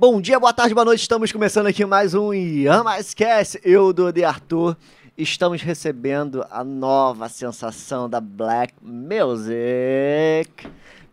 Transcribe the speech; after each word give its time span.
Bom 0.00 0.18
dia, 0.18 0.40
boa 0.40 0.50
tarde, 0.50 0.72
boa 0.72 0.82
noite. 0.86 1.00
Estamos 1.02 1.30
começando 1.30 1.66
aqui 1.66 1.84
mais 1.84 2.14
um 2.14 2.32
Yama 2.32 2.98
Esquece. 2.98 3.60
Eu, 3.62 3.92
do 3.92 4.10
de 4.10 4.24
Arthur, 4.24 4.74
estamos 5.14 5.60
recebendo 5.60 6.42
a 6.50 6.64
nova 6.64 7.28
sensação 7.28 8.08
da 8.08 8.18
Black 8.18 8.72
Music. 8.80 10.50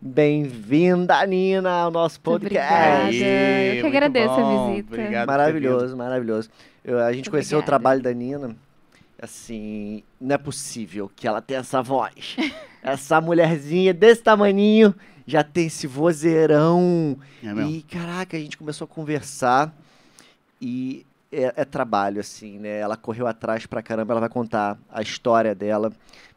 Bem-vinda, 0.00 1.22
Nina, 1.26 1.82
ao 1.82 1.90
nosso 1.90 2.18
podcast. 2.18 3.04
Obrigada. 3.04 3.74
Eu 3.74 3.82
que 3.82 3.86
agradeço 3.88 4.32
a 4.32 4.40
bom. 4.40 4.70
visita. 4.70 4.94
Obrigado 4.94 5.26
Maravilhoso, 5.26 5.94
maravilhoso. 5.94 6.48
Eu- 6.82 6.98
a 6.98 7.08
gente 7.12 7.24
Muito 7.26 7.30
conheceu 7.32 7.58
o 7.58 7.62
trabalho 7.62 8.00
da 8.00 8.10
Nina. 8.14 8.56
Assim, 9.20 10.04
não 10.20 10.34
é 10.34 10.38
possível 10.38 11.10
que 11.14 11.26
ela 11.26 11.42
tenha 11.42 11.60
essa 11.60 11.82
voz. 11.82 12.36
essa 12.82 13.20
mulherzinha 13.20 13.92
desse 13.92 14.22
tamaninho 14.22 14.94
já 15.26 15.42
tem 15.42 15.66
esse 15.66 15.86
vozeirão. 15.86 17.18
É. 17.42 17.62
E, 17.64 17.82
caraca, 17.82 18.36
a 18.36 18.40
gente 18.40 18.56
começou 18.56 18.84
a 18.84 18.88
conversar 18.88 19.74
e 20.60 21.04
é, 21.30 21.52
é 21.56 21.64
trabalho, 21.64 22.20
assim, 22.20 22.58
né? 22.58 22.78
Ela 22.78 22.96
correu 22.96 23.26
atrás 23.26 23.66
pra 23.66 23.82
caramba, 23.82 24.12
ela 24.12 24.20
vai 24.20 24.28
contar 24.28 24.78
a 24.90 25.02
história 25.02 25.54
dela, 25.54 25.92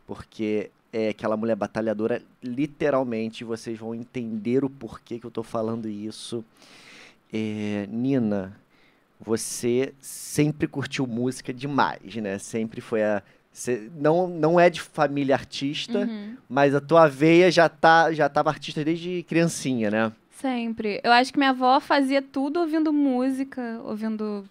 porque 0.05 0.69
é 0.91 1.09
aquela 1.09 1.37
mulher 1.37 1.55
batalhadora, 1.55 2.21
literalmente, 2.43 3.43
vocês 3.43 3.79
vão 3.79 3.95
entender 3.95 4.65
o 4.65 4.69
porquê 4.69 5.19
que 5.19 5.25
eu 5.25 5.31
tô 5.31 5.43
falando 5.43 5.87
isso. 5.87 6.43
É, 7.31 7.87
Nina, 7.89 8.57
você 9.23 9.93
sempre 9.99 10.67
curtiu 10.67 11.05
música 11.07 11.53
demais, 11.53 12.15
né? 12.15 12.37
Sempre 12.39 12.81
foi 12.81 13.03
a. 13.03 13.21
cê 13.51 13.89
não, 13.95 14.27
não 14.27 14.59
é 14.59 14.69
de 14.69 14.81
família 14.81 15.35
artista, 15.35 15.99
Uhum. 15.99 16.35
mas 16.49 16.73
a 16.73 16.81
tua 16.81 17.07
veia 17.07 17.51
já 17.51 17.67
tá 17.69 18.11
já 18.13 18.27
tava 18.29 18.49
artista 18.49 18.83
desde 18.83 19.23
criancinha, 19.23 19.91
né? 19.91 20.11
Sempre. 20.39 20.99
Eu 21.03 21.11
acho 21.11 21.31
que 21.31 21.37
minha 21.37 21.51
avó 21.51 21.79
fazia 21.79 22.21
tudo 22.21 22.59
ouvindo 22.59 22.91
música, 22.91 23.79
ouvindo 23.83 24.43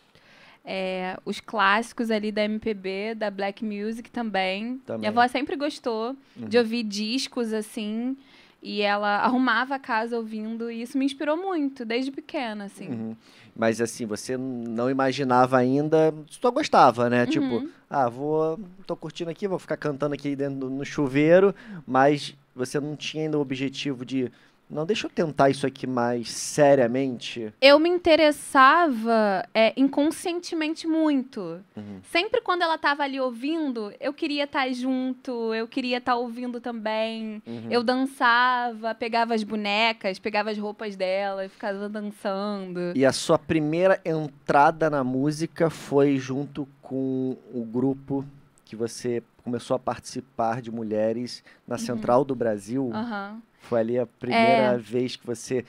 é, 0.64 1.18
os 1.24 1.40
clássicos 1.40 2.10
ali 2.12 2.30
da 2.30 2.44
MPB, 2.44 3.14
da 3.16 3.30
Black 3.30 3.64
Music 3.64 4.08
também. 4.10 4.78
Também. 4.86 5.00
Minha 5.00 5.10
avó 5.10 5.26
sempre 5.26 5.56
gostou 5.56 6.14
de 6.36 6.56
Uhum. 6.58 6.62
ouvir 6.62 6.84
discos 6.84 7.52
assim. 7.52 8.16
E 8.62 8.82
ela 8.82 9.18
arrumava 9.20 9.74
a 9.74 9.78
casa 9.78 10.16
ouvindo, 10.16 10.70
e 10.70 10.82
isso 10.82 10.98
me 10.98 11.04
inspirou 11.06 11.36
muito, 11.36 11.84
desde 11.84 12.10
pequena, 12.10 12.64
assim. 12.64 12.88
Uhum. 12.88 13.16
Mas 13.56 13.80
assim, 13.80 14.04
você 14.06 14.36
não 14.36 14.90
imaginava 14.90 15.56
ainda, 15.56 16.14
só 16.28 16.50
gostava, 16.50 17.08
né? 17.08 17.26
Tipo, 17.26 17.46
Uhum. 17.56 17.70
ah, 17.88 18.08
vou, 18.08 18.60
tô 18.86 18.94
curtindo 18.94 19.30
aqui, 19.30 19.48
vou 19.48 19.58
ficar 19.58 19.76
cantando 19.76 20.14
aqui 20.14 20.36
dentro 20.36 20.68
no 20.68 20.84
chuveiro, 20.84 21.54
mas 21.86 22.36
você 22.54 22.78
não 22.78 22.94
tinha 22.96 23.24
ainda 23.24 23.38
o 23.38 23.40
objetivo 23.40 24.04
de, 24.04 24.30
não, 24.70 24.86
deixa 24.86 25.06
eu 25.06 25.10
tentar 25.10 25.50
isso 25.50 25.66
aqui 25.66 25.84
mais 25.84 26.30
seriamente. 26.30 27.52
Eu 27.60 27.78
me 27.80 27.88
interessava 27.88 29.44
é, 29.52 29.72
inconscientemente 29.76 30.86
muito. 30.86 31.40
Uhum. 31.76 32.00
Sempre 32.04 32.40
quando 32.40 32.62
ela 32.62 32.78
tava 32.78 33.02
ali 33.02 33.20
ouvindo, 33.20 33.92
eu 33.98 34.12
queria 34.12 34.44
estar 34.44 34.72
junto, 34.72 35.52
eu 35.52 35.66
queria 35.66 35.98
estar 35.98 36.14
ouvindo 36.14 36.60
também. 36.60 37.42
Uhum. 37.44 37.66
Eu 37.68 37.82
dançava, 37.82 38.94
pegava 38.94 39.34
as 39.34 39.42
bonecas, 39.42 40.20
pegava 40.20 40.50
as 40.50 40.58
roupas 40.58 40.94
dela 40.94 41.44
e 41.44 41.48
ficava 41.48 41.88
dançando. 41.88 42.92
E 42.94 43.04
a 43.04 43.12
sua 43.12 43.38
primeira 43.38 44.00
entrada 44.04 44.88
na 44.88 45.02
música 45.02 45.68
foi 45.68 46.16
junto 46.16 46.68
com 46.80 47.36
o 47.52 47.64
grupo 47.64 48.24
que 48.64 48.76
você 48.76 49.20
começou 49.42 49.74
a 49.74 49.78
participar 49.80 50.62
de 50.62 50.70
mulheres 50.70 51.42
na 51.66 51.76
Central 51.76 52.24
do 52.24 52.36
Brasil. 52.36 52.90
Aham. 52.94 53.42
Foi 53.60 53.80
ali 53.80 53.98
a 53.98 54.06
primeira 54.06 54.74
É. 54.74 54.76
vez 54.76 55.16
que 55.16 55.26
você. 55.26 55.64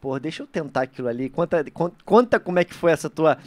Pô, 0.00 0.18
deixa 0.18 0.42
eu 0.42 0.46
tentar 0.46 0.82
aquilo 0.82 1.08
ali. 1.08 1.28
Conta, 1.30 1.64
con- 1.70 1.92
conta 2.04 2.38
como 2.40 2.58
é 2.58 2.64
que 2.64 2.74
foi 2.74 2.90
essa 2.92 3.08
tua. 3.08 3.38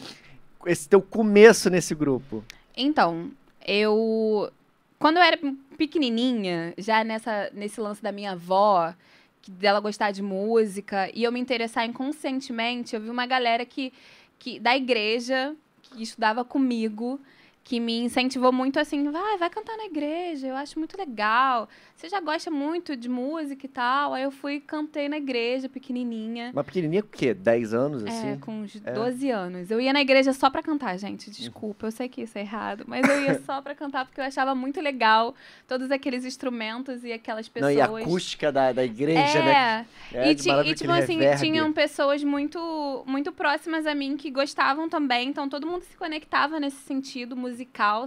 Esse 0.66 0.88
teu 0.90 1.02
começo 1.02 1.70
nesse 1.70 1.94
grupo. 1.94 2.44
Então, 2.76 3.32
eu. 3.66 4.52
Quando 5.00 5.18
eu 5.18 5.24
era 5.24 5.38
pequenininha, 5.78 6.74
já 6.78 7.04
nessa, 7.04 7.50
nesse 7.54 7.80
lance 7.80 8.02
da 8.02 8.12
minha 8.12 8.32
avó, 8.32 8.94
que 9.42 9.52
dela 9.52 9.80
gostar 9.80 10.12
de 10.12 10.22
música, 10.24 11.10
e 11.14 11.24
eu 11.24 11.32
me 11.32 11.40
interessar 11.40 11.86
inconscientemente, 11.86 12.96
eu 12.96 13.02
vi 13.02 13.10
uma 13.10 13.26
galera 13.28 13.64
que, 13.66 13.94
que 14.40 14.60
da 14.60 14.76
igreja, 14.76 15.56
que 15.84 16.02
estudava 16.02 16.44
comigo, 16.44 17.20
que 17.68 17.82
me 17.82 18.00
incentivou 18.00 18.54
muito 18.54 18.80
assim, 18.80 19.12
vai, 19.12 19.38
vai 19.38 19.50
cantar 19.50 19.76
na 19.76 19.84
igreja, 19.88 20.48
eu 20.48 20.56
acho 20.56 20.80
muito 20.80 20.98
legal. 20.98 21.68
Você 21.98 22.08
já 22.08 22.22
gosta 22.22 22.50
muito 22.50 22.96
de 22.96 23.10
música 23.10 23.66
e 23.66 23.68
tal. 23.68 24.14
Aí 24.14 24.24
eu 24.24 24.32
fui 24.32 24.54
e 24.54 24.60
cantei 24.62 25.10
na 25.10 25.18
igreja, 25.18 25.68
pequenininha. 25.68 26.52
Uma 26.54 26.64
pequenininha 26.64 27.02
com 27.04 27.10
o 27.10 27.12
quê? 27.12 27.34
10 27.34 27.74
anos, 27.74 28.06
É, 28.06 28.08
assim? 28.10 28.40
com 28.40 28.62
uns 28.62 28.74
É. 28.86 28.94
12 28.94 29.30
anos. 29.30 29.70
Eu 29.70 29.82
ia 29.82 29.92
na 29.92 30.00
igreja 30.00 30.32
só 30.32 30.50
pra 30.50 30.64
cantar, 30.64 30.96
gente. 30.98 31.30
Desculpa, 31.30 31.88
eu 31.88 31.92
sei 31.92 32.08
que 32.08 32.22
isso 32.22 32.38
é 32.38 32.42
errado, 32.42 32.86
mas 32.88 33.06
eu 33.06 33.22
ia 33.24 33.38
só 33.44 33.62
pra 33.62 33.76
cantar 33.76 34.06
porque 34.06 34.22
eu 34.22 34.26
achava 34.26 34.56
muito 34.56 34.80
legal 34.80 35.36
todos 35.68 35.92
aqueles 35.92 36.24
instrumentos 36.24 37.04
e 37.04 37.12
aquelas 37.12 37.48
Não, 37.48 37.54
pessoas. 37.54 37.76
e 37.76 37.82
a 37.82 37.86
acústica 37.86 38.50
da, 38.50 38.72
da 38.72 38.86
igreja, 38.86 39.40
é, 39.40 39.44
né? 39.46 39.86
É, 40.14 40.32
e, 40.32 40.36
ti- 40.36 40.48
maravilha, 40.48 40.72
e, 40.72 40.76
tipo 40.76 40.92
assim, 40.94 41.18
reverb. 41.18 41.42
tinham 41.42 41.74
pessoas 41.74 42.24
muito, 42.24 43.04
muito 43.06 43.30
próximas 43.34 43.86
a 43.86 43.94
mim 43.94 44.16
que 44.16 44.32
gostavam 44.32 44.88
também, 44.88 45.28
então 45.28 45.50
todo 45.50 45.68
mundo 45.68 45.82
se 45.82 45.98
conectava 45.98 46.62
nesse 46.62 46.78
sentido 46.84 47.36
musical, 47.36 47.57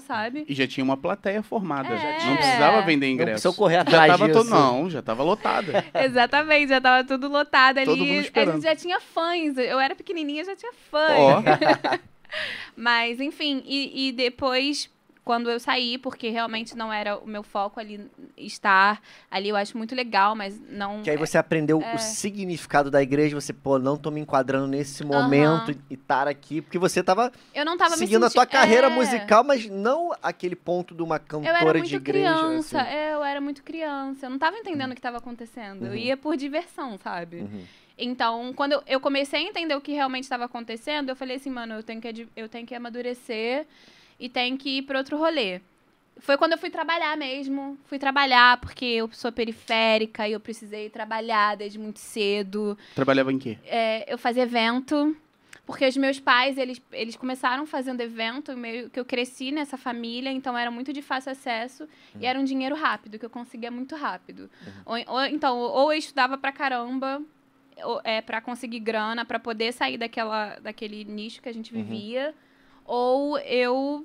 sabe? 0.00 0.44
E 0.48 0.54
já 0.54 0.66
tinha 0.66 0.84
uma 0.84 0.96
plateia 0.96 1.42
formada. 1.42 1.88
É. 1.94 2.24
Não 2.26 2.36
precisava 2.36 2.82
vender 2.82 3.06
Não 3.06 3.12
ingresso. 3.14 3.30
precisou 3.32 3.54
correr 3.54 3.76
já 3.76 3.80
atrás 3.82 4.12
tava 4.12 4.26
disso. 4.28 4.38
todo, 4.38 4.50
Não, 4.50 4.90
já 4.90 5.02
tava 5.02 5.22
lotada. 5.22 5.84
Exatamente, 5.94 6.68
já 6.68 6.80
tava 6.80 7.04
tudo 7.06 7.28
lotado 7.28 7.78
ali. 7.78 7.86
Todo 7.86 7.98
mundo 8.04 8.18
a 8.18 8.20
esperando. 8.22 8.54
gente 8.54 8.62
já 8.64 8.76
tinha 8.76 9.00
fãs. 9.00 9.56
Eu 9.58 9.78
era 9.80 9.94
pequenininha, 9.94 10.44
já 10.44 10.54
tinha 10.56 10.72
fã. 10.90 11.06
Ó, 11.16 11.42
Mas, 12.76 13.20
enfim, 13.20 13.62
e, 13.66 14.08
e 14.08 14.12
depois, 14.12 14.88
quando 15.30 15.48
eu 15.48 15.60
saí, 15.60 15.96
porque 15.96 16.28
realmente 16.28 16.76
não 16.76 16.92
era 16.92 17.16
o 17.16 17.24
meu 17.24 17.44
foco 17.44 17.78
ali 17.78 18.10
estar 18.36 19.00
ali, 19.30 19.48
eu 19.48 19.54
acho 19.54 19.78
muito 19.78 19.94
legal, 19.94 20.34
mas 20.34 20.60
não. 20.68 21.02
Que 21.04 21.10
aí 21.10 21.16
você 21.16 21.38
aprendeu 21.38 21.80
É. 21.80 21.94
o 21.94 21.98
significado 21.98 22.90
da 22.90 23.00
igreja, 23.00 23.40
você, 23.40 23.52
pô, 23.52 23.78
não 23.78 23.96
tô 23.96 24.10
me 24.10 24.20
enquadrando 24.20 24.66
nesse 24.66 25.04
momento 25.04 25.70
e 25.88 25.94
estar 25.94 26.26
aqui, 26.26 26.60
porque 26.60 26.78
você 26.80 27.00
tava 27.00 27.30
eu 27.54 27.64
não 27.64 27.76
tava 27.78 27.96
seguindo 27.96 28.22
me 28.22 28.26
a 28.26 28.30
tua 28.30 28.42
senti- 28.42 28.52
carreira 28.52 28.88
é. 28.88 28.90
musical, 28.90 29.44
mas 29.44 29.70
não 29.70 30.12
aquele 30.20 30.56
ponto 30.56 30.96
de 30.96 31.02
uma 31.04 31.14
Eu 31.14 31.20
era 31.20 31.52
cantora 31.58 31.78
muito 31.78 31.88
de 31.88 31.94
igreja. 31.94 32.34
criança, 32.34 32.80
assim. 32.82 32.90
é, 32.90 33.14
eu 33.14 33.22
era 33.22 33.40
muito 33.40 33.62
criança. 33.62 34.26
Eu 34.26 34.30
não 34.30 34.38
tava 34.38 34.56
entendendo 34.56 34.90
o 34.90 34.94
que 34.96 35.00
tava 35.00 35.18
acontecendo. 35.18 35.84
Eu 35.86 35.90
Uhum. 35.92 35.96
ia 35.96 36.16
por 36.16 36.36
diversão, 36.36 36.98
sabe? 36.98 37.36
Uhum. 37.42 37.64
Então, 37.96 38.52
quando 38.54 38.72
eu, 38.72 38.82
eu 38.86 38.98
comecei 38.98 39.38
a 39.38 39.48
entender 39.48 39.74
o 39.76 39.80
que 39.80 39.92
realmente 39.92 40.24
estava 40.24 40.46
acontecendo, 40.46 41.10
eu 41.10 41.14
falei 41.16 41.36
assim, 41.36 41.50
mano, 41.50 41.74
eu 41.74 41.82
tenho 41.84 42.00
que, 42.00 42.26
eu 42.34 42.48
tenho 42.48 42.66
que 42.66 42.74
amadurecer 42.74 43.66
e 44.20 44.28
tenho 44.28 44.56
que 44.56 44.78
ir 44.78 44.82
para 44.82 44.98
outro 44.98 45.16
rolê. 45.16 45.60
Foi 46.18 46.36
quando 46.36 46.52
eu 46.52 46.58
fui 46.58 46.68
trabalhar 46.70 47.16
mesmo. 47.16 47.78
Fui 47.86 47.98
trabalhar 47.98 48.58
porque 48.60 48.84
eu 48.84 49.08
sou 49.12 49.32
periférica 49.32 50.28
e 50.28 50.32
eu 50.32 50.38
precisei 50.40 50.90
trabalhar 50.90 51.56
desde 51.56 51.78
muito 51.78 51.98
cedo. 51.98 52.76
trabalhava 52.94 53.32
em 53.32 53.38
quê? 53.38 53.56
É, 53.64 54.12
eu 54.12 54.18
fazia 54.18 54.42
evento. 54.42 55.16
Porque 55.66 55.86
os 55.86 55.96
meus 55.96 56.18
pais, 56.18 56.58
eles, 56.58 56.82
eles 56.90 57.14
começaram 57.14 57.64
fazendo 57.64 58.00
evento, 58.00 58.56
meio 58.56 58.90
que 58.90 58.98
eu 58.98 59.04
cresci 59.04 59.52
nessa 59.52 59.76
família, 59.76 60.28
então 60.30 60.58
era 60.58 60.68
muito 60.68 60.92
de 60.92 61.00
fácil 61.00 61.30
acesso 61.30 61.88
e 62.20 62.26
era 62.26 62.38
um 62.40 62.44
dinheiro 62.44 62.74
rápido, 62.74 63.20
que 63.20 63.24
eu 63.24 63.30
conseguia 63.30 63.70
muito 63.70 63.94
rápido. 63.94 64.50
Ou, 64.84 64.96
ou- 65.06 65.24
então, 65.26 65.56
ou 65.56 65.92
eu 65.92 65.98
estudava 65.98 66.36
pra 66.36 66.50
caramba, 66.50 67.22
ou, 67.84 68.00
é, 68.02 68.20
para 68.20 68.40
conseguir 68.40 68.80
grana, 68.80 69.24
pra 69.24 69.38
poder 69.38 69.72
sair 69.72 69.96
daquela, 69.96 70.58
daquele 70.58 71.04
nicho 71.04 71.40
que 71.40 71.48
a 71.48 71.54
gente 71.54 71.72
Uhum. 71.72 71.80
Ou 72.92 73.38
eu, 73.38 74.04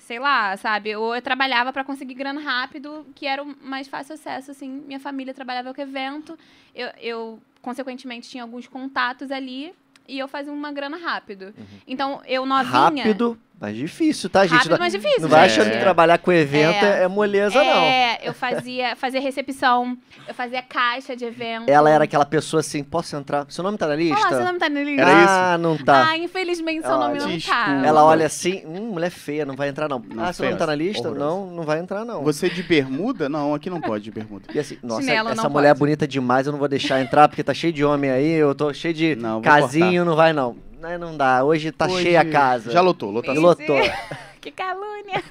sei 0.00 0.18
lá, 0.18 0.56
sabe, 0.56 0.96
ou 0.96 1.14
eu 1.14 1.22
trabalhava 1.22 1.72
pra 1.72 1.84
conseguir 1.84 2.14
grana 2.14 2.40
rápido, 2.40 3.06
que 3.14 3.28
era 3.28 3.40
o 3.40 3.54
mais 3.62 3.86
fácil 3.86 4.14
acesso, 4.14 4.50
assim, 4.50 4.68
minha 4.68 4.98
família 4.98 5.32
trabalhava 5.32 5.72
com 5.72 5.80
evento, 5.80 6.36
eu, 6.74 6.88
eu 7.00 7.42
consequentemente 7.62 8.28
tinha 8.28 8.42
alguns 8.42 8.66
contatos 8.66 9.30
ali, 9.30 9.72
e 10.08 10.18
eu 10.18 10.26
fazia 10.26 10.52
uma 10.52 10.72
grana 10.72 10.96
rápido. 10.96 11.54
Então, 11.86 12.20
eu 12.26 12.44
novinha... 12.44 13.04
Rápido, 13.04 13.38
mas 13.60 13.76
difícil, 13.76 14.28
tá, 14.28 14.42
gente? 14.42 14.56
Rápido, 14.56 14.72
Não- 14.72 14.78
mas 14.78 14.92
difícil. 14.92 15.22
Não 15.22 15.28
vai 15.28 15.46
achando 15.46 15.70
que 15.70 15.76
É. 15.76 15.80
trabalhar 15.80 16.18
com 16.18 16.30
evento 16.32 16.84
é, 16.84 17.00
É. 17.00 17.02
é 17.04 17.08
moleza, 17.08 17.56
não. 17.62 17.82
É, 17.82 18.18
eu 18.22 18.34
fazia, 18.34 18.94
fazia 18.96 19.20
recepção, 19.20 19.96
eu 20.28 20.34
fazia 20.34 20.60
caixa 20.60 21.16
de 21.16 21.24
evento. 21.24 21.68
Ela 21.70 21.88
era 21.88 22.04
aquela 22.04 22.26
pessoa 22.26 22.60
assim, 22.60 22.82
posso 22.84 23.16
entrar? 23.16 23.46
Seu 23.48 23.64
nome 23.64 23.78
tá 23.78 23.86
na 23.86 23.94
lista? 23.96 24.18
Olá, 24.20 24.28
seu 24.28 24.44
nome 24.44 24.58
tá 24.58 24.68
na 24.68 24.80
lista? 24.82 25.04
ah, 25.06 25.56
não 25.58 25.78
tá. 25.78 26.08
Ah, 26.10 26.18
infelizmente 26.18 26.82
seu 26.82 26.90
Olha, 26.90 27.06
nome 27.06 27.18
não 27.20 27.26
tá. 27.28 27.34
desculpa. 27.36 27.86
Ela 27.86 28.04
olha 28.04 28.26
assim, 28.26 28.62
hum, 28.66 28.90
mulher 28.92 29.10
feia, 29.10 29.46
não 29.46 29.56
vai 29.56 29.68
entrar 29.68 29.88
não. 29.88 29.98
Não, 29.98 30.24
ah, 30.24 30.32
seu 30.32 30.44
nome 30.44 30.58
tá 30.58 30.66
na 30.66 30.74
lista? 30.74 31.08
horrorosa. 31.08 31.24
Não, 31.24 31.46
não 31.50 31.62
vai 31.62 31.78
entrar 31.78 32.04
não. 32.04 32.22
Você 32.22 32.50
de 32.50 32.62
bermuda? 32.62 33.28
Não, 33.30 33.54
aqui 33.54 33.70
não 33.70 33.80
pode 33.80 34.04
de 34.04 34.10
bermuda. 34.10 34.44
E 34.54 34.58
assim, 34.58 34.76
nossa, 34.82 35.00
Chinelo 35.00 35.30
essa 35.30 35.48
mulher 35.48 35.68
é 35.68 35.70
pode. 35.70 35.78
bonita 35.80 36.06
demais, 36.06 36.46
eu 36.46 36.52
não 36.52 36.58
vou 36.58 36.68
deixar 36.68 37.00
entrar 37.00 37.28
porque 37.28 37.42
tá 37.42 37.54
cheio 37.54 37.72
de 37.72 37.84
homem 37.84 38.10
aí, 38.10 38.30
eu 38.32 38.54
tô 38.54 38.72
cheio 38.74 38.92
de 38.92 39.14
Não, 39.16 39.40
casinho, 39.40 40.04
não 40.04 40.14
vai 40.16 40.32
não. 40.32 40.56
Não, 40.84 40.98
não 40.98 41.16
dá, 41.16 41.42
hoje 41.42 41.72
tá 41.72 41.86
Hoje 41.86 42.02
cheia 42.02 42.20
a 42.20 42.30
casa. 42.30 42.70
Já 42.70 42.82
lotou, 42.82 43.10
lotação. 43.10 43.42
Lotou. 43.42 43.78
que 44.38 44.50
calúnia! 44.50 45.24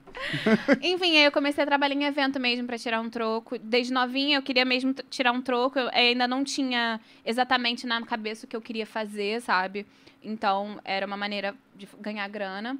Enfim, 0.80 1.18
aí 1.18 1.24
eu 1.24 1.30
comecei 1.30 1.62
a 1.62 1.66
trabalhar 1.66 1.94
em 1.94 2.04
evento 2.04 2.40
mesmo 2.40 2.66
pra 2.66 2.78
tirar 2.78 3.02
um 3.02 3.10
troco. 3.10 3.58
Desde 3.58 3.92
novinha 3.92 4.38
eu 4.38 4.42
queria 4.42 4.64
mesmo 4.64 4.94
tirar 5.10 5.32
um 5.32 5.42
troco. 5.42 5.78
Eu 5.78 5.90
ainda 5.92 6.26
não 6.26 6.42
tinha 6.42 6.98
exatamente 7.26 7.86
na 7.86 8.00
cabeça 8.06 8.46
o 8.46 8.48
que 8.48 8.56
eu 8.56 8.62
queria 8.62 8.86
fazer, 8.86 9.42
sabe? 9.42 9.84
Então 10.24 10.80
era 10.82 11.06
uma 11.06 11.16
maneira 11.16 11.54
de 11.76 11.86
ganhar 12.00 12.26
grana. 12.28 12.78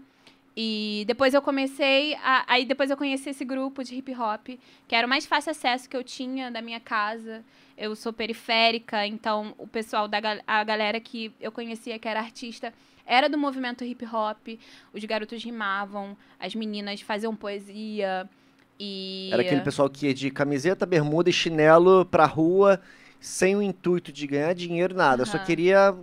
E 0.56 1.04
depois 1.06 1.34
eu 1.34 1.42
comecei. 1.42 2.14
A, 2.22 2.44
aí 2.48 2.64
depois 2.64 2.90
eu 2.90 2.96
conheci 2.96 3.28
esse 3.28 3.44
grupo 3.44 3.84
de 3.84 3.94
hip 3.94 4.10
hop, 4.14 4.58
que 4.88 4.94
era 4.94 5.06
o 5.06 5.10
mais 5.10 5.26
fácil 5.26 5.50
acesso 5.50 5.86
que 5.86 5.96
eu 5.96 6.02
tinha 6.02 6.50
da 6.50 6.62
minha 6.62 6.80
casa. 6.80 7.44
Eu 7.76 7.94
sou 7.94 8.12
periférica, 8.12 9.06
então 9.06 9.54
o 9.58 9.66
pessoal 9.66 10.08
da 10.08 10.18
a 10.46 10.64
galera 10.64 10.98
que 10.98 11.32
eu 11.40 11.52
conhecia 11.52 11.98
que 11.98 12.08
era 12.08 12.20
artista 12.20 12.72
era 13.06 13.28
do 13.28 13.38
movimento 13.38 13.84
hip 13.84 14.04
hop. 14.06 14.58
Os 14.92 15.04
garotos 15.04 15.42
rimavam, 15.44 16.16
as 16.40 16.54
meninas 16.54 17.00
faziam 17.00 17.36
poesia. 17.36 18.28
E. 18.80 19.30
Era 19.32 19.42
aquele 19.42 19.60
pessoal 19.60 19.88
que 19.88 20.06
ia 20.06 20.14
de 20.14 20.30
camiseta, 20.30 20.84
bermuda 20.86 21.30
e 21.30 21.32
chinelo 21.32 22.04
pra 22.04 22.26
rua, 22.26 22.80
sem 23.20 23.54
o 23.54 23.62
intuito 23.62 24.12
de 24.12 24.26
ganhar 24.26 24.54
dinheiro, 24.54 24.94
nada. 24.94 25.24
Só 25.24 25.36
Aham. 25.36 25.46
queria 25.46 25.94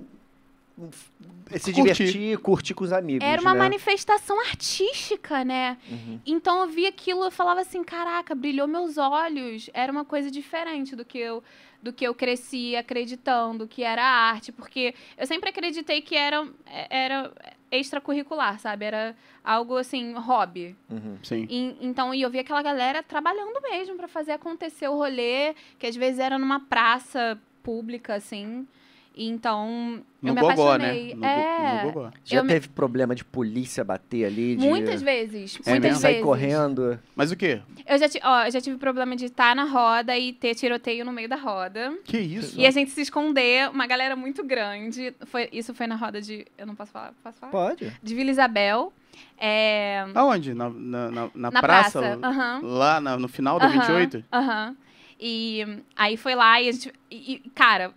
se 1.52 1.72
Curtir. 1.72 1.74
divertir, 1.74 2.38
curtir 2.40 2.74
com 2.74 2.84
os 2.84 2.92
amigos. 2.92 3.28
Era 3.28 3.42
uma 3.42 3.54
né? 3.54 3.60
manifestação 3.60 4.40
artística, 4.42 5.44
né? 5.46 5.78
Uhum. 5.90 6.20
Então 6.26 6.62
eu 6.62 6.68
via 6.68 6.90
aquilo 6.90 7.28
e 7.28 7.32
falava 7.32 7.62
assim, 7.62 7.84
caraca, 7.84 8.34
brilhou 8.34 8.68
meus 8.68 8.98
olhos. 8.98 9.70
Era 9.74 9.92
uma 9.92 10.04
coisa 10.04 10.32
diferente 10.32 10.96
do 10.96 11.06
que 11.06 11.18
eu 11.18 11.44
do 11.82 11.92
que 11.92 12.08
eu 12.08 12.16
cresci 12.16 12.78
acreditando 12.78 13.68
que 13.68 13.84
era 13.84 14.02
arte, 14.02 14.54
porque 14.54 14.96
eu 15.18 15.28
sempre 15.28 15.50
acreditei 15.50 16.02
que 16.02 16.16
era 16.16 16.48
era 16.90 17.32
extracurricular, 17.70 18.58
sabe? 18.60 18.86
Era 18.86 19.16
algo 19.44 19.76
assim, 19.78 20.14
hobby. 20.14 20.76
Uhum. 20.90 21.18
Sim. 21.22 21.46
E- 21.50 21.76
então, 21.82 22.14
e 22.14 22.22
eu 22.22 22.30
via 22.30 22.42
aquela 22.42 22.62
galera 22.62 23.04
trabalhando 23.04 23.62
mesmo 23.62 23.96
pra 23.96 24.08
fazer 24.08 24.32
acontecer 24.32 24.88
o 24.88 24.96
rolê, 24.96 25.54
que 25.78 25.86
às 25.86 25.96
vezes 25.96 26.20
era 26.20 26.40
numa 26.40 26.60
praça 26.62 27.38
pública 27.62 28.16
assim. 28.16 28.66
Então, 29.16 30.02
eu 30.24 30.30
No 30.30 30.34
me 30.34 30.42
gogó, 30.42 30.76
né? 30.78 30.90
apaixonei. 30.92 31.18
É, 31.22 31.84
no 31.86 31.92
gogó. 31.92 32.12
Já 32.24 32.38
Eu 32.38 32.44
me- 32.44 32.50
teve 32.50 32.68
problema 32.70 33.14
de 33.14 33.24
polícia 33.24 33.84
bater 33.84 34.26
ali? 34.26 34.56
De... 34.56 34.68
muitas 34.68 35.02
vezes, 35.02 35.60
É 35.66 35.70
muitas 35.72 36.02
vezes. 36.02 36.24
correndo. 36.24 37.00
Mas 37.16 37.32
o 37.32 37.36
quê? 37.36 37.62
Eu 37.86 37.98
já, 38.00 38.06
ó, 38.24 38.46
eu 38.46 38.52
já 38.52 38.60
tive 38.60 38.78
problema 38.78 39.16
de 39.16 39.26
estar 39.26 39.56
na 39.56 39.66
roda 39.66 40.18
e 40.18 40.34
ter 40.34 40.56
tiroteio 40.56 41.06
no 41.06 41.12
meio 41.12 41.30
da 41.30 41.36
roda. 41.36 41.94
Que 42.04 42.18
isso? 42.18 42.60
E 42.60 42.66
a 42.66 42.72
gente 42.72 42.90
se 42.92 43.02
esconder, 43.02 43.70
uma 43.70 43.86
galera 43.86 44.16
muito 44.16 44.44
grande. 44.44 45.14
Foi, 45.28 45.48
isso 45.54 45.74
foi 45.76 45.86
na 45.86 45.96
roda 45.96 46.20
de. 46.20 46.46
Eu 46.58 46.66
não 46.66 46.74
posso 46.76 46.92
falar? 46.92 47.14
Posso 47.24 47.38
falar? 47.38 47.52
Pode. 47.52 47.92
De 48.02 48.16
Vila 48.16 48.32
Isabel. 48.32 48.92
É, 49.38 50.06
Aonde? 50.16 50.54
Na, 50.56 50.70
na, 50.70 51.12
na, 51.12 51.22
na 51.36 51.52
na 51.52 51.62
praça? 51.62 52.00
praça. 52.18 52.60
Lá 52.64 53.00
na- 53.00 53.18
no 53.18 53.28
final 53.28 53.60
da 53.60 53.66
Aham, 53.68 53.80
28? 53.80 54.24
Aham. 54.34 54.76
E 55.20 55.66
aí 55.96 56.18
foi 56.18 56.34
lá 56.36 56.60
e 56.62 56.68
a 56.68 56.72
gente. 56.72 56.92
E, 57.12 57.34
e, 57.46 57.50
cara, 57.52 57.94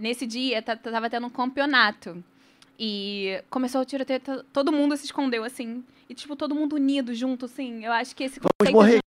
nesse 0.00 0.26
dia 0.26 0.60
tá- 0.62 0.76
tava 0.76 1.08
tendo 1.10 1.26
um 1.26 1.30
campeonato. 1.30 2.22
E 2.78 3.42
começou 3.50 3.82
o 3.82 3.84
tiroteio, 3.84 4.20
to- 4.20 4.42
todo 4.52 4.72
mundo 4.72 4.96
se 4.96 5.04
escondeu 5.04 5.44
assim. 5.44 5.84
E, 6.08 6.14
tipo, 6.14 6.34
todo 6.34 6.54
mundo 6.54 6.76
unido 6.76 7.14
junto, 7.14 7.44
assim. 7.44 7.84
Eu 7.84 7.92
acho 7.92 8.16
que 8.16 8.24
esse 8.24 8.40
Vamos 8.40 8.52
conceito 8.58 8.74
morrer 8.74 8.98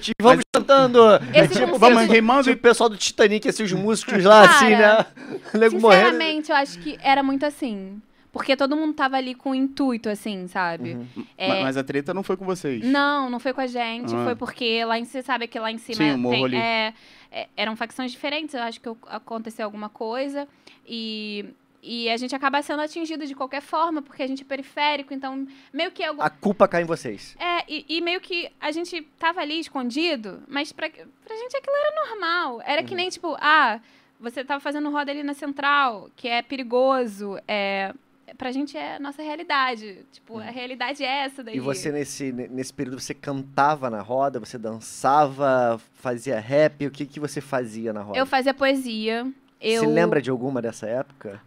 de-. 0.00 0.12
Vamos 0.22 0.44
cantando. 0.54 1.00
Esse 1.34 1.54
tipo, 1.54 1.76
Vamos 1.76 2.02
Tipo 2.02 2.50
e 2.50 2.52
o 2.52 2.56
pessoal 2.56 2.88
do 2.88 2.96
Titanic, 2.96 3.48
assim, 3.48 3.64
os 3.64 3.72
músicos 3.72 4.22
lá, 4.22 4.46
Cara, 4.46 4.56
assim, 4.56 4.70
né? 4.70 5.06
Morrendo. 5.80 6.04
Sinceramente, 6.04 6.50
eu 6.50 6.56
acho 6.56 6.78
que 6.78 6.96
era 7.02 7.20
muito 7.22 7.44
assim. 7.44 8.00
Porque 8.30 8.54
todo 8.56 8.76
mundo 8.76 8.92
tava 8.94 9.16
ali 9.16 9.34
com 9.34 9.50
o 9.50 9.54
intuito, 9.54 10.08
assim, 10.08 10.46
sabe? 10.46 10.92
Uhum. 10.94 11.24
É, 11.36 11.48
Ma- 11.48 11.62
Mas 11.62 11.76
a 11.76 11.82
treta 11.82 12.14
não 12.14 12.22
foi 12.22 12.36
com 12.36 12.44
vocês. 12.44 12.84
Não, 12.84 13.28
não 13.28 13.40
foi 13.40 13.52
com 13.52 13.60
a 13.60 13.66
gente. 13.66 14.14
Ah. 14.14 14.24
Foi 14.24 14.36
porque 14.36 14.84
lá 14.84 14.96
em 14.98 15.04
você 15.04 15.22
sabe 15.22 15.48
que 15.48 15.58
lá 15.58 15.72
em 15.72 15.78
cima 15.78 15.96
Sim, 15.96 16.12
o 16.12 16.18
morro 16.18 16.34
tem- 16.34 16.44
ali. 16.44 16.56
é, 16.56 16.94
é, 17.30 17.48
eram 17.56 17.76
facções 17.76 18.10
diferentes. 18.12 18.54
Eu 18.54 18.62
acho 18.62 18.80
que 18.80 18.88
aconteceu 19.06 19.64
alguma 19.64 19.88
coisa. 19.88 20.46
E, 20.86 21.44
e 21.82 22.08
a 22.10 22.16
gente 22.16 22.34
acaba 22.34 22.60
sendo 22.62 22.82
atingido 22.82 23.26
de 23.26 23.34
qualquer 23.34 23.60
forma, 23.62 24.02
porque 24.02 24.22
a 24.22 24.26
gente 24.26 24.42
é 24.42 24.44
periférico, 24.46 25.12
então 25.14 25.46
meio 25.72 25.90
que 25.90 26.02
algo. 26.02 26.20
A 26.22 26.30
culpa 26.30 26.66
cai 26.66 26.82
em 26.82 26.86
vocês. 26.86 27.36
É, 27.38 27.64
e, 27.68 27.84
e 27.88 28.00
meio 28.00 28.20
que 28.20 28.50
a 28.60 28.70
gente 28.72 29.02
tava 29.18 29.40
ali 29.40 29.60
escondido, 29.60 30.42
mas 30.48 30.72
pra, 30.72 30.88
pra 30.90 31.36
gente 31.36 31.56
aquilo 31.56 31.76
era 31.76 32.06
normal. 32.08 32.60
Era 32.64 32.80
Uhum. 32.82 32.86
que 32.86 32.94
nem, 32.94 33.08
tipo, 33.08 33.36
ah, 33.40 33.80
você 34.18 34.44
tava 34.44 34.60
fazendo 34.60 34.90
roda 34.90 35.10
ali 35.12 35.22
na 35.22 35.34
central, 35.34 36.10
que 36.16 36.26
é 36.28 36.42
perigoso. 36.42 37.38
É, 37.46 37.94
pra 38.36 38.52
gente 38.52 38.76
é 38.76 38.96
a 38.96 39.00
nossa 39.00 39.22
realidade. 39.22 40.04
Tipo, 40.12 40.38
a 40.38 40.50
realidade 40.50 41.02
é 41.02 41.24
essa 41.24 41.42
daí. 41.42 41.56
E 41.56 41.60
você, 41.60 41.90
nesse, 41.90 42.32
nesse 42.32 42.72
período, 42.72 43.00
você 43.00 43.14
cantava 43.14 43.88
na 43.88 44.00
roda, 44.00 44.38
você 44.38 44.58
dançava, 44.58 45.80
fazia 45.94 46.38
rap, 46.38 46.86
o 46.86 46.90
que, 46.90 47.06
que 47.06 47.20
você 47.20 47.40
fazia 47.40 47.92
na 47.92 48.02
roda? 48.02 48.18
Eu 48.18 48.26
fazia 48.26 48.52
poesia. 48.52 49.30
Eu... 49.60 49.80
Se 49.80 49.86
lembra 49.86 50.20
de 50.20 50.30
alguma 50.30 50.60
dessa 50.60 50.86
época? 50.86 51.40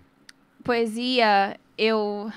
Poesia, 0.63 1.57
eu... 1.77 2.31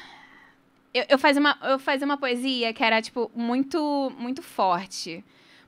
Eu, 0.92 1.04
eu, 1.08 1.18
fazia 1.18 1.40
uma, 1.40 1.58
eu 1.64 1.78
fazia 1.78 2.04
uma 2.04 2.16
poesia 2.16 2.72
que 2.72 2.84
era, 2.84 3.02
tipo, 3.02 3.30
muito, 3.34 4.12
muito 4.16 4.42
forte. 4.42 5.24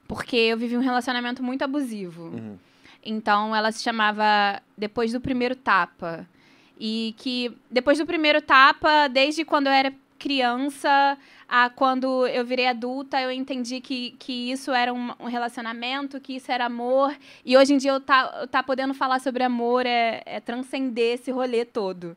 Porque 0.07 0.37
eu 0.37 0.57
vivi 0.57 0.77
um 0.77 0.81
relacionamento 0.81 1.43
muito 1.43 1.63
abusivo. 1.63 2.27
Uhum. 2.27 2.57
Então, 3.05 3.55
ela 3.55 3.73
se 3.73 3.83
chamava 3.83 4.63
Depois 4.79 5.13
do 5.13 5.21
Primeiro 5.21 5.57
Tapa. 5.57 6.27
E 6.79 7.15
que, 7.17 7.57
depois 7.71 7.99
do 7.99 8.07
primeiro 8.07 8.41
tapa, 8.41 9.09
desde 9.09 9.45
quando 9.45 9.67
eu 9.67 9.73
era 9.73 9.93
criança 10.19 11.17
a 11.49 11.71
quando 11.71 12.27
eu 12.27 12.45
virei 12.45 12.67
adulta, 12.67 13.21
eu 13.21 13.31
entendi 13.31 13.81
que, 13.81 14.17
que 14.19 14.51
isso 14.51 14.73
era 14.73 14.93
um, 14.93 15.11
um 15.21 15.27
relacionamento, 15.27 16.21
que 16.21 16.37
isso 16.37 16.51
era 16.51 16.67
amor. 16.67 17.17
E 17.45 17.57
hoje 17.57 17.75
em 17.75 17.79
dia 17.79 17.93
eu 17.93 18.01
tá, 18.01 18.39
eu 18.41 18.49
tá 18.49 18.63
podendo 18.63 18.93
falar 18.93 19.21
sobre 19.21 19.45
amor 19.45 19.87
é, 19.87 20.23
é 20.27 20.41
transcender 20.41 21.15
esse 21.15 21.31
rolê 21.31 21.65
todo. 21.65 22.17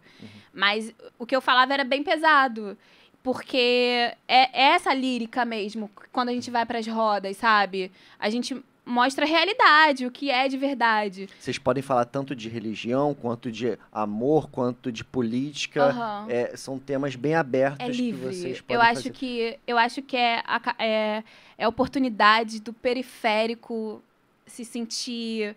Mas 0.53 0.93
o 1.17 1.25
que 1.25 1.35
eu 1.35 1.41
falava 1.41 1.73
era 1.73 1.83
bem 1.83 2.03
pesado. 2.03 2.77
Porque 3.21 4.15
é, 4.27 4.49
é 4.53 4.73
essa 4.73 4.93
lírica 4.93 5.43
mesmo, 5.43 5.91
quando 6.11 6.29
a 6.29 6.33
gente 6.33 6.49
vai 6.49 6.65
pras 6.65 6.87
rodas, 6.87 7.35
sabe? 7.37 7.91
A 8.17 8.29
gente 8.29 8.63
mostra 8.89 9.23
a 9.23 9.27
realidade, 9.27 10.05
o 10.05 10.11
que 10.11 10.31
é 10.31 10.47
de 10.47 10.57
verdade. 10.57 11.29
Vocês 11.39 11.57
podem 11.57 11.83
falar 11.83 12.05
tanto 12.05 12.35
de 12.35 12.49
religião, 12.49 13.13
quanto 13.13 13.51
de 13.51 13.77
amor, 13.91 14.49
quanto 14.49 14.91
de 14.91 15.03
política. 15.03 15.83
Aham. 15.85 16.25
É, 16.29 16.57
são 16.57 16.79
temas 16.79 17.15
bem 17.15 17.35
abertos 17.35 17.79
É 17.87 17.91
que 17.91 17.97
livre. 18.01 18.25
vocês 18.33 18.61
podem 18.61 18.75
Eu 18.75 18.81
acho 18.81 18.95
fazer. 18.95 19.09
que 19.11 19.59
eu 19.67 19.77
acho 19.77 20.01
que 20.01 20.17
é 20.17 20.41
a, 20.45 20.75
é, 20.79 21.23
é 21.57 21.63
a 21.65 21.69
oportunidade 21.69 22.59
do 22.59 22.73
periférico 22.73 24.01
se 24.47 24.65
sentir 24.65 25.55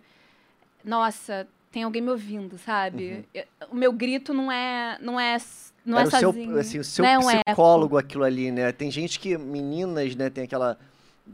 nossa, 0.83 1.47
tem 1.71 1.83
alguém 1.83 2.01
me 2.01 2.09
ouvindo, 2.09 2.57
sabe? 2.57 3.25
Eu- 3.33 3.45
o 3.71 3.75
meu 3.75 3.91
grito 3.91 4.33
não 4.33 4.51
é 4.51 4.97
não 5.01 5.19
é 5.19 5.37
não 5.85 5.97
Era 5.97 6.05
é 6.05 6.07
o 6.07 6.11
seu, 6.11 6.31
sozinho. 6.33 6.57
assim, 6.59 6.79
o 6.79 6.83
seu 6.83 7.03
é 7.03 7.17
um 7.17 7.21
psicólogo 7.21 7.97
aquilo 7.97 8.23
ali, 8.23 8.51
né? 8.51 8.71
Tem 8.71 8.89
gente 8.91 9.19
que, 9.19 9.37
meninas, 9.37 10.15
né, 10.15 10.29
tem 10.29 10.45
aquela... 10.45 10.77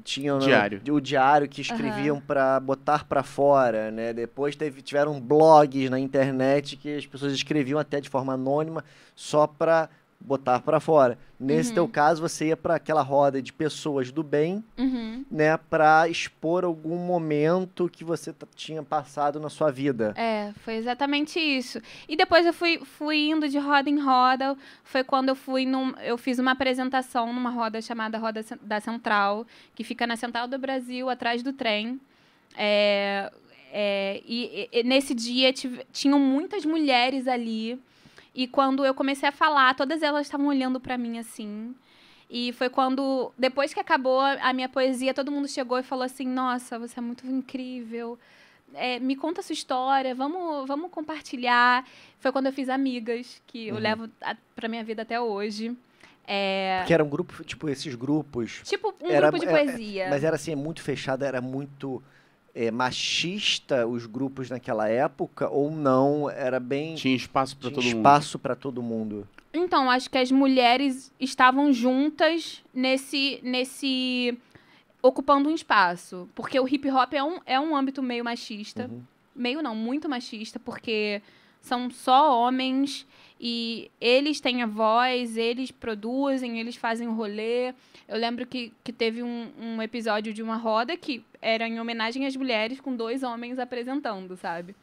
Tinham 0.03 0.38
né, 0.38 0.46
Diário. 0.46 0.81
o 0.91 1.01
diário 1.01 1.48
que 1.50 1.62
escreviam 1.62 2.22
pra 2.22 2.60
botar 2.60 3.05
pra 3.05 3.24
fora, 3.24 3.89
né? 3.89 4.13
Depois 4.13 4.55
teve, 4.55 4.84
tiveram 4.84 5.19
blogs 5.19 5.89
na 5.89 6.00
internet 6.00 6.77
que 6.77 6.96
as 6.96 7.05
pessoas 7.08 7.34
escreviam 7.34 7.79
até 7.79 8.00
de 8.00 8.08
forma 8.08 8.34
anônima 8.34 8.84
só 9.15 9.48
pra 9.48 9.89
botar 10.20 10.60
pra 10.60 10.80
fora. 10.80 11.18
Nesse 11.40 11.70
Uhum. 11.70 11.76
teu 11.76 11.88
caso, 11.88 12.22
você 12.22 12.48
ia 12.48 12.58
pra 12.58 12.76
aquela 12.76 13.02
roda 13.02 13.42
de 13.42 13.54
pessoas 13.54 14.12
do 14.12 14.22
bem, 14.22 14.62
Uhum. 14.78 15.24
né, 15.32 15.56
para 15.56 16.10
expor 16.10 16.66
algum 16.66 16.98
momento 16.98 17.90
que 17.90 18.04
você 18.04 18.36
tinha 18.54 18.84
passado 18.84 19.40
na 19.40 19.50
sua 19.50 19.72
vida. 19.72 20.14
É, 20.18 20.52
foi 20.66 20.76
exatamente 20.76 21.40
isso. 21.40 21.82
E 22.08 22.18
depois 22.18 22.46
eu 22.46 22.52
fui, 22.54 22.80
fui 22.84 23.30
indo 23.30 23.48
de 23.48 23.58
roda 23.58 23.90
em 23.90 24.00
roda. 24.00 24.58
Foi 24.84 25.04
quando 25.04 25.30
eu 25.30 25.36
fui 25.36 25.66
num. 25.66 25.92
Eu 26.00 26.18
fiz 26.18 26.38
uma 26.40 26.52
apresentação 26.52 27.32
numa 27.34 27.50
roda 27.50 27.82
chamada 27.82 28.18
Roda 28.18 28.44
da 28.62 28.82
Central, 28.82 29.48
que 29.74 29.84
fica 29.86 30.06
na 30.06 30.18
Central 30.18 30.48
do 30.48 30.60
Brasil, 30.60 31.10
atrás 31.10 31.42
do 31.42 31.54
trem. 31.54 32.00
É, 32.58 33.32
é, 33.72 34.22
e, 34.26 34.68
e- 34.74 34.80
e 34.80 34.84
nesse 34.84 35.14
dia 35.14 35.54
tive- 35.54 35.86
tinham 35.94 36.20
muitas 36.20 36.66
mulheres 36.66 37.28
ali. 37.28 37.80
E 38.34 38.48
quando 38.48 38.86
eu 38.86 38.94
comecei 38.94 39.28
a 39.28 39.32
falar, 39.32 39.76
todas 39.76 40.02
elas 40.04 40.28
estavam 40.28 40.48
olhando 40.48 40.80
para 40.80 40.98
mim 40.98 41.18
assim. 41.20 41.76
E 42.30 42.54
foi 42.54 42.70
quando, 42.70 43.32
depois 43.38 43.74
que 43.74 43.80
acabou 43.80 44.20
a 44.22 44.54
minha 44.54 44.70
poesia, 44.70 45.14
todo 45.14 45.32
mundo 45.32 45.48
chegou 45.48 45.80
e 45.80 45.84
falou 45.84 46.04
assim: 46.04 46.28
Nossa, 46.28 46.78
você 46.78 47.00
é 47.00 47.02
muito 47.02 47.26
incrível 47.28 48.18
é, 48.76 49.00
me 49.00 49.16
conta 49.16 49.42
a 49.42 49.44
sua 49.44 49.54
história, 49.54 50.14
vamos, 50.14 50.68
vamos 50.68 50.92
compartilhar. 50.92 51.84
Foi 52.20 52.32
quando 52.32 52.46
eu 52.46 52.54
fiz 52.54 52.70
amigas, 52.70 53.42
que 53.48 53.68
eu 53.70 53.74
Uhum. 53.76 53.82
levo 53.82 54.10
a, 54.22 54.36
pra 54.56 54.70
minha 54.70 54.84
vida 54.84 55.02
até 55.02 55.20
hoje. 55.20 55.76
É, 56.28 56.78
Porque 56.82 56.94
era 56.94 57.04
um 57.04 57.10
grupo, 57.10 57.44
tipo, 57.44 57.68
esses 57.68 57.96
grupos. 57.96 58.62
tipo 58.64 58.94
um 59.02 59.10
Era- 59.10 59.32
grupo 59.32 59.44
de 59.44 59.52
é- 59.52 59.66
poesia. 59.66 60.08
Mas 60.12 60.24
era 60.24 60.36
assim, 60.36 60.54
muito 60.54 60.84
fechado, 60.84 61.26
era 61.26 61.42
muito 61.42 62.04
é, 62.53 62.72
machista 62.72 63.88
os 63.88 64.06
grupos 64.06 64.50
naquela 64.50 64.88
época 64.88 65.50
ou 65.50 65.72
não? 65.72 66.29
Era 66.29 66.60
bem 66.60 66.96
Tinha 66.96 67.15
espaço 67.15 67.56
pra 67.56 67.70
tinha 67.70 67.75
todo 67.75 67.84
mundo. 67.86 67.98
espaço 67.98 68.39
para 68.39 68.56
todo 68.56 68.84
mundo. 68.84 69.27
Então, 69.53 69.89
acho 69.89 70.10
que 70.10 70.18
as 70.18 70.32
mulheres 70.32 71.12
estavam 71.20 71.74
juntas 71.74 72.63
nesse. 72.74 73.39
nesse 73.44 74.38
ocupando 75.01 75.50
um 75.50 75.56
espaço. 75.56 76.29
Porque 76.36 76.60
o 76.60 76.68
hip 76.68 76.89
hop 76.91 77.13
é 77.13 77.24
um, 77.24 77.39
é 77.46 77.60
um 77.60 77.75
âmbito 77.75 78.03
meio 78.03 78.24
machista. 78.24 78.88
Uhum. 78.91 79.01
Meio 79.36 79.62
não, 79.62 79.74
muito 79.74 80.10
machista, 80.10 80.60
porque 80.60 81.22
são 81.62 81.89
só 81.89 82.38
homens 82.39 83.08
e 83.39 83.89
eles 84.01 84.41
têm 84.41 84.62
a 84.62 84.65
voz, 84.65 85.38
eles 85.38 85.72
produzem, 85.72 86.60
eles 86.60 86.75
fazem 86.75 87.08
o 87.08 87.13
rolê. 87.13 87.74
Eu 88.08 88.17
lembro 88.17 88.46
que, 88.46 88.74
que 88.84 88.91
teve 88.91 89.24
um, 89.24 89.50
um 89.58 89.81
episódio 89.81 90.34
de 90.34 90.43
uma 90.43 90.58
roda 90.58 90.98
que 90.98 91.24
era 91.41 91.67
em 91.67 91.79
homenagem 91.79 92.25
às 92.25 92.36
mulheres 92.36 92.81
com 92.81 92.96
dois 92.96 93.24
homens 93.24 93.58
apresentando, 93.58 94.36
sabe? 94.36 94.75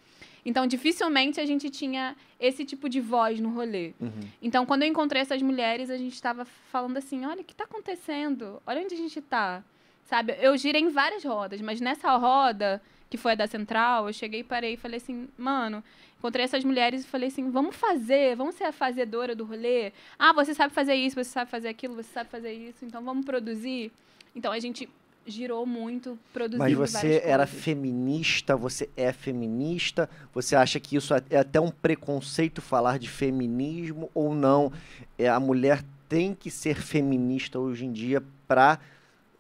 Então, 0.46 0.64
dificilmente 0.66 1.40
a 1.40 1.44
gente 1.44 1.68
tinha 1.68 2.16
esse 2.38 2.64
tipo 2.64 2.88
de 2.88 3.00
voz 3.00 3.40
no 3.40 3.50
rolê. 3.50 3.92
Uhum. 4.00 4.20
Então, 4.40 4.64
quando 4.64 4.84
eu 4.84 4.88
encontrei 4.88 5.20
essas 5.20 5.42
mulheres, 5.42 5.90
a 5.90 5.96
gente 5.96 6.14
estava 6.14 6.44
falando 6.44 6.96
assim: 6.96 7.26
olha, 7.26 7.40
o 7.40 7.44
que 7.44 7.52
está 7.52 7.64
acontecendo? 7.64 8.62
Olha 8.64 8.80
onde 8.80 8.94
a 8.94 8.98
gente 8.98 9.18
está. 9.18 9.62
Sabe? 10.04 10.36
Eu 10.40 10.56
girei 10.56 10.80
em 10.80 10.88
várias 10.88 11.24
rodas, 11.24 11.60
mas 11.60 11.80
nessa 11.80 12.16
roda, 12.16 12.80
que 13.10 13.16
foi 13.16 13.32
a 13.32 13.34
da 13.34 13.48
Central, 13.48 14.06
eu 14.06 14.12
cheguei 14.12 14.44
parei 14.44 14.74
e 14.74 14.76
falei 14.76 14.98
assim: 14.98 15.28
mano, 15.36 15.82
encontrei 16.26 16.44
essas 16.44 16.64
mulheres 16.64 17.04
e 17.04 17.06
falei 17.06 17.28
assim: 17.28 17.50
vamos 17.50 17.76
fazer, 17.76 18.34
vamos 18.34 18.56
ser 18.56 18.64
a 18.64 18.72
fazedora 18.72 19.34
do 19.34 19.44
rolê. 19.44 19.92
Ah, 20.18 20.32
você 20.32 20.54
sabe 20.54 20.74
fazer 20.74 20.94
isso, 20.94 21.14
você 21.14 21.30
sabe 21.30 21.50
fazer 21.50 21.68
aquilo, 21.68 21.94
você 21.94 22.12
sabe 22.12 22.28
fazer 22.28 22.52
isso, 22.52 22.84
então 22.84 23.02
vamos 23.04 23.24
produzir. 23.24 23.92
Então 24.34 24.52
a 24.52 24.58
gente 24.58 24.88
girou 25.24 25.64
muito, 25.64 26.18
produziu 26.32 26.58
Mas 26.58 26.72
você 26.74 27.20
era 27.24 27.46
feminista, 27.46 28.56
você 28.56 28.88
é 28.96 29.12
feminista? 29.12 30.10
Você 30.34 30.56
acha 30.56 30.80
que 30.80 30.96
isso 30.96 31.14
é 31.30 31.38
até 31.38 31.60
um 31.60 31.70
preconceito 31.70 32.60
falar 32.60 32.98
de 32.98 33.08
feminismo 33.08 34.10
ou 34.12 34.34
não? 34.34 34.72
É, 35.18 35.28
a 35.28 35.40
mulher 35.40 35.82
tem 36.08 36.34
que 36.34 36.50
ser 36.50 36.76
feminista 36.76 37.58
hoje 37.58 37.86
em 37.86 37.92
dia 37.92 38.22
para 38.46 38.78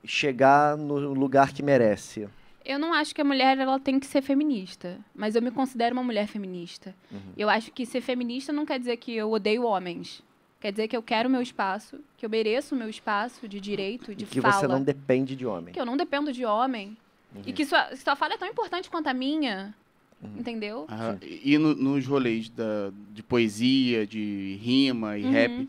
chegar 0.04 0.76
no 0.76 0.96
lugar 1.12 1.52
que 1.52 1.62
merece. 1.62 2.28
Eu 2.66 2.78
não 2.78 2.92
acho 2.92 3.14
que 3.14 3.20
a 3.20 3.24
mulher 3.24 3.56
ela 3.58 3.78
tem 3.78 3.98
que 4.00 4.06
ser 4.06 4.20
feminista, 4.22 4.98
mas 5.14 5.36
eu 5.36 5.40
me 5.42 5.50
considero 5.52 5.94
uma 5.94 6.02
mulher 6.02 6.26
feminista. 6.26 6.94
Uhum. 7.12 7.20
Eu 7.36 7.48
acho 7.48 7.70
que 7.70 7.86
ser 7.86 8.00
feminista 8.00 8.52
não 8.52 8.66
quer 8.66 8.78
dizer 8.78 8.96
que 8.96 9.12
eu 9.14 9.30
odeio 9.30 9.64
homens. 9.64 10.22
Quer 10.60 10.72
dizer 10.72 10.88
que 10.88 10.96
eu 10.96 11.02
quero 11.02 11.28
o 11.28 11.32
meu 11.32 11.40
espaço, 11.42 12.00
que 12.16 12.26
eu 12.26 12.30
mereço 12.30 12.74
o 12.74 12.78
meu 12.78 12.88
espaço 12.88 13.46
de 13.46 13.60
direito, 13.60 14.14
de 14.14 14.24
que 14.26 14.40
fala. 14.40 14.52
você 14.54 14.66
não 14.66 14.82
depende 14.82 15.36
de 15.36 15.46
homem. 15.46 15.72
Que 15.72 15.80
eu 15.80 15.86
não 15.86 15.96
dependo 15.96 16.32
de 16.32 16.44
homem. 16.44 16.96
E 17.46 17.52
que 17.52 17.64
sua, 17.64 17.94
sua 17.94 18.16
fala 18.16 18.34
é 18.34 18.38
tão 18.38 18.48
importante 18.48 18.90
quanto 18.90 19.06
a 19.08 19.14
minha. 19.14 19.74
Entendeu? 20.36 20.86
Ah, 20.88 21.14
e 21.22 21.58
no- 21.58 21.74
nos 21.74 22.06
rolês 22.06 22.48
da, 22.48 22.90
de 23.12 23.22
poesia, 23.22 24.06
de 24.06 24.58
rima 24.62 25.18
e 25.18 25.24
Uhum. 25.24 25.30
rap, 25.30 25.68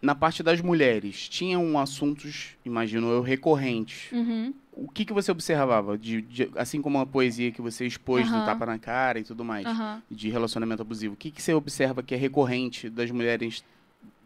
na 0.00 0.14
parte 0.14 0.42
das 0.42 0.60
mulheres, 0.60 1.28
tinham 1.28 1.76
assuntos, 1.78 2.50
imagino 2.64 3.10
eu, 3.10 3.22
recorrentes. 3.22 4.12
Uhum. 4.12 4.54
O 4.76 4.88
que, 4.88 5.04
que 5.04 5.12
você 5.12 5.30
observava? 5.30 5.96
De, 5.96 6.20
de- 6.22 6.50
assim 6.56 6.82
como 6.82 6.98
a 6.98 7.06
poesia 7.06 7.52
que 7.52 7.62
você 7.62 7.86
expôs 7.86 8.28
do 8.28 8.34
Aham. 8.36 8.44
tapa 8.44 8.66
na 8.66 8.78
cara 8.78 9.20
e 9.20 9.24
tudo 9.24 9.44
mais, 9.44 9.66
Aham. 9.66 10.02
de 10.10 10.28
relacionamento 10.28 10.82
abusivo, 10.82 11.14
o 11.14 11.16
que, 11.16 11.30
que 11.30 11.40
você 11.40 11.54
observa 11.54 12.02
que 12.02 12.12
é 12.14 12.18
recorrente 12.18 12.90
das 12.90 13.10
mulheres 13.10 13.62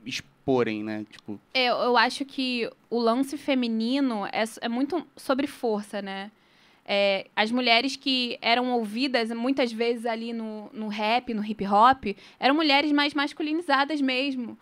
exporem, 0.04 0.82
né? 0.82 1.04
Tipo, 1.10 1.38
Eu, 1.54 1.76
eu 1.76 1.96
acho 1.96 2.24
que 2.24 2.68
o 2.88 2.98
lance 2.98 3.36
feminino 3.36 4.24
é, 4.26 4.44
é 4.62 4.68
muito 4.68 5.06
sobre 5.16 5.46
força, 5.46 6.00
né? 6.00 6.30
É, 6.90 7.26
as 7.36 7.50
mulheres 7.52 7.96
que 7.96 8.38
eram 8.40 8.70
ouvidas 8.72 9.30
muitas 9.32 9.70
vezes 9.70 10.06
ali 10.06 10.32
no, 10.32 10.70
no 10.72 10.88
rap, 10.88 11.34
no 11.34 11.44
hip 11.44 11.66
hop, 11.66 12.16
eram 12.40 12.54
mulheres 12.54 12.90
mais 12.92 13.12
masculinizadas 13.12 14.00
mesmo. 14.00 14.58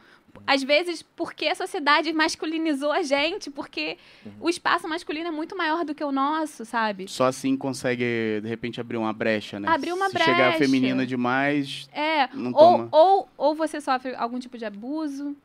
Às 0.47 0.63
vezes, 0.63 1.03
porque 1.03 1.47
a 1.47 1.55
sociedade 1.55 2.13
masculinizou 2.13 2.91
a 2.93 3.03
gente, 3.03 3.51
porque 3.51 3.97
o 4.41 4.49
espaço 4.49 4.89
masculino 4.89 5.29
é 5.29 5.31
muito 5.31 5.57
maior 5.57 5.85
do 5.85 5.95
que 5.95 6.03
o 6.03 6.11
nosso, 6.11 6.65
sabe? 6.65 7.07
só 7.09 7.27
assim 7.27 7.57
consegue, 7.57 8.41
de 8.43 8.49
repente, 8.49 8.81
abrir 8.81 8.97
uma 8.97 9.13
brecha, 9.13 9.61
né? 9.61 9.69
Abrir 9.69 9.93
uma 9.93 10.09
Se 10.11 10.19
chegar 10.19 10.37
brecha. 10.51 10.59
feminina 10.59 11.07
demais, 11.07 11.89
É, 11.93 12.29
não 12.35 12.51
ou, 12.53 12.59
toma. 12.59 12.89
ou, 12.91 13.29
ou 13.37 13.55
você 13.55 13.81
sofre 13.81 14.15
algum 14.17 14.39
tipo 14.39 14.59
de 14.59 14.65
abuso. 14.65 15.37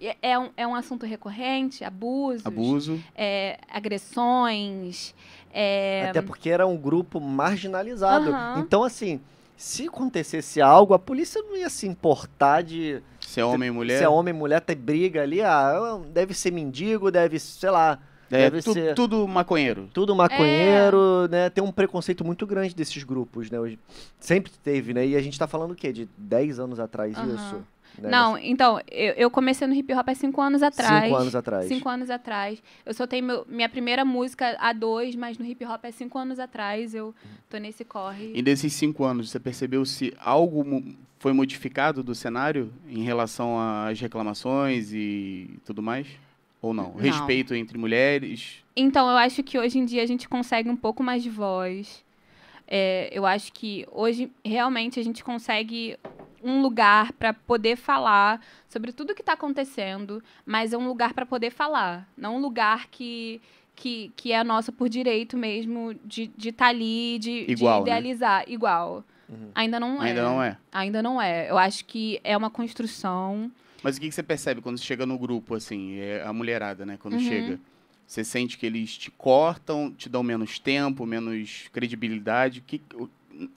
É- 0.00 0.16
É 0.22 0.38
um, 0.38 0.48
é 0.56 0.66
um 0.66 0.74
assunto 0.74 1.04
recorrente, 1.04 1.84
abusos. 1.84 2.46
Abuso. 2.46 2.98
é, 3.14 3.58
agressões. 3.70 5.14
é, 5.52 6.06
Até 6.10 6.22
porque 6.22 6.48
era 6.50 6.66
um 6.66 6.76
grupo 6.76 7.20
marginalizado. 7.20 8.30
Aham. 8.30 8.60
Então, 8.60 8.82
assim, 8.84 9.20
se 9.56 9.88
acontecesse 9.88 10.60
algo, 10.60 10.94
a 10.94 10.98
polícia 10.98 11.42
não 11.42 11.56
ia 11.56 11.68
se 11.68 11.86
importar 11.86 12.62
de 12.62 13.02
Se 13.30 13.40
é 13.40 13.44
homem 13.44 13.68
e 13.68 13.72
mulher. 13.72 13.98
se 13.98 14.04
é 14.04 14.08
homem 14.08 14.34
e 14.34 14.36
mulher, 14.36 14.60
tem 14.60 14.76
briga 14.76 15.22
ali. 15.22 15.40
Ah, 15.40 16.00
deve 16.12 16.34
ser 16.34 16.50
mendigo, 16.50 17.10
deve, 17.10 17.38
sei 17.38 17.70
lá, 17.70 17.98
É, 18.30 18.50
deve 18.50 18.60
tu- 18.62 18.72
ser 18.72 18.94
tudo 18.94 19.26
maconheiro. 19.28 19.88
tudo 19.92 20.14
maconheiro, 20.16 21.28
né? 21.30 21.48
Tem 21.48 21.62
um 21.62 21.70
preconceito 21.72 22.24
muito 22.24 22.46
grande 22.46 22.74
desses 22.74 23.02
grupos, 23.04 23.50
né? 23.50 23.58
Hoje, 23.60 23.78
sempre 24.18 24.50
teve, 24.64 24.92
né? 24.92 25.06
E 25.06 25.16
a 25.16 25.22
gente 25.22 25.38
tá 25.38 25.46
falando 25.46 25.72
o 25.72 25.74
quê? 25.76 25.92
De 25.92 26.08
10 26.18 26.58
anos 26.58 26.80
atrás 26.80 27.16
Aham. 27.16 27.34
isso? 27.34 27.56
Né? 27.98 28.10
Não, 28.10 28.38
então, 28.38 28.80
eu, 28.90 29.14
eu 29.14 29.30
comecei 29.30 29.66
no 29.66 29.74
hip 29.74 29.92
hop 29.94 30.08
há 30.08 30.14
cinco 30.14 30.40
anos 30.40 30.62
atrás. 30.62 31.04
Cinco 31.04 31.16
anos 31.16 31.34
atrás. 31.34 31.66
Cinco 31.66 31.88
anos 31.88 32.10
atrás. 32.10 32.62
Eu 32.84 32.94
soltei 32.94 33.20
meu, 33.22 33.46
minha 33.48 33.68
primeira 33.68 34.04
música 34.04 34.56
há 34.58 34.72
dois, 34.72 35.14
mas 35.14 35.38
no 35.38 35.44
hip 35.44 35.64
hop 35.64 35.84
é 35.84 35.90
cinco 35.90 36.18
anos 36.18 36.38
atrás. 36.38 36.94
Eu 36.94 37.14
tô 37.48 37.58
nesse 37.58 37.84
corre. 37.84 38.32
E 38.34 38.42
desses 38.42 38.72
cinco 38.72 39.04
anos, 39.04 39.30
você 39.30 39.40
percebeu 39.40 39.84
se 39.84 40.14
algo 40.18 40.64
foi 41.18 41.32
modificado 41.32 42.02
do 42.02 42.14
cenário 42.14 42.72
em 42.88 43.02
relação 43.02 43.58
às 43.58 44.00
reclamações 44.00 44.90
e 44.92 45.50
tudo 45.64 45.82
mais? 45.82 46.06
Ou 46.62 46.74
não? 46.74 46.92
Não. 46.92 46.96
Respeito 46.96 47.54
entre 47.54 47.78
mulheres. 47.78 48.64
Então, 48.74 49.08
eu 49.10 49.16
acho 49.16 49.42
que 49.42 49.58
hoje 49.58 49.78
em 49.78 49.84
dia 49.84 50.02
a 50.02 50.06
gente 50.06 50.28
consegue 50.28 50.68
um 50.68 50.76
pouco 50.76 51.02
mais 51.02 51.22
de 51.22 51.30
voz. 51.30 52.04
É, 52.66 53.10
eu 53.12 53.26
acho 53.26 53.52
que 53.52 53.86
hoje 53.90 54.30
realmente 54.44 55.00
a 55.00 55.02
gente 55.02 55.24
consegue 55.24 55.98
um 56.42 56.62
lugar 56.62 57.12
para 57.12 57.32
poder 57.34 57.76
falar 57.76 58.40
sobre 58.68 58.92
tudo 58.92 59.14
que 59.14 59.22
está 59.22 59.32
acontecendo, 59.34 60.22
mas 60.46 60.72
é 60.72 60.78
um 60.78 60.86
lugar 60.88 61.12
para 61.12 61.26
poder 61.26 61.50
falar, 61.50 62.08
não 62.16 62.36
um 62.36 62.40
lugar 62.40 62.86
que, 62.90 63.40
que, 63.76 64.12
que 64.16 64.32
é 64.32 64.42
nosso 64.44 64.72
por 64.72 64.88
direito 64.88 65.36
mesmo 65.36 65.94
de 66.04 66.30
estar 66.38 66.68
ali, 66.68 67.18
de, 67.18 67.46
de 67.46 67.52
Igual, 67.52 67.80
né? 67.84 67.90
idealizar. 67.90 68.44
Igual. 68.48 69.04
Uhum. 69.28 69.50
Ainda 69.54 69.78
não 69.78 70.02
é. 70.02 70.08
Ainda 70.08 70.22
não 70.22 70.42
é. 70.42 70.56
Ainda 70.72 71.02
não 71.02 71.22
é. 71.22 71.50
Eu 71.50 71.56
acho 71.58 71.84
que 71.84 72.20
é 72.24 72.36
uma 72.36 72.50
construção. 72.50 73.50
Mas 73.82 73.96
o 73.96 74.00
que, 74.00 74.08
que 74.08 74.14
você 74.14 74.22
percebe 74.22 74.60
quando 74.60 74.78
você 74.78 74.84
chega 74.84 75.06
no 75.06 75.18
grupo, 75.18 75.54
assim, 75.54 75.98
é 75.98 76.22
a 76.24 76.32
mulherada, 76.32 76.84
né? 76.84 76.98
Quando 77.00 77.14
Uhum. 77.14 77.20
chega. 77.20 77.60
Você 78.06 78.24
sente 78.24 78.58
que 78.58 78.66
eles 78.66 78.98
te 78.98 79.08
cortam, 79.08 79.92
te 79.96 80.08
dão 80.08 80.22
menos 80.24 80.58
tempo, 80.58 81.06
menos 81.06 81.68
credibilidade. 81.72 82.60
Que, 82.60 82.82
o- 82.94 83.08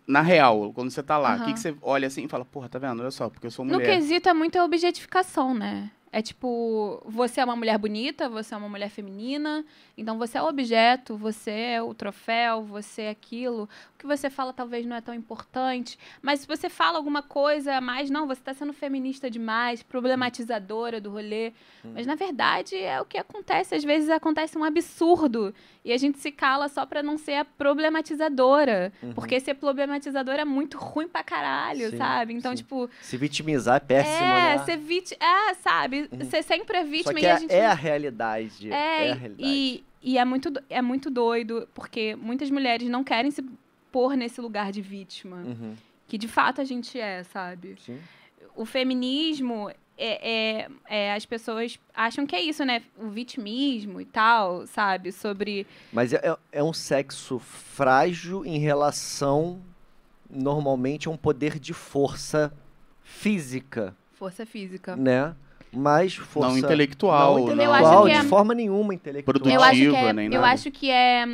na 0.07 0.21
real, 0.21 0.71
quando 0.73 0.91
você 0.91 1.01
tá 1.03 1.17
lá, 1.17 1.31
o 1.33 1.37
que, 1.37 1.43
Aham. 1.43 1.53
que 1.53 1.59
você 1.59 1.75
olha 1.81 2.07
assim 2.07 2.25
e 2.25 2.27
fala, 2.27 2.45
porra, 2.45 2.69
tá 2.69 2.79
vendo? 2.79 2.99
Olha 3.01 3.11
só, 3.11 3.29
porque 3.29 3.47
eu 3.47 3.51
sou 3.51 3.65
No 3.65 3.73
mulher. 3.73 3.85
quesito 3.99 4.29
é 4.29 4.33
muita 4.33 4.63
objetificação, 4.63 5.53
né? 5.53 5.89
É 6.15 6.21
tipo, 6.21 7.01
você 7.07 7.41
é 7.41 7.43
uma 7.43 7.55
mulher 7.55 7.75
bonita, 7.79 8.29
você 8.29 8.53
é 8.53 8.57
uma 8.57 8.69
mulher 8.69 8.89
feminina, 8.91 9.65
então 9.97 10.15
você 10.19 10.37
é 10.37 10.41
o 10.43 10.45
objeto, 10.47 11.17
você 11.17 11.49
é 11.49 11.81
o 11.81 11.91
troféu, 11.91 12.61
você 12.61 13.01
é 13.03 13.09
aquilo. 13.09 13.63
O 13.95 13.97
que 13.97 14.05
você 14.05 14.29
fala 14.29 14.53
talvez 14.53 14.85
não 14.85 14.95
é 14.95 15.01
tão 15.01 15.11
importante, 15.15 15.97
mas 16.21 16.41
se 16.41 16.47
você 16.47 16.69
fala 16.69 16.99
alguma 16.99 17.23
coisa 17.23 17.73
a 17.77 17.81
mais, 17.81 18.11
não, 18.11 18.27
você 18.27 18.39
está 18.41 18.53
sendo 18.53 18.73
feminista 18.73 19.27
demais, 19.27 19.81
problematizadora 19.81 21.01
do 21.01 21.09
rolê. 21.09 21.51
Mas 21.83 22.05
na 22.05 22.13
verdade 22.13 22.77
é 22.77 23.01
o 23.01 23.05
que 23.05 23.17
acontece, 23.17 23.73
às 23.73 23.83
vezes 23.83 24.07
acontece 24.11 24.55
um 24.55 24.63
absurdo 24.63 25.51
e 25.83 25.91
a 25.91 25.97
gente 25.97 26.19
se 26.19 26.31
cala 26.31 26.69
só 26.69 26.85
pra 26.85 27.01
não 27.01 27.17
ser 27.17 27.37
a 27.37 27.45
problematizadora, 27.45 28.93
Uhum. 29.01 29.13
porque 29.13 29.39
ser 29.39 29.55
problematizadora 29.55 30.41
é 30.43 30.45
muito 30.45 30.77
ruim 30.77 31.07
pra 31.07 31.23
caralho, 31.23 31.89
Sim, 31.89 31.97
sabe? 31.97 32.33
Então, 32.33 32.51
sim. 32.55 32.57
tipo, 32.63 32.89
Se 33.01 33.17
vitimizar 33.17 33.77
é 33.77 33.79
péssimo, 33.79 34.27
é, 34.33 34.57
né? 34.57 34.63
ser 34.65 34.77
vítima. 34.77 35.17
É, 35.23 35.53
sabe? 35.55 36.02
Uhum. 36.11 36.29
Ser 36.29 36.43
sempre 36.43 36.77
é 36.77 36.83
Só 36.83 36.89
vítima 36.89 37.13
que 37.15 37.21
e 37.21 37.25
é, 37.25 37.31
a 37.31 37.35
gente. 37.37 37.51
é 37.53 37.65
a 37.65 37.73
realidade. 37.73 38.71
É, 38.71 39.07
É, 39.07 39.11
a 39.11 39.15
realidade. 39.15 39.49
e, 39.49 39.83
e 40.01 40.17
é, 40.17 40.25
muito, 40.25 40.51
é 40.69 40.81
muito 40.81 41.09
doido, 41.09 41.67
porque 41.73 42.15
muitas 42.15 42.49
mulheres 42.51 42.87
não 42.89 43.03
querem 43.03 43.31
se 43.31 43.43
pôr 43.91 44.15
nesse 44.15 44.41
lugar 44.41 44.71
de 44.71 44.81
vítima. 44.81 45.37
Uhum. 45.37 45.75
Que 46.07 46.17
de 46.17 46.27
fato 46.27 46.59
a 46.61 46.63
gente 46.63 46.99
é, 46.99 47.23
sabe? 47.23 47.75
Sim. 47.79 47.99
O 48.55 48.65
feminismo. 48.65 49.69
É, 49.95 50.63
é- 50.65 50.69
é, 50.89 51.13
as 51.13 51.23
pessoas 51.23 51.79
acham 51.93 52.25
que 52.25 52.35
é 52.35 52.41
isso, 52.41 52.65
né? 52.65 52.81
O 52.97 53.09
vitimismo 53.09 54.01
e 54.01 54.05
tal, 54.05 54.65
sabe? 54.65 55.11
Sobre. 55.11 55.67
Mas 55.91 56.11
é, 56.13 56.17
é- 56.17 56.37
é 56.51 56.63
um 56.63 56.73
sexo 56.73 57.37
frágil 57.37 58.43
em 58.43 58.57
relação, 58.57 59.61
normalmente, 60.27 61.07
a 61.07 61.11
um 61.11 61.15
poder 61.17 61.59
de 61.59 61.73
força 61.73 62.51
física, 63.03 63.95
Força 64.13 64.45
física. 64.45 64.95
né? 64.95 65.35
Mas 65.73 66.15
força... 66.15 66.49
Não 66.49 66.57
intelectual, 66.57 67.33
Não 67.37 67.43
intelectual, 67.45 68.07
Eu 68.07 68.13
de 68.13 68.19
é- 68.19 68.23
forma 68.29 68.53
nenhuma 68.53 68.93
intelectual. 68.93 69.33
Produtiva, 69.33 69.55
Eu 69.55 69.63
acho 69.63 69.79
que 69.79 69.95
é, 69.95 70.13
nem 70.13 70.25
eu 70.25 70.31
nada. 70.41 70.47
acho 70.53 70.71
que 70.71 70.89
é 70.89 71.25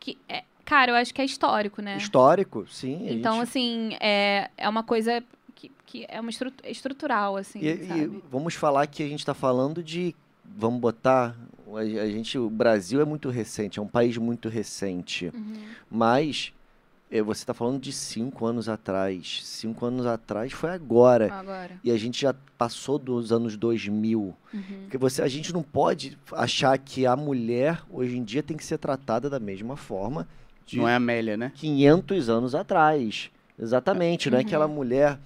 que 0.00 0.18
é, 0.28 0.44
Cara, 0.64 0.92
eu 0.92 0.96
acho 0.96 1.12
que 1.12 1.20
é 1.20 1.24
histórico, 1.24 1.82
né? 1.82 1.96
Histórico, 1.96 2.66
sim. 2.68 3.06
a 3.08 3.12
Então, 3.12 3.34
gente- 3.34 3.42
assim, 3.42 3.96
é, 4.00 4.48
é 4.56 4.68
uma 4.68 4.82
coisa 4.82 5.22
que, 5.54 5.70
que 5.84 6.06
é 6.08 6.20
uma 6.20 6.30
estru- 6.30 6.52
estrutural, 6.64 7.36
assim, 7.36 7.58
E, 7.60 7.68
e 7.68 8.22
vamos 8.30 8.54
falar 8.54 8.86
que 8.86 9.02
a 9.02 9.08
gente 9.08 9.18
está 9.20 9.34
falando 9.34 9.82
de. 9.82 10.14
Vamos 10.44 10.80
botar. 10.80 11.36
A, 11.74 11.78
a 11.80 12.08
gente, 12.08 12.38
o 12.38 12.48
Brasil 12.48 13.00
é 13.00 13.04
muito 13.04 13.28
recente, 13.28 13.78
é 13.78 13.82
um 13.82 13.86
país 13.88 14.16
muito 14.16 14.48
recente. 14.48 15.30
Uhum. 15.34 15.54
Mas 15.90 16.52
você 17.20 17.42
está 17.42 17.52
falando 17.52 17.80
de 17.80 17.92
cinco 17.92 18.46
anos 18.46 18.68
atrás. 18.68 19.40
Cinco 19.44 19.84
anos 19.84 20.06
atrás 20.06 20.52
foi 20.52 20.70
agora. 20.70 21.32
Agora. 21.34 21.78
E 21.84 21.90
a 21.90 21.96
gente 21.98 22.22
já 22.22 22.34
passou 22.56 22.98
dos 22.98 23.32
anos 23.32 23.56
2000. 23.56 24.18
Uhum. 24.20 24.62
Porque 24.82 24.96
você, 24.96 25.20
a 25.20 25.28
gente 25.28 25.52
não 25.52 25.62
pode 25.62 26.16
achar 26.32 26.78
que 26.78 27.04
a 27.04 27.14
mulher 27.16 27.82
hoje 27.90 28.16
em 28.16 28.24
dia 28.24 28.42
tem 28.42 28.56
que 28.56 28.64
ser 28.64 28.78
tratada 28.78 29.28
da 29.28 29.38
mesma 29.40 29.76
forma 29.76 30.26
de 30.64 30.78
Não 30.78 30.88
é 30.88 30.94
Amélia, 30.94 31.36
né? 31.36 31.52
500 31.56 32.28
anos 32.30 32.54
atrás. 32.54 33.30
Exatamente, 33.58 34.30
não 34.30 34.38
é 34.38 34.40
Uhum. 34.40 34.46
aquela 34.46 34.68
mulher 34.68 35.18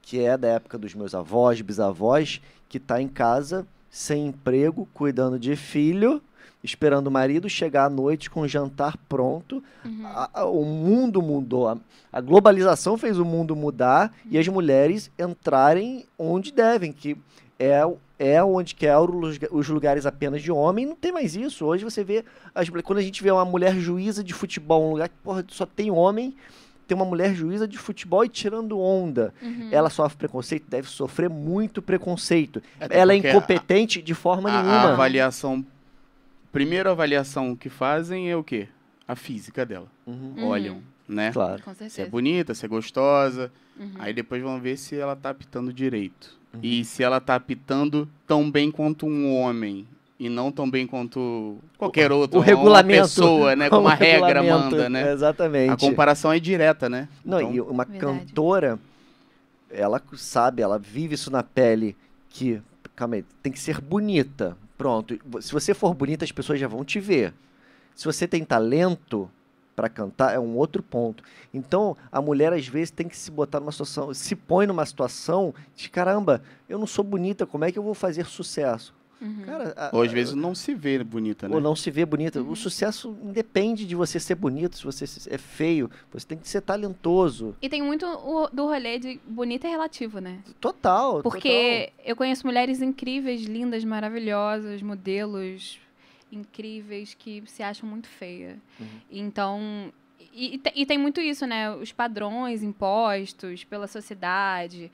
que 0.00 0.20
é 0.20 0.36
da 0.36 0.48
época 0.48 0.76
dos 0.78 0.94
meus 0.94 1.14
avós, 1.14 1.60
bisavós, 1.60 2.40
que 2.68 2.76
está 2.78 3.00
em 3.00 3.08
casa 3.08 3.66
sem 3.90 4.26
emprego, 4.28 4.88
cuidando 4.94 5.38
de 5.38 5.54
filho, 5.56 6.22
esperando 6.62 7.08
o 7.08 7.10
marido 7.10 7.48
chegar 7.48 7.86
à 7.86 7.90
noite 7.90 8.30
com 8.30 8.42
o 8.42 8.48
jantar 8.48 8.96
pronto. 9.08 9.62
Uhum. 9.84 10.06
A- 10.06 10.30
a- 10.34 10.44
o 10.44 10.64
mundo 10.64 11.20
mudou, 11.20 11.68
a, 11.68 11.76
a 12.12 12.20
globalização 12.20 12.96
fez 12.96 13.18
o 13.18 13.24
mundo 13.24 13.56
mudar 13.56 14.12
e 14.30 14.38
as 14.38 14.46
mulheres 14.48 15.10
entrarem 15.18 16.04
onde 16.18 16.52
devem, 16.52 16.92
que 16.92 17.16
é, 17.58 17.80
é 18.18 18.42
onde 18.44 18.74
que 18.74 18.86
eram 18.86 19.04
os 19.04 19.34
lugar- 19.38 19.50
os 19.52 19.68
lugares 19.68 20.06
apenas 20.06 20.42
de 20.42 20.52
homem, 20.52 20.86
não 20.86 20.94
tem 20.96 21.10
mais 21.12 21.34
isso. 21.36 21.64
Hoje 21.64 21.84
você 21.84 22.04
vê, 22.04 22.24
as, 22.54 22.68
quando 22.68 22.98
a 22.98 23.02
gente 23.02 23.22
vê 23.22 23.30
uma 23.30 23.44
mulher 23.44 23.74
juíza 23.76 24.22
de 24.22 24.32
futebol, 24.32 24.84
um 24.88 24.92
lugar 24.92 25.08
que 25.08 25.14
porra, 25.22 25.44
só 25.48 25.66
tem 25.66 25.90
homem, 25.90 26.34
tem 26.86 26.96
uma 26.96 27.04
mulher 27.04 27.34
juíza 27.34 27.66
de 27.66 27.78
futebol 27.78 28.24
e 28.24 28.28
tirando 28.28 28.78
onda. 28.78 29.32
Uhum. 29.40 29.68
Ela 29.70 29.88
sofre 29.90 30.18
preconceito, 30.18 30.66
deve 30.68 30.88
sofrer 30.88 31.30
muito 31.30 31.80
preconceito. 31.80 32.60
Até 32.80 32.98
Ela 32.98 33.14
é 33.14 33.16
porque 33.16 33.28
a- 33.28 33.30
incompetente 33.30 34.02
de 34.02 34.14
forma 34.14 34.50
A, 34.50 34.58
a 34.58 34.62
nenhuma. 34.62 34.92
avaliação. 34.92 35.64
Primeira 36.52 36.90
avaliação 36.90 37.56
que 37.56 37.68
fazem 37.70 38.30
é 38.30 38.36
o 38.36 38.44
quê? 38.44 38.68
A 39.08 39.16
física 39.16 39.64
dela. 39.64 39.86
Uhum, 40.06 40.34
Uhum. 40.36 40.46
Olham, 40.46 40.82
né? 41.08 41.32
Claro. 41.32 41.62
Com 41.62 41.74
Se 41.74 42.02
é 42.02 42.06
bonita, 42.06 42.54
se 42.54 42.64
é 42.64 42.68
gostosa. 42.68 43.50
Uhum. 43.78 43.92
Aí 43.98 44.12
depois 44.12 44.42
vão 44.42 44.60
ver 44.60 44.76
se 44.76 44.94
ela 44.96 45.16
tá 45.16 45.30
apitando 45.30 45.72
direito. 45.72 46.36
Uhum. 46.52 46.60
E 46.62 46.84
se 46.84 47.02
ela 47.02 47.20
tá 47.20 47.34
apitando 47.34 48.06
tão 48.26 48.50
bem 48.50 48.70
quanto 48.70 49.06
um 49.06 49.34
homem. 49.34 49.86
E 50.20 50.28
não 50.28 50.52
tão 50.52 50.70
bem 50.70 50.86
quanto 50.86 51.56
qualquer 51.76 52.12
outro. 52.12 52.38
o 52.38 52.40
uma 52.42 52.46
regulamento. 52.46 53.02
pessoa, 53.02 53.56
né? 53.56 53.68
Como 53.70 53.88
a 53.88 53.94
regra 53.94 54.40
manda, 54.42 54.88
né? 54.88 55.10
Exatamente. 55.12 55.70
A 55.72 55.76
comparação 55.76 56.32
é 56.32 56.38
direta, 56.38 56.88
né? 56.88 57.08
Não, 57.24 57.40
Então, 57.40 57.54
e 57.54 57.60
uma 57.60 57.84
Verdade. 57.84 57.98
cantora, 58.20 58.78
ela 59.68 60.00
sabe, 60.14 60.62
ela 60.62 60.78
vive 60.78 61.14
isso 61.14 61.30
na 61.30 61.42
pele, 61.42 61.96
que, 62.28 62.60
calma 62.94 63.16
aí, 63.16 63.24
tem 63.42 63.50
que 63.52 63.58
ser 63.58 63.80
bonita. 63.80 64.56
Pronto. 64.82 65.16
Se 65.40 65.52
você 65.52 65.74
for 65.74 65.94
bonita, 65.94 66.24
as 66.24 66.32
pessoas 66.32 66.58
já 66.58 66.66
vão 66.66 66.84
te 66.84 66.98
ver. 66.98 67.32
Se 67.94 68.04
você 68.04 68.26
tem 68.26 68.44
talento 68.44 69.30
para 69.76 69.88
cantar, 69.88 70.34
é 70.34 70.40
um 70.40 70.56
outro 70.56 70.82
ponto. 70.82 71.22
Então, 71.54 71.96
a 72.10 72.20
mulher, 72.20 72.52
às 72.52 72.66
vezes, 72.66 72.90
tem 72.90 73.06
que 73.06 73.16
se 73.16 73.30
botar 73.30 73.60
numa 73.60 73.70
situação, 73.70 74.12
se 74.12 74.34
põe 74.34 74.66
numa 74.66 74.84
situação 74.84 75.54
de, 75.76 75.88
caramba, 75.88 76.42
eu 76.68 76.80
não 76.80 76.86
sou 76.88 77.04
bonita, 77.04 77.46
como 77.46 77.64
é 77.64 77.70
que 77.70 77.78
eu 77.78 77.82
vou 77.84 77.94
fazer 77.94 78.26
sucesso? 78.26 78.92
Uhum. 79.22 79.42
Cara, 79.46 79.72
a- 79.76 79.90
Ou 79.96 80.02
às 80.02 80.10
vezes 80.10 80.34
não 80.34 80.52
se 80.54 80.74
vê 80.74 81.02
bonita, 81.04 81.48
né? 81.48 81.54
ou 81.54 81.60
não 81.60 81.76
se 81.76 81.90
vê 81.90 82.04
bonita. 82.04 82.40
Uhum. 82.42 82.50
O 82.50 82.56
sucesso 82.56 83.16
independe 83.22 83.84
de 83.86 83.94
você 83.94 84.18
ser 84.18 84.34
bonito, 84.34 84.76
se 84.76 84.84
você 84.84 85.04
é 85.32 85.38
feio. 85.38 85.88
Você 86.12 86.26
tem 86.26 86.36
que 86.38 86.48
ser 86.48 86.60
talentoso. 86.60 87.54
E 87.62 87.68
tem 87.68 87.80
muito 87.82 88.04
o- 88.04 88.48
do 88.52 88.64
rolê 88.66 88.98
de 88.98 89.20
bonita 89.26 89.66
é 89.68 89.70
relativo, 89.70 90.18
né? 90.18 90.40
Total. 90.60 91.22
Porque 91.22 91.92
eu 92.04 92.16
conheço 92.16 92.44
mulheres 92.46 92.82
incríveis, 92.82 93.42
lindas, 93.42 93.84
maravilhosas, 93.84 94.82
modelos 94.82 95.78
incríveis 96.30 97.14
que 97.14 97.42
se 97.46 97.62
acham 97.62 97.88
muito 97.88 98.08
feia. 98.08 98.56
Uhum. 98.80 98.86
Então, 99.10 99.92
e, 100.34 100.60
e 100.74 100.86
tem 100.86 100.96
muito 100.98 101.20
isso, 101.20 101.46
né? 101.46 101.70
Os 101.74 101.92
padrões 101.92 102.62
impostos 102.62 103.64
pela 103.64 103.86
sociedade. 103.86 104.90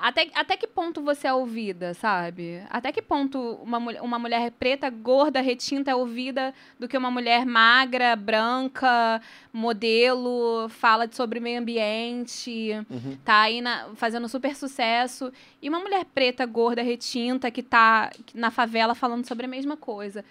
Até, 0.00 0.30
até 0.34 0.56
que 0.56 0.66
ponto 0.66 1.02
você 1.02 1.28
é 1.28 1.32
ouvida, 1.34 1.94
sabe? 1.94 2.62
Até 2.70 2.90
que 2.90 3.02
ponto 3.02 3.38
uma, 3.62 3.78
uma 3.78 4.18
mulher 4.18 4.50
preta, 4.52 4.88
gorda, 4.90 5.40
retinta 5.40 5.90
é 5.90 5.94
ouvida 5.94 6.52
do 6.78 6.88
que 6.88 6.96
uma 6.96 7.10
mulher 7.10 7.44
magra, 7.46 8.16
branca, 8.16 9.20
modelo, 9.52 10.68
fala 10.70 11.08
sobre 11.12 11.38
meio 11.40 11.60
ambiente 11.60 12.72
Uhum. 12.90 13.16
tá 13.24 13.42
aí 13.42 13.60
na- 13.60 13.90
fazendo 13.94 14.28
super 14.28 14.56
sucesso. 14.56 15.32
E 15.60 15.68
uma 15.68 15.78
mulher 15.78 16.04
preta, 16.06 16.44
gorda, 16.46 16.82
retinta, 16.82 17.50
que 17.50 17.62
tá 17.62 18.10
na 18.34 18.50
favela 18.50 18.94
falando 18.94 19.26
sobre 19.26 19.46
a 19.46 19.48
mesma 19.48 19.76
coisa. 19.76 20.24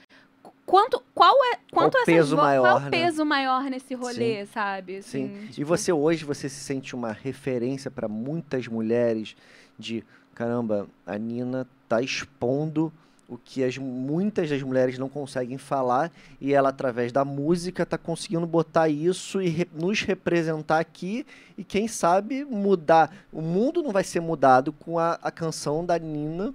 Qu- 0.71 0.77
Quanto, 0.81 1.03
qual 1.13 1.35
é, 1.53 1.57
quanto 1.71 1.95
o 1.95 1.97
essa 1.97 2.05
peso 2.05 2.35
vo- 2.35 2.41
maior, 2.41 2.61
qual 2.63 2.77
é 2.77 2.79
o 2.79 2.83
né? 2.85 2.89
peso 2.89 3.25
maior 3.25 3.63
nesse 3.65 3.93
rolê, 3.93 4.45
sabe? 4.45 5.01
Sim. 5.01 5.25
Assim, 5.25 5.45
E 5.45 5.47
tipo, 5.49 5.67
você 5.67 5.91
hoje, 5.91 6.23
você 6.23 6.47
se 6.47 6.61
sente 6.63 6.95
uma 6.95 7.11
referência 7.11 7.91
para 7.91 8.07
muitas 8.07 8.67
mulheres 8.67 9.35
de, 9.77 10.03
caramba, 10.33 10.87
a 11.05 11.17
Nina 11.17 11.67
tá 11.89 12.01
expondo 12.01 12.91
o 13.27 13.37
que 13.37 13.63
as, 13.63 13.77
muitas 13.77 14.49
das 14.49 14.61
mulheres 14.61 14.97
não 14.97 15.07
conseguem 15.07 15.57
falar 15.57 16.11
e 16.39 16.53
ela, 16.53 16.67
através 16.69 17.11
da 17.13 17.23
música, 17.23 17.85
tá 17.85 17.97
conseguindo 17.97 18.45
botar 18.47 18.89
isso 18.89 19.41
e 19.41 19.47
re- 19.49 19.67
nos 19.73 20.01
representar 20.01 20.79
aqui 20.79 21.25
e, 21.57 21.63
quem 21.63 21.87
sabe, 21.87 22.43
mudar. 22.43 23.13
O 23.31 23.41
mundo 23.41 23.81
não 23.83 23.91
vai 23.91 24.03
ser 24.03 24.19
mudado 24.19 24.73
com 24.73 24.97
a, 24.99 25.13
a 25.21 25.31
canção 25.31 25.85
da 25.85 25.97
Nina 25.99 26.53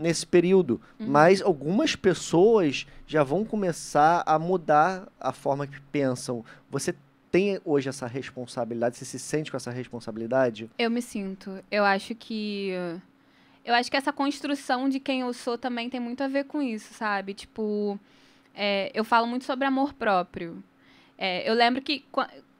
nesse 0.00 0.26
período, 0.26 0.80
Uhum. 0.98 1.06
mas 1.08 1.40
algumas 1.42 1.94
pessoas 1.96 2.86
já 3.06 3.22
vão 3.22 3.44
começar 3.44 4.22
a 4.26 4.38
mudar 4.38 5.06
a 5.20 5.32
forma 5.32 5.66
que 5.66 5.80
pensam. 5.92 6.44
Você 6.70 6.94
tem 7.30 7.60
hoje 7.64 7.88
essa 7.88 8.06
responsabilidade? 8.06 8.96
Você 8.96 9.04
se 9.04 9.18
sente 9.18 9.50
com 9.50 9.56
essa 9.56 9.70
responsabilidade? 9.70 10.68
Eu 10.78 10.90
me 10.90 11.00
sinto. 11.02 11.62
Eu 11.70 11.84
acho 11.84 12.14
que. 12.14 12.70
Eu 13.64 13.74
acho 13.74 13.90
que 13.90 13.96
essa 13.96 14.12
construção 14.12 14.88
de 14.88 14.98
quem 14.98 15.20
eu 15.20 15.32
sou 15.32 15.56
também 15.58 15.88
tem 15.90 16.00
muito 16.00 16.22
a 16.24 16.28
ver 16.28 16.44
com 16.44 16.60
isso, 16.62 16.94
sabe? 16.94 17.34
Tipo, 17.34 18.00
é, 18.54 18.90
eu 18.94 19.04
falo 19.04 19.26
muito 19.26 19.44
sobre 19.44 19.66
amor 19.66 19.92
próprio. 19.92 20.62
É, 21.18 21.48
eu 21.48 21.54
lembro 21.54 21.82
que, 21.82 22.02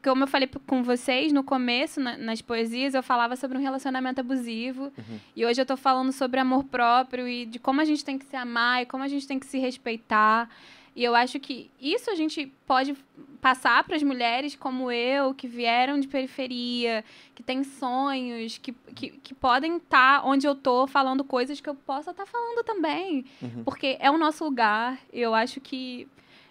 como 0.02 0.22
eu 0.24 0.26
falei 0.28 0.48
com 0.66 0.82
vocês 0.82 1.32
no 1.32 1.42
começo, 1.44 2.00
na- 2.00 2.16
nas 2.16 2.40
poesias, 2.40 2.94
eu 2.94 3.02
falava 3.02 3.36
sobre 3.36 3.58
um 3.58 3.60
relacionamento 3.60 4.20
abusivo. 4.20 4.92
E 5.36 5.44
hoje 5.44 5.60
eu 5.60 5.66
tô 5.66 5.76
falando 5.76 6.12
sobre 6.12 6.40
amor 6.40 6.64
próprio 6.64 7.28
e 7.28 7.44
de 7.46 7.58
como 7.58 7.80
a 7.80 7.84
gente 7.84 8.04
tem 8.04 8.18
que 8.18 8.24
se 8.24 8.36
amar 8.36 8.82
e 8.82 8.86
como 8.86 9.02
a 9.04 9.08
gente 9.08 9.26
tem 9.26 9.38
que 9.38 9.46
se 9.46 9.58
respeitar. 9.58 10.48
E 10.96 11.04
eu 11.04 11.14
acho 11.14 11.38
que 11.38 11.70
isso 11.80 12.10
a 12.10 12.14
gente 12.16 12.52
pode 12.66 12.96
passar 13.40 13.84
para 13.84 13.96
as 13.96 14.02
mulheres 14.02 14.54
como 14.56 14.90
eu, 14.90 15.32
que 15.32 15.46
vieram 15.46 15.98
de 16.00 16.08
periferia, 16.08 17.04
que 17.34 17.42
têm 17.42 17.62
sonhos, 17.64 18.58
que, 18.58 18.72
que, 18.94 19.10
que 19.10 19.34
podem 19.34 19.76
estar 19.76 20.26
onde 20.26 20.46
eu 20.46 20.54
tô 20.54 20.86
falando 20.86 21.22
coisas 21.24 21.60
que 21.60 21.68
eu 21.68 21.74
possa 21.74 22.10
estar 22.10 22.26
falando 22.26 22.64
também. 22.64 23.24
Uhum. 23.40 23.64
Porque 23.64 23.96
é 24.00 24.10
o 24.10 24.18
nosso 24.18 24.44
lugar. 24.44 24.98
Eu 25.12 25.34
acho 25.34 25.60
que. 25.60 26.08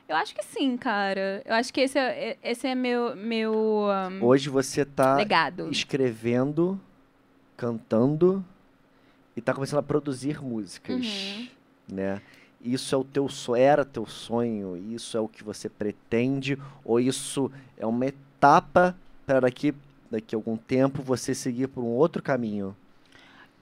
Eu 0.09 0.15
acho 0.15 0.33
que 0.33 0.43
sim, 0.43 0.75
cara. 0.75 1.43
Eu 1.45 1.53
acho 1.53 1.71
que 1.71 1.81
esse 1.81 1.99
é, 1.99 2.35
esse 2.43 2.67
é 2.67 2.73
meu, 2.73 3.15
meu 3.15 3.53
um, 3.53 4.23
Hoje 4.25 4.49
você 4.49 4.83
tá 4.83 5.15
legado. 5.17 5.69
escrevendo, 5.69 6.81
cantando 7.55 8.43
e 9.37 9.41
tá 9.41 9.53
começando 9.53 9.79
a 9.79 9.83
produzir 9.83 10.41
músicas, 10.41 11.05
Uhum. 11.05 11.47
né? 11.87 12.21
Isso 12.59 12.93
é 12.93 12.97
o 12.97 13.03
teu 13.03 13.29
sonho, 13.29 13.61
era 13.61 13.85
teu 13.85 14.05
sonho, 14.07 14.75
isso 14.91 15.15
é 15.15 15.19
o 15.19 15.27
que 15.27 15.43
você 15.43 15.69
pretende 15.69 16.57
ou 16.83 16.99
isso 16.99 17.49
é 17.77 17.85
uma 17.85 18.07
etapa 18.07 18.97
para 19.27 19.41
daqui 19.41 19.73
daqui 20.11 20.33
a 20.33 20.37
algum 20.39 20.57
tempo 20.57 21.03
você 21.03 21.35
seguir 21.35 21.67
por 21.67 21.83
um 21.83 21.87
outro 21.87 22.21
caminho? 22.23 22.75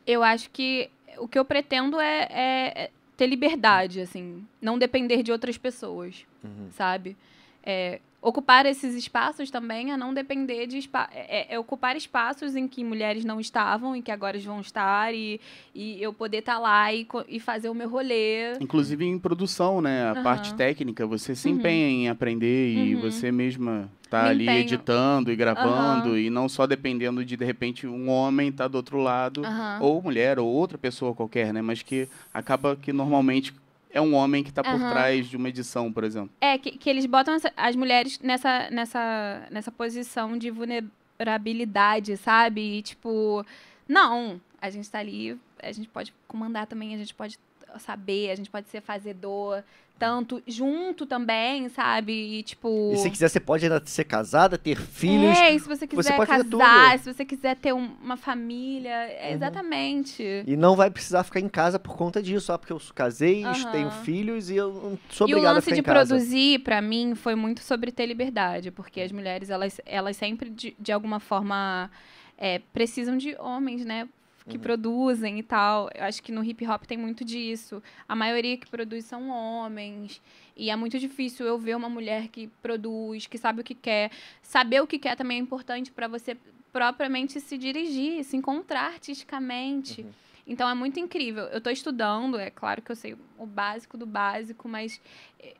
Eu 0.06 0.24
acho 0.24 0.50
que 0.50 0.90
o 1.18 1.28
que 1.28 1.38
eu 1.38 1.44
pretendo 1.44 2.00
é, 2.00 2.28
é- 2.32 2.84
é 2.86 2.92
ter 3.18 3.26
liberdade, 3.28 4.00
assim. 4.00 4.46
Não 4.62 4.78
depender 4.78 5.24
de 5.24 5.32
outras 5.32 5.58
pessoas, 5.58 6.26
Uhum. 6.44 6.70
sabe? 6.72 7.18
É, 7.64 8.00
ocupar 8.22 8.66
esses 8.66 8.96
espaços 8.96 9.50
também 9.52 9.92
é 9.92 9.98
não 9.98 10.14
depender 10.14 10.68
de... 10.68 10.78
espa- 10.78 11.10
É, 11.14 11.54
é 11.56 11.60
ocupar 11.60 11.96
espaços 11.96 12.56
em 12.56 12.68
que 12.68 12.84
mulheres 12.84 13.24
não 13.24 13.40
estavam 13.40 13.96
e 13.96 14.02
que 14.02 14.12
agora 14.12 14.38
vão 14.40 14.60
estar 14.62 15.14
e, 15.14 15.40
e 15.74 16.02
eu 16.02 16.14
poder 16.14 16.38
estar 16.40 16.60
lá 16.60 16.92
e, 16.94 17.08
e 17.28 17.40
fazer 17.40 17.70
o 17.70 17.74
meu 17.76 17.90
rolê. 17.90 18.58
Inclusive 18.60 19.06
em 19.06 19.20
produção, 19.20 19.82
né? 19.82 20.08
A 20.08 20.12
Aham. 20.12 20.24
parte 20.24 20.54
técnica, 20.56 21.06
você 21.06 21.36
se 21.36 21.48
Uhum. 21.50 21.56
empenha 21.56 21.88
em 21.90 22.10
aprender 22.10 22.70
e 22.76 22.96
Uhum. 22.96 23.02
você 23.02 23.32
mesma 23.32 23.90
tá 24.10 24.24
Me 24.24 24.30
ali 24.30 24.44
empenho. 24.46 24.60
editando 24.60 25.32
e 25.32 25.36
gravando 25.36 26.18
e 26.18 26.30
não 26.30 26.48
só 26.48 26.66
dependendo 26.66 27.24
de 27.26 27.36
de 27.36 27.44
repente 27.46 27.86
um 27.86 28.10
homem 28.10 28.52
tá 28.52 28.68
do 28.68 28.76
outro 28.76 28.98
lado 29.00 29.44
ou 29.82 30.02
mulher 30.02 30.40
ou 30.40 30.48
outra 30.48 30.78
pessoa 30.78 31.14
qualquer, 31.14 31.54
né? 31.54 31.62
Mas 31.62 31.82
que 31.82 32.08
acaba 32.34 32.76
que 32.76 32.94
normalmente 32.94 33.54
é 33.92 34.02
um 34.02 34.14
homem 34.14 34.44
que 34.44 34.52
tá 34.52 34.64
por 34.64 34.74
Aham. 34.74 34.90
trás 34.90 35.28
de 35.28 35.38
uma 35.38 35.50
edição, 35.50 35.92
por 35.92 36.04
exemplo. 36.04 36.30
É, 36.42 36.58
que, 36.58 36.72
que 36.78 36.90
eles 36.90 37.06
botam 37.06 37.34
essa- 37.34 37.52
as 37.56 37.76
mulheres 37.76 38.20
nessa, 38.20 38.70
nessa, 38.70 39.48
nessa 39.52 39.72
posição 39.72 40.38
de 40.38 40.52
vulnerabilidade, 40.52 42.18
sabe? 42.18 42.62
E, 42.78 42.82
tipo, 42.82 43.46
não, 43.88 44.40
a 44.62 44.70
gente 44.70 44.90
tá 44.90 45.00
ali, 45.00 45.38
a 45.62 45.72
gente 45.72 45.88
pode 45.90 46.14
comandar 46.28 46.68
também, 46.68 46.94
a 46.94 46.98
gente 46.98 47.14
pode 47.14 47.40
saber, 47.80 48.32
a 48.32 48.36
gente 48.36 48.50
pode 48.50 48.70
ser 48.70 48.82
fazedor, 48.82 49.64
tanto 49.98 50.42
junto 50.48 51.06
também, 51.06 51.70
sabe? 51.70 52.12
E, 52.40 52.44
tipo. 52.44 52.92
E 52.94 52.98
se 52.98 53.10
quiser, 53.10 53.30
você 53.30 53.40
pode 53.40 53.66
ainda 53.66 53.82
ser 53.86 54.04
casada, 54.04 54.58
ter 54.58 54.78
filhos. 54.80 55.38
É, 55.38 55.52
e 55.54 55.60
se 55.60 55.68
você 55.68 55.86
quiser 55.88 56.16
pode 56.16 56.30
fazer 56.32 56.50
casar, 56.50 57.00
se 57.00 57.14
você 57.14 57.26
quiser 57.26 57.56
ter 57.58 57.74
um- 57.74 57.96
uma 58.02 58.18
família, 58.18 58.90
é 58.90 59.30
Uhum. 59.30 59.34
exatamente. 59.36 60.24
E 60.46 60.56
não 60.56 60.76
vai 60.76 60.90
precisar 60.90 61.24
ficar 61.24 61.40
em 61.40 61.50
casa 61.50 61.78
por 61.80 61.96
conta 61.98 62.22
disso, 62.22 62.46
só 62.48 62.58
porque 62.58 62.74
eu 62.74 62.82
casei, 62.94 63.44
Aham. 63.44 63.72
tenho 63.72 63.90
filhos 63.92 64.50
e 64.50 64.56
eu 64.56 64.72
não 64.74 65.00
sou 65.10 65.28
E 65.28 65.34
o 65.34 65.38
obrigado 65.38 65.52
a 65.52 65.54
lance 65.56 65.66
ficar 65.66 65.76
de 65.76 65.82
em 65.82 65.84
casa. 65.84 66.10
produzir, 66.16 66.60
pra 66.60 66.82
mim, 66.82 67.16
foi 67.16 67.36
muito 67.36 67.62
sobre 67.62 67.92
ter 67.92 68.06
liberdade, 68.06 68.72
porque 68.72 69.02
as 69.02 69.12
mulheres, 69.12 69.50
elas, 69.50 69.80
elas 69.86 70.16
sempre, 70.18 70.50
de, 70.50 70.76
de 70.80 70.92
alguma 70.92 71.20
forma, 71.20 71.90
é, 72.38 72.60
precisam 72.72 73.18
de 73.18 73.36
homens, 73.40 73.84
né? 73.84 74.08
Que 74.50 74.56
Uhum. 74.56 74.64
produzem 74.64 75.40
e 75.40 75.44
tal. 75.44 75.90
Eu 75.94 76.06
acho 76.06 76.24
que 76.24 76.32
no 76.32 76.44
hip 76.44 76.66
hop 76.68 76.84
tem 76.86 76.98
muito 76.98 77.26
disso. 77.26 77.84
A 78.08 78.16
maioria 78.16 78.58
que 78.58 78.68
produz 78.70 79.06
são 79.06 79.30
homens. 79.30 80.22
E 80.56 80.70
é 80.70 80.76
muito 80.76 80.98
difícil 80.98 81.46
eu 81.46 81.58
ver 81.58 81.76
uma 81.76 81.90
mulher 81.90 82.30
que 82.30 82.48
produz, 82.62 83.28
que 83.28 83.38
sabe 83.38 83.62
o 83.62 83.64
que 83.64 83.76
quer. 83.76 84.10
Saber 84.42 84.82
o 84.82 84.88
que 84.88 84.98
quer 84.98 85.16
também 85.16 85.38
é 85.38 85.42
importante 85.42 85.92
pra 85.92 86.08
você 86.08 86.38
propriamente 86.72 87.40
se 87.42 87.58
dirigir, 87.58 88.24
se 88.24 88.38
encontrar 88.38 88.94
artisticamente. 88.94 90.02
Uhum. 90.02 90.10
Então 90.50 90.70
é 90.70 90.74
muito 90.74 90.98
incrível. 90.98 91.44
Eu 91.46 91.60
tô 91.60 91.70
estudando, 91.70 92.40
é 92.40 92.50
claro 92.50 92.82
que 92.82 92.90
eu 92.90 92.96
sei 92.96 93.18
o 93.38 93.46
básico 93.46 93.98
do 93.98 94.06
básico, 94.06 94.70
mas 94.70 95.02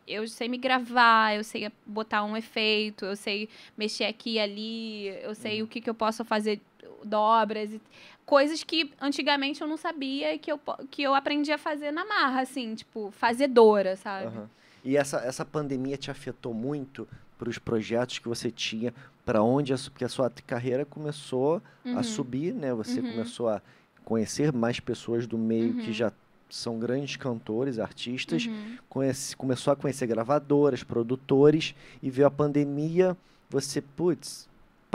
eu 0.08 0.26
sei 0.30 0.48
me 0.48 0.58
gravar, 0.58 1.36
eu 1.36 1.44
sei 1.44 1.70
botar 1.86 2.24
um 2.24 2.38
efeito, 2.38 3.04
eu 3.04 3.16
sei 3.18 3.50
mexer 3.78 4.06
aqui 4.06 4.36
e 4.36 4.40
ali, 4.40 5.08
eu 5.22 5.36
sei 5.36 5.62
o 5.62 5.68
que, 5.68 5.82
que 5.82 5.90
eu 5.90 5.94
posso 5.94 6.24
fazer 6.24 6.62
dobras 7.04 7.70
coisas 8.28 8.62
que 8.62 8.92
antigamente 9.02 9.62
eu 9.62 9.68
não 9.68 9.78
sabia 9.78 10.36
e 10.36 10.38
que 10.38 10.52
eu, 10.52 10.60
que 10.92 11.02
eu 11.02 11.16
aprendi 11.16 11.50
a 11.52 11.58
fazer 11.58 11.92
na 11.92 12.06
marra, 12.06 12.42
assim, 12.42 12.76
tipo, 12.76 13.10
fazedora, 13.10 13.96
sabe? 13.96 14.28
Aham. 14.28 14.50
E 14.84 14.96
essa, 14.98 15.18
essa 15.20 15.46
pandemia 15.46 15.98
te 15.98 16.12
afetou 16.12 16.54
muito 16.54 17.08
para 17.40 17.50
os 17.50 17.58
projetos 17.58 18.20
que 18.20 18.28
você 18.28 18.52
tinha, 18.52 18.94
para 19.26 19.42
onde, 19.42 19.74
a 19.74 19.78
porque 19.78 20.04
a 20.04 20.10
sua 20.10 20.30
carreira 20.46 20.86
começou 20.86 21.62
Uhum. 21.86 21.98
a 21.98 22.04
subir, 22.04 22.54
né? 22.54 22.74
Você 22.74 23.00
Uhum. 23.00 23.12
começou 23.12 23.48
a 23.48 23.62
conhecer 24.04 24.52
mais 24.52 24.80
pessoas 24.80 25.26
do 25.26 25.38
meio 25.38 25.74
que 25.76 25.88
Uhum. 25.88 25.94
já 25.94 26.12
são 26.50 26.78
grandes 26.80 27.16
cantores, 27.16 27.80
artistas, 27.80 28.46
Uhum. 28.48 28.78
conhece- 28.90 29.36
começou 29.38 29.72
a 29.72 29.76
conhecer 29.76 30.06
gravadoras, 30.08 30.84
produtores, 30.84 31.74
e 32.04 32.10
veio 32.10 32.28
a 32.28 32.32
pandemia, 32.32 33.16
você, 33.50 33.82
putz, 33.82 34.48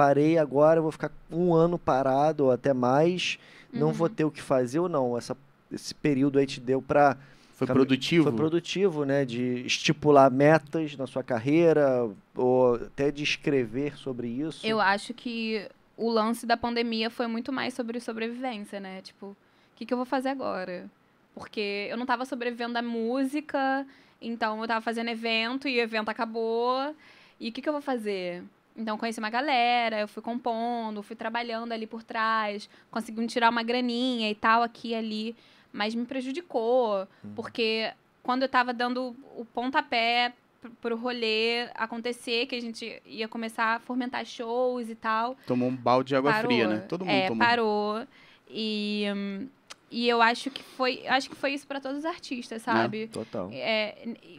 parei 0.03 0.37
agora, 0.37 0.81
vou 0.81 0.91
ficar 0.91 1.13
um 1.31 1.55
ano 1.55 1.79
parado 1.79 2.47
ou 2.47 2.51
até 2.51 2.73
mais, 2.75 3.39
não 3.73 3.89
Uhum. 3.89 3.93
vou 3.93 4.09
ter 4.09 4.25
o 4.25 4.31
que 4.33 4.43
fazer 4.43 4.81
ou 4.81 4.89
não. 4.89 5.17
Essa, 5.17 5.37
esse 5.71 5.95
período 5.95 6.41
aí 6.41 6.47
te 6.47 6.59
deu 6.59 6.83
para 6.83 7.17
Foi 7.53 7.67
produtivo? 7.69 8.25
foi 8.25 8.33
produtivo, 8.33 9.05
né? 9.05 9.25
De 9.25 9.65
estipular 9.65 10.29
metas 10.31 10.97
na 10.97 11.07
sua 11.07 11.23
carreira, 11.23 12.11
ou 12.35 12.75
até 12.75 13.13
de 13.13 13.23
escrever 13.23 13.97
sobre 13.97 14.27
isso. 14.27 14.67
Eu 14.67 14.81
acho 14.81 15.15
que 15.15 15.69
o 15.97 16.11
lance 16.11 16.45
da 16.47 16.57
pandemia 16.57 17.09
foi 17.09 17.29
muito 17.29 17.53
mais 17.53 17.73
sobre 17.75 18.01
sobrevivência, 18.01 18.81
né? 18.81 19.01
Tipo, 19.03 19.27
o 19.27 19.37
que, 19.77 19.87
que 19.87 19.95
eu 19.95 19.99
vou 19.99 20.07
fazer 20.07 20.31
agora? 20.31 20.91
Porque 21.35 21.87
eu 21.89 21.97
não 21.97 22.05
tava 22.07 22.25
sobrevivendo 22.25 22.75
da 22.75 22.83
música, 22.83 23.87
então 24.21 24.61
eu 24.61 24.67
tava 24.67 24.81
fazendo 24.81 25.11
evento 25.11 25.69
e 25.69 25.79
o 25.79 25.81
evento 25.81 26.09
acabou. 26.09 26.93
E 27.39 27.49
o 27.49 27.53
que, 27.53 27.63
que 27.63 27.69
eu 27.69 27.73
vou 27.73 27.83
fazer? 27.83 28.43
Então, 28.77 28.97
conheci 28.97 29.19
uma 29.19 29.29
galera, 29.31 30.01
eu 30.01 30.09
fui 30.09 30.23
compondo, 30.23 31.03
fui 31.03 31.15
trabalhando 31.15 31.73
ali 31.73 31.87
por 31.87 32.03
trás, 32.03 32.69
consegui 32.91 33.27
tirar 33.27 33.51
uma 33.51 33.63
graninha 33.63 34.31
e 34.31 34.35
tal, 34.35 34.63
aqui 34.63 34.89
e 34.91 34.95
ali, 34.95 35.37
mas 35.73 35.95
me 35.95 36.05
prejudicou, 36.07 37.07
porque 37.35 37.93
quando 38.23 38.43
eu 38.43 38.49
tava 38.49 38.73
dando 38.73 39.15
o 39.37 39.45
pontapé 39.45 40.33
pro- 40.61 40.71
pro 40.81 40.97
rolê 40.97 41.69
acontecer, 41.75 42.47
que 42.47 42.55
a 42.55 42.61
gente 42.61 43.03
ia 43.05 43.29
começar 43.29 43.77
a 43.77 43.81
fomentar 43.81 44.25
shows 44.25 44.89
e 44.89 44.95
tal, 44.95 45.37
Tomou 45.47 45.69
um 45.69 45.77
balde 45.77 46.09
de 46.09 46.17
água 46.17 46.33
parou. 46.33 46.51
fria, 46.51 46.67
né? 46.69 46.79
Todo 46.89 47.05
mundo 47.05 47.15
é, 47.15 47.27
tomou. 47.29 47.47
parou. 47.47 48.07
E, 48.49 49.05
hum, 49.15 49.49
e 49.93 50.09
eu 50.09 50.23
acho 50.23 50.51
que 50.51 50.63
foi, 50.63 51.07
acho 51.07 51.29
que 51.31 51.37
foi 51.37 51.53
isso 51.53 51.67
pra 51.67 51.81
todos 51.81 51.99
os 51.99 52.05
artistas, 52.05 52.65
Né? 52.67 52.73
sabe? 52.73 53.07
Total. 53.09 53.51
É, 53.53 53.95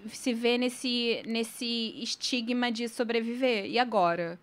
se 0.07 0.33
vê 0.33 0.57
nesse, 0.57 1.21
nesse 1.25 1.93
estigma 2.01 2.71
de 2.71 2.87
sobreviver. 2.89 3.65
E 3.67 3.77
agora? 3.79 4.39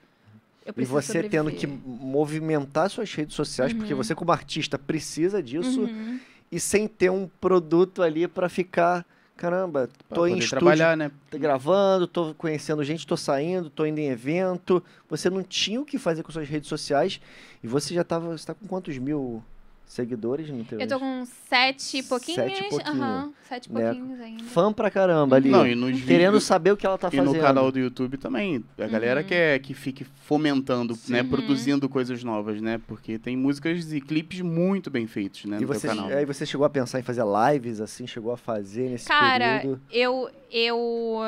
Eu 0.65 0.73
E 0.77 0.85
você 0.85 1.23
tendo 1.23 1.51
que 1.51 1.67
sobreviver. 1.67 2.07
movimentar 2.07 2.89
suas 2.91 3.13
redes 3.13 3.35
sociais, 3.35 3.73
porque 3.73 3.93
Uhum. 3.93 4.03
você 4.03 4.15
como 4.15 4.31
artista 4.31 4.79
precisa 4.79 5.43
disso, 5.43 5.81
Uhum. 5.83 6.21
e 6.53 6.61
sem 6.61 6.87
ter 6.87 7.11
um 7.11 7.27
produto 7.41 8.03
ali 8.03 8.29
para 8.29 8.49
ficar, 8.49 9.05
caramba, 9.37 9.89
Pra 10.09 10.15
tô 10.17 10.27
em 10.27 10.37
estúdio, 10.39 10.59
trabalhar, 10.61 10.97
né? 10.97 11.11
tô 11.31 11.39
gravando, 11.39 12.07
tô 12.07 12.35
conhecendo 12.35 12.85
gente, 12.85 13.07
tô 13.07 13.17
saindo, 13.17 13.71
tô 13.71 13.87
indo 13.87 13.99
em 13.99 14.09
evento. 14.11 14.83
Você 15.09 15.31
não 15.31 15.43
tinha 15.43 15.81
o 15.81 15.85
que 15.85 15.99
fazer 15.99 16.23
com 16.23 16.31
suas 16.31 16.49
redes 16.49 16.69
sociais, 16.69 17.21
e 17.65 17.67
você 17.67 17.95
já 17.95 18.05
tava, 18.05 18.37
você 18.37 18.47
tá 18.47 18.55
com 18.55 18.67
quantos 18.67 18.97
mil 18.99 19.43
seguidores 19.91 20.49
no 20.49 20.65
teu 20.65 20.79
Eu 20.79 20.87
tô 20.87 21.01
com 21.01 21.27
sete 21.49 21.99
e 21.99 22.03
pouquinhos. 22.05 22.37
Sete 22.41 22.65
e 22.65 22.69
pouquinho, 22.69 23.03
aham, 23.03 23.33
sete 23.49 23.67
e 23.69 23.73
né? 23.73 23.83
pouquinhos 23.93 24.21
ainda. 24.21 24.45
fã 24.45 24.73
pra 24.73 24.89
caramba 24.91 25.35
ali, 25.37 25.51
Não, 25.51 25.67
e 25.67 25.75
nos 25.75 26.01
querendo 26.05 26.27
vídeos- 26.27 26.45
saber 26.45 26.71
o 26.71 26.77
que 26.77 26.87
ela 26.87 26.97
tá 26.97 27.09
E 27.09 27.17
fazendo. 27.17 27.35
no 27.35 27.41
canal 27.41 27.73
do 27.73 27.79
YouTube 27.79 28.17
também. 28.17 28.65
A 28.79 28.87
galera 28.87 29.21
Uhum. 29.21 29.27
quer 29.27 29.59
que 29.59 29.75
fique 29.75 30.05
fomentando, 30.05 30.97
né? 31.09 31.23
Uhum. 31.23 31.29
Produzindo 31.29 31.89
coisas 31.89 32.23
novas, 32.23 32.61
né? 32.63 32.81
Porque 32.87 33.19
tem 33.19 33.37
músicas 33.37 33.93
e 33.93 34.01
clipes 34.01 34.41
muito 34.41 34.91
bem 34.91 35.07
feitos, 35.09 35.45
né? 35.45 35.57
E 35.59 35.61
No 35.63 35.67
você, 35.67 35.89
teu 35.89 35.97
canal. 35.97 36.17
aí 36.17 36.25
você 36.25 36.47
chegou 36.47 36.65
a 36.65 36.71
pensar 36.71 37.01
em 37.01 37.03
fazer 37.03 37.25
lives, 37.53 37.81
assim, 37.81 38.07
chegou 38.07 38.33
a 38.33 38.37
fazer 38.37 38.91
nesse 38.91 39.09
Cara, 39.09 39.59
período? 39.59 39.81
eu, 39.91 40.31
eu. 40.53 41.19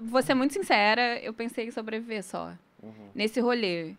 Vou 0.00 0.22
ser 0.22 0.34
muito 0.34 0.52
sincera, 0.54 1.18
eu 1.20 1.32
pensei 1.32 1.66
em 1.66 1.70
sobreviver 1.70 2.22
só. 2.24 2.52
Uhum. 2.82 2.90
Nesse 3.14 3.40
rolê. 3.40 3.94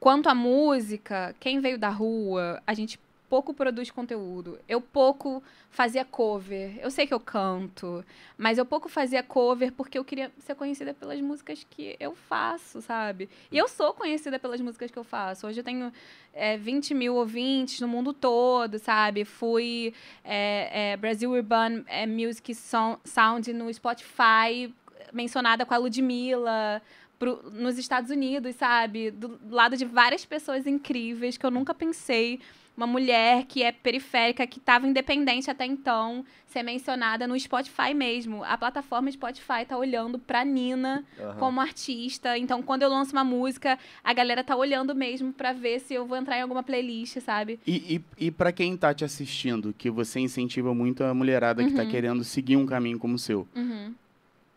Quanto 0.00 0.28
à 0.28 0.34
música, 0.34 1.34
quem 1.40 1.60
veio 1.60 1.78
da 1.78 1.88
rua, 1.88 2.62
a 2.66 2.72
gente 2.72 2.98
pouco 3.28 3.52
produz 3.52 3.90
conteúdo. 3.90 4.58
Eu 4.68 4.80
pouco 4.80 5.42
fazia 5.70 6.04
cover. 6.04 6.78
Eu 6.80 6.90
sei 6.90 7.06
que 7.06 7.12
eu 7.12 7.20
canto, 7.20 8.04
mas 8.36 8.58
eu 8.58 8.64
pouco 8.64 8.88
fazia 8.88 9.22
cover 9.22 9.72
porque 9.72 9.98
eu 9.98 10.04
queria 10.04 10.32
ser 10.38 10.54
conhecida 10.54 10.94
pelas 10.94 11.20
músicas 11.20 11.64
que 11.68 11.96
eu 12.00 12.14
faço, 12.14 12.80
sabe? 12.80 13.28
E 13.52 13.58
eu 13.58 13.68
sou 13.68 13.92
conhecida 13.92 14.38
pelas 14.38 14.60
músicas 14.60 14.90
que 14.90 14.98
eu 14.98 15.04
faço. 15.04 15.46
Hoje 15.46 15.60
eu 15.60 15.64
tenho 15.64 15.92
é, 16.32 16.56
20 16.56 16.94
mil 16.94 17.14
ouvintes 17.16 17.80
no 17.80 17.88
mundo 17.88 18.12
todo, 18.12 18.78
sabe? 18.78 19.24
Fui 19.24 19.92
é, 20.24 20.92
é, 20.92 20.96
Brasil 20.96 21.30
Urban 21.30 21.84
é, 21.86 22.06
Music 22.06 22.54
Sound 22.54 23.52
no 23.52 23.72
Spotify, 23.72 24.72
mencionada 25.12 25.66
com 25.66 25.74
a 25.74 25.76
Ludmilla. 25.76 26.82
Pro- 27.18 27.42
nos 27.52 27.78
Estados 27.78 28.10
Unidos, 28.10 28.54
sabe? 28.56 29.10
Do 29.10 29.38
lado 29.50 29.76
de 29.76 29.84
várias 29.84 30.24
pessoas 30.24 30.66
incríveis 30.66 31.36
que 31.36 31.44
eu 31.44 31.50
nunca 31.50 31.74
pensei. 31.74 32.40
Uma 32.76 32.86
mulher 32.86 33.44
que 33.46 33.60
é 33.64 33.72
periférica, 33.72 34.46
que 34.46 34.60
estava 34.60 34.86
independente 34.86 35.50
até 35.50 35.66
então, 35.66 36.24
ser 36.46 36.62
mencionada 36.62 37.26
no 37.26 37.36
Spotify 37.36 37.92
mesmo. 37.92 38.44
A 38.44 38.56
plataforma 38.56 39.10
Spotify 39.10 39.64
tá 39.66 39.76
olhando 39.76 40.16
pra 40.16 40.44
Nina 40.44 41.04
Aham. 41.18 41.34
como 41.40 41.60
artista. 41.60 42.38
Então, 42.38 42.62
quando 42.62 42.82
eu 42.84 42.88
lanço 42.88 43.10
uma 43.10 43.24
música, 43.24 43.76
a 44.04 44.12
galera 44.12 44.44
tá 44.44 44.54
olhando 44.54 44.94
mesmo 44.94 45.32
pra 45.32 45.52
ver 45.52 45.80
se 45.80 45.92
eu 45.94 46.06
vou 46.06 46.16
entrar 46.16 46.38
em 46.38 46.42
alguma 46.42 46.62
playlist, 46.62 47.18
sabe? 47.20 47.58
E, 47.66 47.96
e, 48.20 48.26
e 48.26 48.30
para 48.30 48.52
quem 48.52 48.76
tá 48.76 48.94
te 48.94 49.04
assistindo, 49.04 49.74
que 49.76 49.90
você 49.90 50.20
incentiva 50.20 50.72
muito 50.72 51.02
a 51.02 51.12
mulherada 51.12 51.64
que 51.64 51.72
tá 51.72 51.82
Uhum. 51.82 51.88
querendo 51.88 52.22
seguir 52.22 52.56
um 52.56 52.64
caminho 52.64 52.96
como 53.00 53.16
o 53.16 53.18
seu, 53.18 53.44
Uhum. 53.56 53.92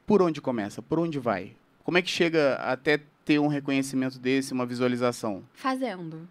por 0.06 0.21
onde 0.21 0.39
começa? 0.39 0.80
Por 0.80 1.00
onde 1.00 1.17
vai? 1.17 1.54
Como 1.84 1.98
é 1.98 2.02
que 2.02 2.10
chega 2.10 2.56
até 2.56 3.00
ter 3.26 3.39
um 3.39 3.48
reconhecimento 3.48 4.17
desse, 4.20 4.54
uma 4.54 4.65
visualização? 4.65 5.44
Fazendo. 5.54 6.28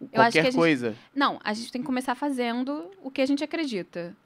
acho 0.00 0.10
Qualquer 0.12 0.32
que 0.32 0.38
a 0.38 0.42
gente- 0.44 0.54
coisa. 0.54 0.96
Não, 1.14 1.40
a 1.42 1.52
gente 1.52 1.72
tem 1.72 1.80
que 1.80 1.86
começar 1.86 2.14
fazendo 2.14 2.90
o 3.02 3.10
que 3.10 3.20
a 3.20 3.26
gente 3.26 3.42
acredita. 3.42 4.16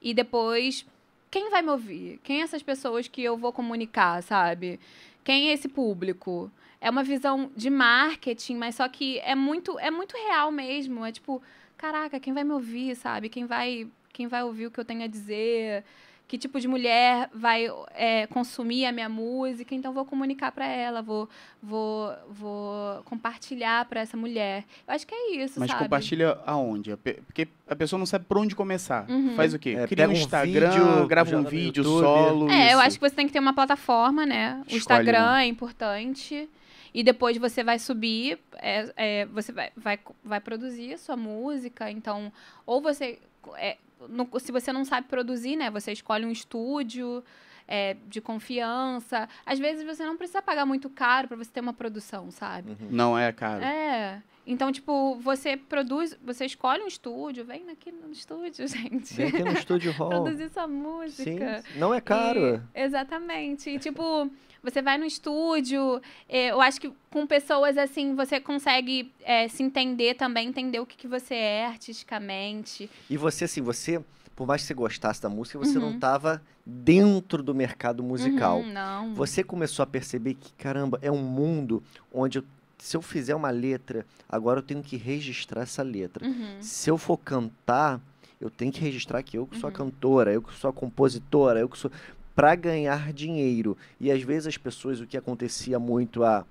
E 0.00 0.12
depois, 0.12 0.86
quem 1.30 1.50
vai 1.50 1.62
me 1.62 1.70
ouvir? 1.70 2.20
Quem 2.22 2.42
essas 2.42 2.62
pessoas 2.62 3.08
que 3.08 3.22
eu 3.22 3.36
vou 3.36 3.52
comunicar, 3.52 4.22
sabe? 4.22 4.78
Quem 5.24 5.48
é 5.48 5.52
esse 5.52 5.68
público? 5.68 6.50
É 6.80 6.90
uma 6.90 7.02
visão 7.02 7.50
de 7.56 7.70
marketing, 7.70 8.56
mas 8.56 8.74
só 8.76 8.88
que 8.88 9.18
é 9.20 9.34
muito, 9.34 9.78
é 9.78 9.90
muito 9.90 10.14
real 10.16 10.52
mesmo. 10.52 11.04
É 11.04 11.10
tipo, 11.10 11.42
caraca, 11.76 12.20
quem 12.20 12.32
vai 12.34 12.44
me 12.44 12.52
ouvir, 12.52 12.94
sabe? 12.94 13.28
Quem 13.28 13.46
vai, 13.46 13.88
quem 14.12 14.26
vai 14.28 14.42
ouvir 14.44 14.66
o 14.66 14.70
que 14.70 14.78
eu 14.78 14.84
tenho 14.84 15.02
a 15.02 15.06
dizer? 15.06 15.82
Que 16.28 16.36
tipo 16.36 16.58
de 16.58 16.66
mulher 16.66 17.30
vai 17.32 17.66
é, 17.94 18.26
consumir 18.26 18.84
a 18.84 18.92
minha 18.92 19.08
música, 19.08 19.74
então 19.74 19.92
vou 19.92 20.04
comunicar 20.04 20.50
para 20.50 20.66
ela, 20.66 21.00
vou, 21.00 21.28
vou, 21.62 22.12
vou 22.28 23.02
compartilhar 23.04 23.84
para 23.84 24.00
essa 24.00 24.16
mulher. 24.16 24.64
Eu 24.88 24.94
acho 24.94 25.06
que 25.06 25.14
é 25.14 25.36
isso, 25.36 25.60
Mas 25.60 25.70
sabe? 25.70 25.84
compartilha 25.84 26.36
aonde? 26.44 26.96
Porque 26.96 27.46
a 27.68 27.76
pessoa 27.76 27.98
não 27.98 28.06
sabe 28.06 28.24
por 28.24 28.38
onde 28.38 28.56
começar. 28.56 29.08
Uhum. 29.08 29.36
Faz 29.36 29.54
o 29.54 29.58
quê? 29.58 29.76
É, 29.78 29.86
Cria 29.86 30.08
um 30.08 30.12
Instagram, 30.12 30.70
vídeo, 30.70 31.06
grava 31.06 31.36
um 31.36 31.44
vídeo 31.44 31.84
YouTube. 31.84 32.02
solo. 32.02 32.50
É, 32.50 32.72
eu 32.72 32.78
isso. 32.78 32.80
acho 32.80 32.98
que 32.98 33.08
você 33.08 33.14
tem 33.14 33.26
que 33.28 33.32
ter 33.32 33.40
uma 33.40 33.54
plataforma, 33.54 34.26
né? 34.26 34.56
O 34.56 34.60
Escolhe 34.62 34.78
Instagram 34.78 35.22
uma. 35.22 35.42
é 35.42 35.46
importante. 35.46 36.48
E 36.92 37.04
depois 37.04 37.36
você 37.36 37.62
vai 37.62 37.78
subir, 37.78 38.38
é, 38.54 38.92
é, 38.96 39.26
você 39.26 39.52
vai, 39.52 39.70
vai, 39.76 39.98
vai 40.24 40.40
produzir 40.40 40.94
a 40.94 40.98
sua 40.98 41.16
música. 41.16 41.88
Então, 41.90 42.32
ou 42.64 42.80
você. 42.80 43.18
é, 43.58 43.76
no- 44.08 44.28
se 44.38 44.52
você 44.52 44.72
não 44.72 44.84
sabe 44.84 45.08
produzir, 45.08 45.56
né? 45.56 45.70
Você 45.70 45.92
escolhe 45.92 46.24
um 46.26 46.30
estúdio 46.30 47.22
é, 47.68 47.96
de 48.08 48.20
confiança. 48.20 49.28
Às 49.44 49.58
vezes 49.58 49.84
você 49.84 50.04
não 50.04 50.16
precisa 50.16 50.40
pagar 50.42 50.64
muito 50.66 50.88
caro 50.90 51.28
pra 51.28 51.36
você 51.36 51.50
ter 51.50 51.60
uma 51.60 51.72
produção, 51.72 52.30
sabe? 52.30 52.70
Uhum. 52.70 52.88
Não 52.90 53.18
é 53.18 53.32
caro. 53.32 53.62
É. 53.64 54.22
Então, 54.46 54.70
tipo, 54.70 55.16
você 55.16 55.56
produz, 55.56 56.16
você 56.24 56.44
escolhe 56.46 56.80
um 56.82 56.86
estúdio, 56.86 57.44
vem 57.44 57.68
aqui 57.68 57.90
no 57.90 58.12
estúdio, 58.12 58.66
gente. 58.68 59.12
Vem 59.14 59.26
aqui 59.26 59.42
no 59.42 59.52
Estúdio 59.52 59.90
Hall. 59.92 60.08
Produzir 60.08 60.48
sua 60.50 60.68
Sim, 60.68 60.72
música. 60.72 61.64
não 61.74 61.92
é 61.92 62.00
caro. 62.00 62.62
E- 62.72 62.80
exatamente. 62.82 63.68
E, 63.70 63.78
tipo, 63.80 64.30
você 64.62 64.80
vai 64.80 64.98
no 64.98 65.04
estúdio, 65.04 66.00
eh, 66.28 66.52
eu 66.52 66.60
acho 66.60 66.80
que 66.80 66.92
com 67.10 67.26
pessoas 67.26 67.76
assim, 67.76 68.14
você 68.14 68.38
consegue 68.38 69.12
eh, 69.24 69.48
se 69.48 69.64
entender 69.64 70.14
também, 70.14 70.46
entender 70.48 70.78
o 70.78 70.86
que, 70.86 70.96
que 70.96 71.08
você 71.08 71.34
é 71.34 71.66
artisticamente. 71.66 72.88
E 73.10 73.16
você, 73.16 73.44
assim, 73.46 73.60
você, 73.62 74.00
por 74.36 74.46
mais 74.46 74.60
que 74.60 74.68
você 74.68 74.74
gostasse 74.74 75.20
da 75.22 75.28
música, 75.30 75.58
você 75.58 75.78
não 75.78 75.88
Uhum. 75.88 75.94
estava 75.94 76.42
dentro 76.64 77.42
do 77.42 77.54
mercado 77.54 78.02
musical. 78.02 78.58
Uhum, 78.60 78.72
não. 78.72 79.14
Você 79.14 79.42
começou 79.42 79.82
a 79.82 79.86
perceber 79.86 80.34
que, 80.34 80.52
caramba, 80.52 80.98
é 81.02 81.10
um 81.10 81.22
mundo 81.22 81.82
onde 82.12 82.38
eu- 82.38 82.44
se 82.78 82.96
eu 82.96 83.00
fizer 83.02 83.34
uma 83.34 83.48
letra, 83.50 84.04
agora 84.28 84.58
eu 84.58 84.62
tenho 84.62 84.82
que 84.82 84.96
registrar 84.96 85.62
essa 85.62 85.82
letra. 85.82 86.26
Uhum. 86.26 86.56
Se 86.60 86.90
eu 86.90 86.98
for 86.98 87.16
cantar, 87.16 87.98
eu 88.38 88.50
tenho 88.50 88.70
que 88.70 88.80
registrar 88.80 89.22
que 89.22 89.38
eu 89.38 89.46
que 89.46 89.56
sou 89.58 89.68
a 89.68 89.70
Uhum. 89.70 89.76
cantora, 89.76 90.30
eu 90.32 90.42
que 90.42 90.52
sou 90.54 90.68
a 90.68 90.72
compositora, 90.72 91.58
eu 91.60 91.68
que 91.68 91.78
sou 91.78 91.90
para 92.34 92.54
ganhar 92.54 93.14
dinheiro. 93.14 93.78
E 93.98 94.10
às 94.10 94.20
vezes 94.22 94.46
as 94.48 94.58
pessoas, 94.58 95.00
o 95.00 95.06
que 95.06 95.16
acontecia 95.16 95.78
muito 95.78 96.22
há 96.22 96.44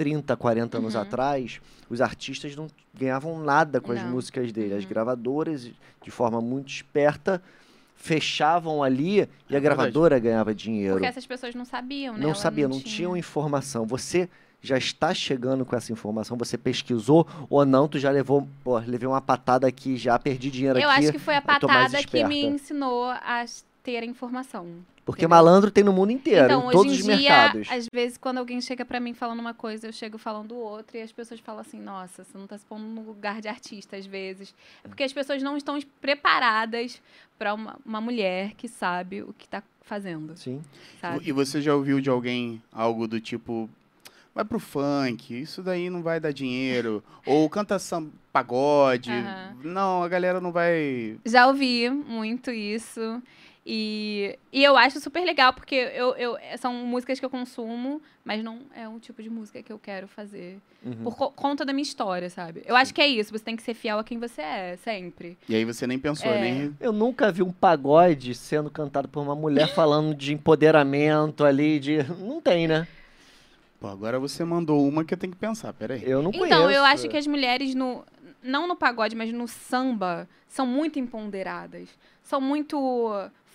30, 0.00 0.34
40 0.34 0.78
anos 0.78 0.94
Uhum. 0.94 1.00
atrás, 1.02 1.60
os 1.90 2.00
artistas 2.00 2.56
não 2.56 2.68
ganhavam 2.98 3.38
nada 3.38 3.82
com 3.82 3.92
as 3.92 4.02
Não. 4.02 4.12
músicas 4.12 4.50
dele. 4.50 4.72
As 4.72 4.82
Uhum. 4.84 4.88
gravadoras, 4.88 5.70
de 6.02 6.10
forma 6.10 6.40
muito 6.40 6.68
esperta, 6.72 7.42
fechavam 7.94 8.82
ali 8.82 9.18
e 9.18 9.20
a 9.20 9.26
verdade. 9.26 9.62
gravadora 9.62 10.18
ganhava 10.18 10.54
dinheiro. 10.54 10.94
Porque 10.94 11.06
essas 11.06 11.26
pessoas 11.26 11.54
não 11.54 11.66
sabiam, 11.66 12.14
né? 12.14 12.20
Não 12.20 12.30
Ela 12.30 12.34
sabia, 12.34 12.66
não, 12.66 12.78
tinha. 12.80 12.94
tinham 12.96 13.14
informação. 13.16 13.84
Você 13.84 14.26
já 14.62 14.78
está 14.78 15.12
chegando 15.12 15.66
com 15.66 15.76
essa 15.76 15.92
informação? 15.92 16.34
Você 16.38 16.56
pesquisou 16.56 17.26
ou 17.50 17.66
não? 17.66 17.86
Tu 17.86 17.98
já 17.98 18.10
levou, 18.10 18.48
pô, 18.64 18.78
levei 18.78 19.06
uma 19.06 19.20
patada 19.20 19.66
aqui, 19.66 19.98
já 19.98 20.18
perdi 20.18 20.50
dinheiro 20.50 20.78
Eu 20.78 20.88
aqui. 20.88 21.00
acho 21.02 21.12
que 21.12 21.18
foi 21.18 21.34
a 21.34 21.40
eu 21.40 21.42
mais 21.46 21.60
patada 21.92 22.02
que 22.04 22.24
me 22.24 22.42
ensinou 22.46 23.04
a 23.04 23.44
ter 23.82 24.02
a 24.02 24.04
informação. 24.04 24.66
Porque 25.04 25.22
entendeu? 25.24 25.36
malandro 25.36 25.70
tem 25.70 25.82
no 25.82 25.92
mundo 25.92 26.12
inteiro, 26.12 26.44
então, 26.44 26.62
em 26.62 26.64
hoje 26.66 26.72
todos 26.72 26.92
em 26.92 26.96
os 26.96 27.04
dia, 27.04 27.16
mercados. 27.16 27.68
às 27.70 27.86
vezes, 27.92 28.16
quando 28.16 28.38
alguém 28.38 28.60
chega 28.60 28.84
pra 28.84 29.00
mim 29.00 29.12
falando 29.12 29.40
uma 29.40 29.54
coisa, 29.54 29.88
eu 29.88 29.92
chego 29.92 30.18
falando 30.18 30.54
outra, 30.54 30.98
e 30.98 31.02
as 31.02 31.10
pessoas 31.10 31.40
falam 31.40 31.60
assim, 31.60 31.80
nossa, 31.80 32.22
você 32.22 32.38
não 32.38 32.46
tá 32.46 32.56
se 32.56 32.64
pondo 32.64 32.84
no 32.84 33.02
lugar 33.02 33.40
de 33.40 33.48
artista, 33.48 33.96
às 33.96 34.06
vezes. 34.06 34.54
É 34.84 34.88
porque 34.88 35.02
as 35.02 35.12
pessoas 35.12 35.42
não 35.42 35.56
estão 35.56 35.78
preparadas 36.00 37.02
pra 37.38 37.54
uma, 37.54 37.76
uma 37.84 38.00
mulher 38.00 38.52
que 38.56 38.68
sabe 38.68 39.22
o 39.22 39.32
que 39.32 39.48
tá 39.48 39.62
fazendo, 39.82 40.36
Sim. 40.36 40.62
sabe? 41.00 41.28
E 41.28 41.32
você 41.32 41.60
já 41.60 41.74
ouviu 41.74 42.00
de 42.00 42.08
alguém 42.08 42.62
algo 42.72 43.08
do 43.08 43.20
tipo. 43.20 43.68
Vai 44.32 44.44
pro 44.44 44.60
funk, 44.60 45.40
isso 45.40 45.60
daí 45.60 45.90
não 45.90 46.02
vai 46.02 46.20
dar 46.20 46.30
dinheiro. 46.32 47.02
Ou 47.26 47.50
canta 47.50 47.80
samba, 47.80 48.12
pagode. 48.32 49.10
Aham. 49.10 49.56
Não, 49.64 50.04
a 50.04 50.08
galera 50.08 50.40
não 50.40 50.52
vai. 50.52 51.18
Já 51.26 51.48
ouvi 51.48 51.90
muito 51.90 52.52
isso. 52.52 53.20
E, 53.64 54.38
e 54.50 54.64
eu 54.64 54.74
acho 54.76 54.98
super 55.00 55.22
legal, 55.24 55.52
porque 55.52 55.74
eu, 55.74 56.16
eu, 56.16 56.36
são 56.58 56.72
músicas 56.72 57.20
que 57.20 57.26
eu 57.26 57.30
consumo, 57.30 58.00
mas 58.24 58.42
não 58.42 58.60
é 58.74 58.88
um 58.88 58.98
tipo 58.98 59.22
de 59.22 59.28
música 59.28 59.62
que 59.62 59.70
eu 59.70 59.78
quero 59.78 60.08
fazer. 60.08 60.58
Uhum. 60.82 61.04
Por 61.04 61.14
co- 61.14 61.30
conta 61.30 61.62
da 61.64 61.72
minha 61.72 61.82
história, 61.82 62.30
sabe? 62.30 62.62
Eu 62.64 62.74
acho 62.74 62.94
que 62.94 63.02
é 63.02 63.06
isso, 63.06 63.30
você 63.30 63.44
tem 63.44 63.54
que 63.56 63.62
ser 63.62 63.74
fiel 63.74 63.98
a 63.98 64.04
quem 64.04 64.18
você 64.18 64.40
é, 64.40 64.76
sempre. 64.82 65.36
E 65.46 65.54
aí 65.54 65.64
você 65.66 65.86
nem 65.86 65.98
pensou, 65.98 66.30
É. 66.30 66.40
nem. 66.40 66.76
Eu 66.80 66.90
nunca 66.92 67.30
vi 67.30 67.42
um 67.42 67.52
pagode 67.52 68.34
sendo 68.34 68.70
cantado 68.70 69.08
por 69.08 69.20
uma 69.20 69.34
mulher 69.36 69.68
falando 69.74 70.14
de 70.14 70.32
empoderamento 70.32 71.44
ali, 71.44 71.78
de. 71.78 72.02
Não 72.18 72.40
tem, 72.40 72.66
né? 72.66 72.88
Pô, 73.78 73.88
agora 73.88 74.18
você 74.18 74.42
mandou 74.42 74.86
uma 74.86 75.04
que 75.04 75.12
eu 75.14 75.18
tenho 75.18 75.32
que 75.32 75.38
pensar, 75.38 75.72
peraí. 75.74 76.02
Eu 76.04 76.22
não 76.22 76.32
conheço. 76.32 76.46
Então, 76.48 76.70
eu 76.70 76.82
acho 76.84 77.08
que 77.08 77.16
as 77.16 77.26
mulheres 77.26 77.74
no. 77.74 78.04
Não 78.42 78.66
no 78.66 78.74
pagode, 78.74 79.14
mas 79.14 79.30
no 79.34 79.46
samba, 79.46 80.26
são 80.48 80.66
muito 80.66 80.98
empoderadas. 80.98 81.90
São 82.22 82.40
muito 82.40 83.12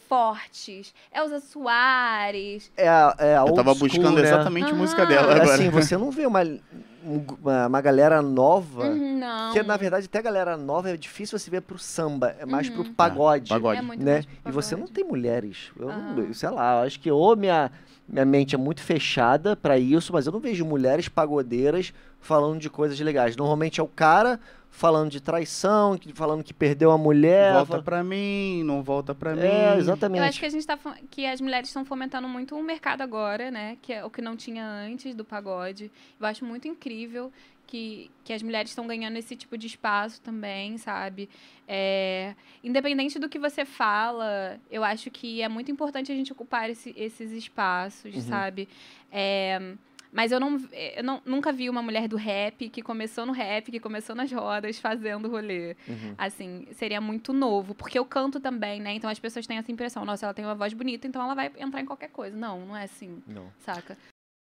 fortes. 0.07 0.93
Elza 1.13 1.39
Soares. 1.39 2.71
É, 2.77 2.87
a- 2.87 3.15
é 3.19 3.37
a 3.37 3.41
Eu 3.45 3.53
tava 3.53 3.73
school, 3.73 3.87
buscando 3.89 4.15
né? 4.15 4.21
exatamente 4.27 4.69
Aham. 4.69 4.75
música 4.77 5.05
dela 5.05 5.33
É 5.33 5.35
agora. 5.41 5.53
assim, 5.55 5.69
você 5.69 5.97
não 5.97 6.11
vê 6.11 6.25
uma, 6.25 6.41
um- 6.43 7.25
uma, 7.41 7.67
uma 7.67 7.81
galera 7.81 8.21
nova. 8.21 8.87
Uhum, 8.87 9.19
não. 9.19 9.53
Que 9.53 9.61
na 9.63 9.77
verdade 9.77 10.05
até 10.05 10.19
a 10.19 10.21
galera 10.21 10.57
nova 10.57 10.89
é 10.89 10.97
difícil 10.97 11.37
você 11.37 11.49
ver 11.49 11.61
pro 11.61 11.77
samba, 11.77 12.35
é 12.39 12.45
mais 12.45 12.67
Uhum. 12.69 12.75
pro 12.83 12.93
pagode. 12.93 13.49
pagode. 13.49 13.79
É 13.79 13.81
muito 13.81 14.03
né? 14.03 14.13
mais 14.13 14.27
E 14.45 14.51
você 14.51 14.75
não 14.75 14.87
tem 14.87 15.03
mulheres. 15.03 15.71
Eu 15.79 15.87
não- 15.87 15.93
Aham. 16.23 16.33
sei 16.33 16.49
lá, 16.49 16.79
eu 16.81 16.87
acho 16.87 16.99
que 16.99 17.11
ou 17.11 17.35
minha, 17.35 17.71
minha 18.07 18.25
mente 18.25 18.55
é 18.55 18.57
muito 18.57 18.81
fechada 18.81 19.55
pra 19.55 19.77
isso, 19.77 20.13
mas 20.13 20.25
eu 20.25 20.31
não 20.31 20.39
vejo 20.39 20.63
mulheres 20.65 21.07
pagodeiras 21.09 21.93
falando 22.19 22.59
de 22.59 22.69
coisas 22.69 22.99
legais. 22.99 23.35
Normalmente 23.35 23.79
é 23.79 23.83
o 23.83 23.87
cara 23.87 24.39
falando 24.75 25.09
de 25.09 25.21
traição, 25.21 25.97
que- 25.97 26.13
falando 26.13 26.43
que 26.43 26.53
perdeu 26.53 26.91
a 26.91 26.97
mulher. 26.97 27.53
Volta 27.53 27.67
fala- 27.71 27.83
pra 27.83 28.03
mim, 28.03 28.63
não 28.63 28.83
volta 28.83 29.15
pra 29.15 29.33
mim. 29.35 29.41
É, 29.41 29.77
exatamente. 29.77 30.19
Eu 30.21 30.25
acho 30.27 30.39
que 30.39 30.45
a 30.45 30.49
gente 30.49 30.67
tá 30.67 30.77
que 31.09 31.25
as 31.25 31.39
mulheres 31.39 31.69
estão 31.69 31.85
fomentando 31.85 32.27
muito 32.27 32.55
o 32.57 32.61
mercado 32.63 33.01
agora, 33.01 33.49
né? 33.49 33.77
Que 33.81 33.93
é 33.93 34.03
o 34.05 34.09
que 34.09 34.21
não 34.21 34.35
tinha 34.35 34.65
antes 34.67 35.15
do 35.15 35.23
pagode. 35.23 35.89
Eu 36.19 36.27
acho 36.27 36.43
muito 36.43 36.67
incrível 36.67 37.31
que, 37.65 38.11
que 38.23 38.31
as 38.33 38.43
mulheres 38.43 38.69
estão 38.71 38.85
ganhando 38.85 39.17
esse 39.17 39.35
tipo 39.35 39.57
de 39.57 39.65
espaço 39.65 40.21
também, 40.21 40.77
sabe? 40.77 41.29
É, 41.67 42.35
independente 42.63 43.17
do 43.17 43.27
que 43.29 43.39
você 43.39 43.65
fala, 43.65 44.59
eu 44.69 44.83
acho 44.83 45.09
que 45.09 45.41
é 45.41 45.47
muito 45.49 45.71
importante 45.71 46.11
a 46.11 46.15
gente 46.15 46.31
ocupar 46.31 46.69
esse- 46.69 46.93
esses 46.97 47.31
espaços, 47.31 48.13
Uhum. 48.13 48.21
sabe? 48.21 48.67
É, 49.11 49.73
mas 50.11 50.31
eu, 50.31 50.39
não, 50.39 50.57
eu 50.71 51.03
não- 51.03 51.21
nunca 51.25 51.51
vi 51.51 51.69
uma 51.69 51.81
mulher 51.81 52.07
do 52.07 52.15
rap 52.15 52.69
que 52.69 52.81
começou 52.81 53.25
no 53.25 53.31
rap, 53.33 53.71
que 53.71 53.79
começou 53.79 54.15
nas 54.15 54.31
rodas, 54.31 54.79
fazendo 54.79 55.29
rolê 55.29 55.75
Uhum. 55.87 56.15
assim, 56.17 56.67
seria 56.73 57.01
muito 57.01 57.33
novo. 57.33 57.75
Porque 57.75 57.97
eu 57.99 58.05
canto 58.05 58.39
também, 58.39 58.79
né? 58.81 58.93
Então 58.93 59.09
as 59.09 59.19
pessoas 59.19 59.45
têm 59.45 59.57
essa 59.57 59.71
impressão, 59.71 60.05
nossa, 60.05 60.25
ela 60.25 60.33
tem 60.33 60.45
uma 60.45 60.55
voz 60.55 60.73
bonita, 60.73 61.07
então 61.07 61.21
ela 61.21 61.33
vai 61.35 61.51
entrar 61.57 61.81
em 61.81 61.85
qualquer 61.85 62.09
coisa. 62.09 62.35
Não, 62.35 62.65
não 62.65 62.75
é 62.77 62.83
assim, 62.83 63.21
Não. 63.27 63.51
saca? 63.59 63.97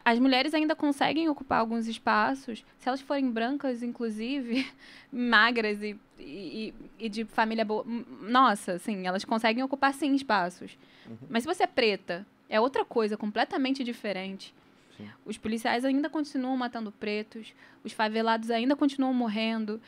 As 0.03 0.17
mulheres 0.17 0.55
ainda 0.55 0.75
conseguem 0.75 1.29
ocupar 1.29 1.59
alguns 1.59 1.87
espaços, 1.87 2.65
se 2.79 2.87
elas 2.89 3.01
forem 3.01 3.29
brancas, 3.29 3.83
inclusive, 3.83 4.67
magras 5.11 5.79
e, 5.83 5.95
e, 6.19 6.73
e 6.97 7.07
de 7.07 7.23
família 7.25 7.63
boa. 7.63 7.85
Nossa, 8.21 8.73
assim, 8.73 9.05
elas 9.05 9.23
conseguem 9.23 9.63
ocupar 9.63 9.93
sim 9.93 10.15
espaços. 10.15 10.75
Uhum. 11.07 11.17
Mas 11.29 11.43
se 11.43 11.47
você 11.53 11.63
é 11.63 11.67
preta, 11.67 12.25
é 12.49 12.59
outra 12.59 12.83
coisa 12.83 13.15
completamente 13.15 13.83
diferente. 13.83 14.53
Sim. 15.01 15.09
Os 15.25 15.37
policiais 15.37 15.83
ainda 15.85 16.09
continuam 16.09 16.55
matando 16.57 16.91
pretos, 16.91 17.53
os 17.83 17.91
favelados 17.91 18.49
ainda 18.51 18.75
continuam 18.75 19.13
morrendo, 19.13 19.81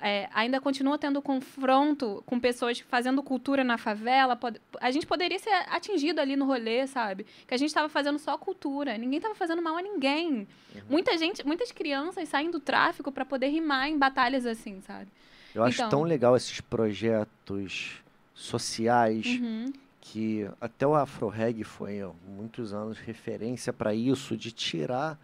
é, 0.00 0.28
ainda 0.34 0.60
continua 0.60 0.98
tendo 0.98 1.22
confronto 1.22 2.22
com 2.26 2.38
pessoas 2.38 2.80
fazendo 2.80 3.22
cultura 3.22 3.62
na 3.64 3.78
favela. 3.78 4.36
Pode- 4.36 4.60
a 4.80 4.90
gente 4.90 5.06
poderia 5.06 5.38
ser 5.38 5.50
atingido 5.70 6.20
ali 6.20 6.36
no 6.36 6.44
rolê, 6.44 6.86
sabe? 6.86 7.24
Que 7.46 7.54
a 7.54 7.56
gente 7.56 7.68
estava 7.68 7.88
fazendo 7.88 8.18
só 8.18 8.36
cultura, 8.36 8.98
ninguém 8.98 9.16
estava 9.18 9.34
fazendo 9.34 9.62
mal 9.62 9.76
a 9.76 9.82
ninguém. 9.82 10.46
Muita 10.90 11.16
gente, 11.16 11.46
muitas 11.46 11.70
crianças 11.72 12.28
saem 12.28 12.50
do 12.50 12.60
tráfico 12.60 13.10
para 13.12 13.24
poder 13.24 13.48
rimar 13.48 13.88
em 13.88 13.96
batalhas 13.98 14.44
assim, 14.44 14.80
sabe? 14.82 15.08
Eu 15.54 15.62
acho 15.62 15.78
Então. 15.78 15.88
tão 15.88 16.02
legal 16.02 16.36
esses 16.36 16.60
projetos 16.60 18.02
sociais 18.34 19.24
Uhum. 19.26 19.72
Que 20.04 20.46
até 20.60 20.86
o 20.86 20.94
Afro 20.94 21.28
Reg 21.28 21.64
foi 21.64 22.02
há 22.02 22.10
muitos 22.28 22.74
anos 22.74 22.98
referência 22.98 23.72
para 23.72 23.94
isso, 23.94 24.36
de 24.36 24.52
tirar 24.52 25.18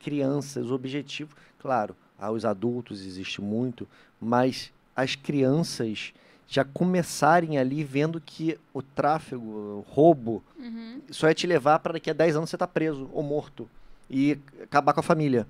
crianças, 0.00 0.70
o 0.70 0.74
objetivo, 0.74 1.34
claro, 1.58 1.94
aos 2.18 2.44
adultos 2.44 3.06
existe 3.06 3.40
muito, 3.40 3.88
mas 4.20 4.72
as 4.94 5.14
crianças 5.14 6.12
já 6.48 6.64
começarem 6.64 7.56
ali 7.58 7.82
vendo 7.84 8.20
que 8.20 8.58
o 8.72 8.82
tráfego, 8.82 9.44
o 9.44 9.84
roubo, 9.88 10.42
Uhum. 10.58 11.00
só 11.10 11.28
é 11.28 11.34
te 11.34 11.46
levar 11.46 11.78
para 11.78 11.94
daqui 11.94 12.10
a 12.10 12.12
10 12.12 12.36
anos 12.36 12.50
você 12.50 12.56
estar 12.56 12.66
preso 12.66 13.08
ou 13.12 13.22
morto 13.22 13.68
e 14.10 14.38
acabar 14.62 14.92
com 14.92 15.00
a 15.00 15.02
família. 15.02 15.46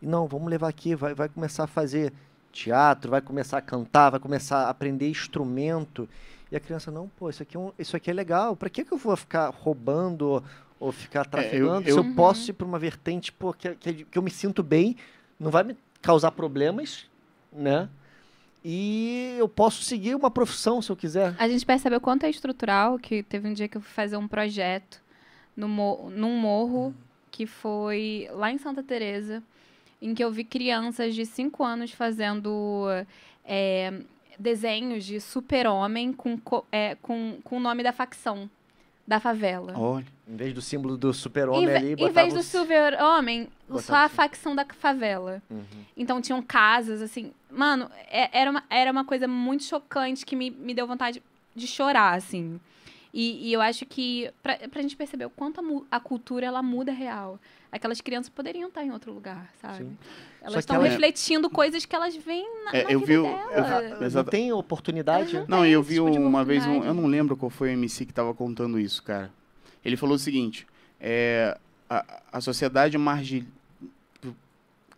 E 0.00 0.06
não, 0.06 0.26
vamos 0.26 0.48
levar 0.48 0.68
aqui, 0.68 0.94
vai, 0.94 1.12
vai 1.14 1.28
começar 1.28 1.64
a 1.64 1.66
fazer 1.66 2.12
teatro, 2.52 3.10
vai 3.10 3.20
começar 3.20 3.58
a 3.58 3.62
cantar, 3.62 4.10
vai 4.10 4.20
começar 4.20 4.64
a 4.66 4.70
aprender 4.70 5.08
instrumento. 5.10 6.08
E 6.52 6.56
a 6.56 6.60
criança, 6.60 6.90
não, 6.90 7.08
pô, 7.08 7.30
isso 7.30 7.42
aqui 7.42 7.56
é, 7.56 7.60
um, 7.60 7.72
isso 7.78 7.96
aqui 7.96 8.10
é 8.10 8.12
legal. 8.12 8.54
Pra 8.54 8.68
que, 8.68 8.84
que 8.84 8.92
eu 8.92 8.98
vou 8.98 9.16
ficar 9.16 9.48
roubando 9.48 10.28
ou, 10.28 10.44
ou 10.78 10.92
ficar 10.92 11.24
trafegando? 11.24 11.88
eu- 11.88 11.94
Se 11.94 11.98
eu 12.00 12.04
Uhum. 12.04 12.12
posso 12.14 12.50
ir 12.50 12.52
pra 12.52 12.66
uma 12.66 12.78
vertente, 12.78 13.32
pô, 13.32 13.54
que, 13.54 13.74
que, 13.76 14.04
que 14.04 14.18
eu 14.18 14.22
me 14.22 14.30
sinto 14.30 14.62
bem, 14.62 14.94
não 15.40 15.50
vai 15.50 15.64
me 15.64 15.74
causar 16.02 16.30
problemas, 16.32 17.06
né? 17.50 17.88
E 18.62 19.34
eu 19.38 19.48
posso 19.48 19.82
seguir 19.82 20.14
uma 20.14 20.30
profissão 20.30 20.82
se 20.82 20.90
eu 20.92 20.96
quiser. 20.96 21.34
A 21.38 21.48
gente 21.48 21.64
percebe 21.64 21.96
o 21.96 22.00
quanto 22.00 22.24
é 22.24 22.30
estrutural, 22.30 22.98
que 22.98 23.22
teve 23.22 23.48
um 23.48 23.54
dia 23.54 23.66
que 23.66 23.78
eu 23.78 23.80
fui 23.80 23.90
fazer 23.92 24.18
um 24.18 24.28
projeto 24.28 25.00
no 25.56 25.66
mo 25.68 26.10
num 26.14 26.36
morro 26.38 26.94
que 27.30 27.46
foi 27.46 28.28
lá 28.34 28.52
em 28.52 28.58
Santa 28.58 28.82
Teresa, 28.82 29.42
em 30.02 30.14
que 30.14 30.22
eu 30.22 30.30
vi 30.30 30.44
crianças 30.44 31.14
de 31.14 31.24
5 31.24 31.64
anos 31.64 31.92
fazendo 31.92 32.86
é, 33.44 33.92
desenhos 34.42 35.04
de 35.04 35.20
super-homem 35.20 36.12
com, 36.12 36.36
co- 36.36 36.66
é, 36.72 36.96
com, 37.00 37.38
com 37.44 37.56
o 37.56 37.60
nome 37.60 37.82
da 37.82 37.92
facção 37.92 38.50
da 39.06 39.18
favela. 39.20 39.72
Olha. 39.76 40.04
Em 40.28 40.36
vez 40.36 40.52
do 40.54 40.60
símbolo 40.62 40.96
do 40.96 41.10
Em, 41.10 41.12
super-homem 41.12 41.68
ali, 41.74 41.92
em 41.92 42.10
vez 42.10 42.32
do 42.34 42.42
super-homem, 42.42 43.48
só 43.78 43.96
a 43.96 44.08
facção 44.08 44.54
da 44.54 44.64
favela. 44.64 45.42
Uhum. 45.50 45.62
Então 45.96 46.20
tinham 46.20 46.40
casas, 46.42 47.00
assim. 47.02 47.32
Mano, 47.50 47.90
é- 48.10 48.30
era 48.40 48.50
uma, 48.50 48.64
era 48.70 48.90
uma 48.90 49.04
coisa 49.04 49.26
muito 49.28 49.64
chocante 49.64 50.24
que 50.24 50.34
me, 50.36 50.50
me 50.50 50.72
deu 50.74 50.86
vontade 50.86 51.22
de 51.54 51.66
chorar, 51.66 52.14
assim. 52.16 52.58
E, 53.14 53.48
e 53.48 53.52
eu 53.52 53.60
acho 53.60 53.84
que, 53.84 54.30
pra, 54.42 54.56
pra 54.70 54.80
gente 54.80 54.96
perceber 54.96 55.26
o 55.26 55.30
quanto 55.30 55.60
a, 55.90 55.96
a 55.96 56.00
cultura 56.00 56.46
ela 56.46 56.62
muda 56.62 56.92
real. 56.92 57.38
Aquelas 57.70 58.00
crianças 58.00 58.28
poderiam 58.30 58.68
estar 58.68 58.84
em 58.84 58.90
outro 58.90 59.12
lugar, 59.12 59.50
sabe? 59.60 59.78
Sim. 59.84 59.98
Elas 60.40 60.60
estão 60.60 60.76
ela- 60.76 60.88
refletindo 60.88 61.48
coisas 61.50 61.84
que 61.84 61.94
elas 61.94 62.16
veem 62.16 62.46
na, 62.64 62.70
É, 62.72 62.84
na 62.84 62.90
eu 62.90 63.00
vi 63.00 63.18
o- 63.18 63.22
dela. 63.22 63.82
eu 64.00 64.10
Não 64.10 64.24
tem 64.24 64.52
oportunidade? 64.52 65.44
Não, 65.48 65.60
tem 65.62 65.70
e 65.70 65.72
eu 65.72 65.82
vi 65.82 65.94
tipo 65.96 66.06
uma 66.06 66.44
vez 66.44 66.66
um. 66.66 66.82
Eu 66.84 66.94
não 66.94 67.06
lembro 67.06 67.36
qual 67.36 67.50
foi 67.50 67.68
o 67.68 67.72
MC 67.72 68.06
que 68.06 68.12
tava 68.12 68.32
contando 68.34 68.78
isso, 68.78 69.02
cara. 69.02 69.30
Ele 69.84 69.96
falou 69.96 70.16
o 70.16 70.18
seguinte: 70.18 70.66
é, 71.00 71.58
a, 71.88 72.22
a 72.32 72.40
sociedade 72.40 72.96
margin... 72.98 73.46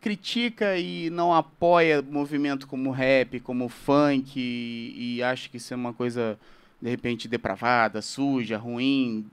critica 0.00 0.76
e 0.78 1.08
não 1.10 1.32
apoia 1.32 2.02
movimento 2.02 2.66
como 2.66 2.90
rap, 2.90 3.40
como 3.40 3.68
funk, 3.68 4.32
e, 4.38 5.16
e 5.16 5.22
acha 5.22 5.48
que 5.48 5.56
isso 5.56 5.72
é 5.72 5.76
uma 5.76 5.94
coisa, 5.94 6.38
de 6.80 6.90
repente, 6.90 7.28
depravada, 7.28 8.02
suja, 8.02 8.56
ruim. 8.58 9.26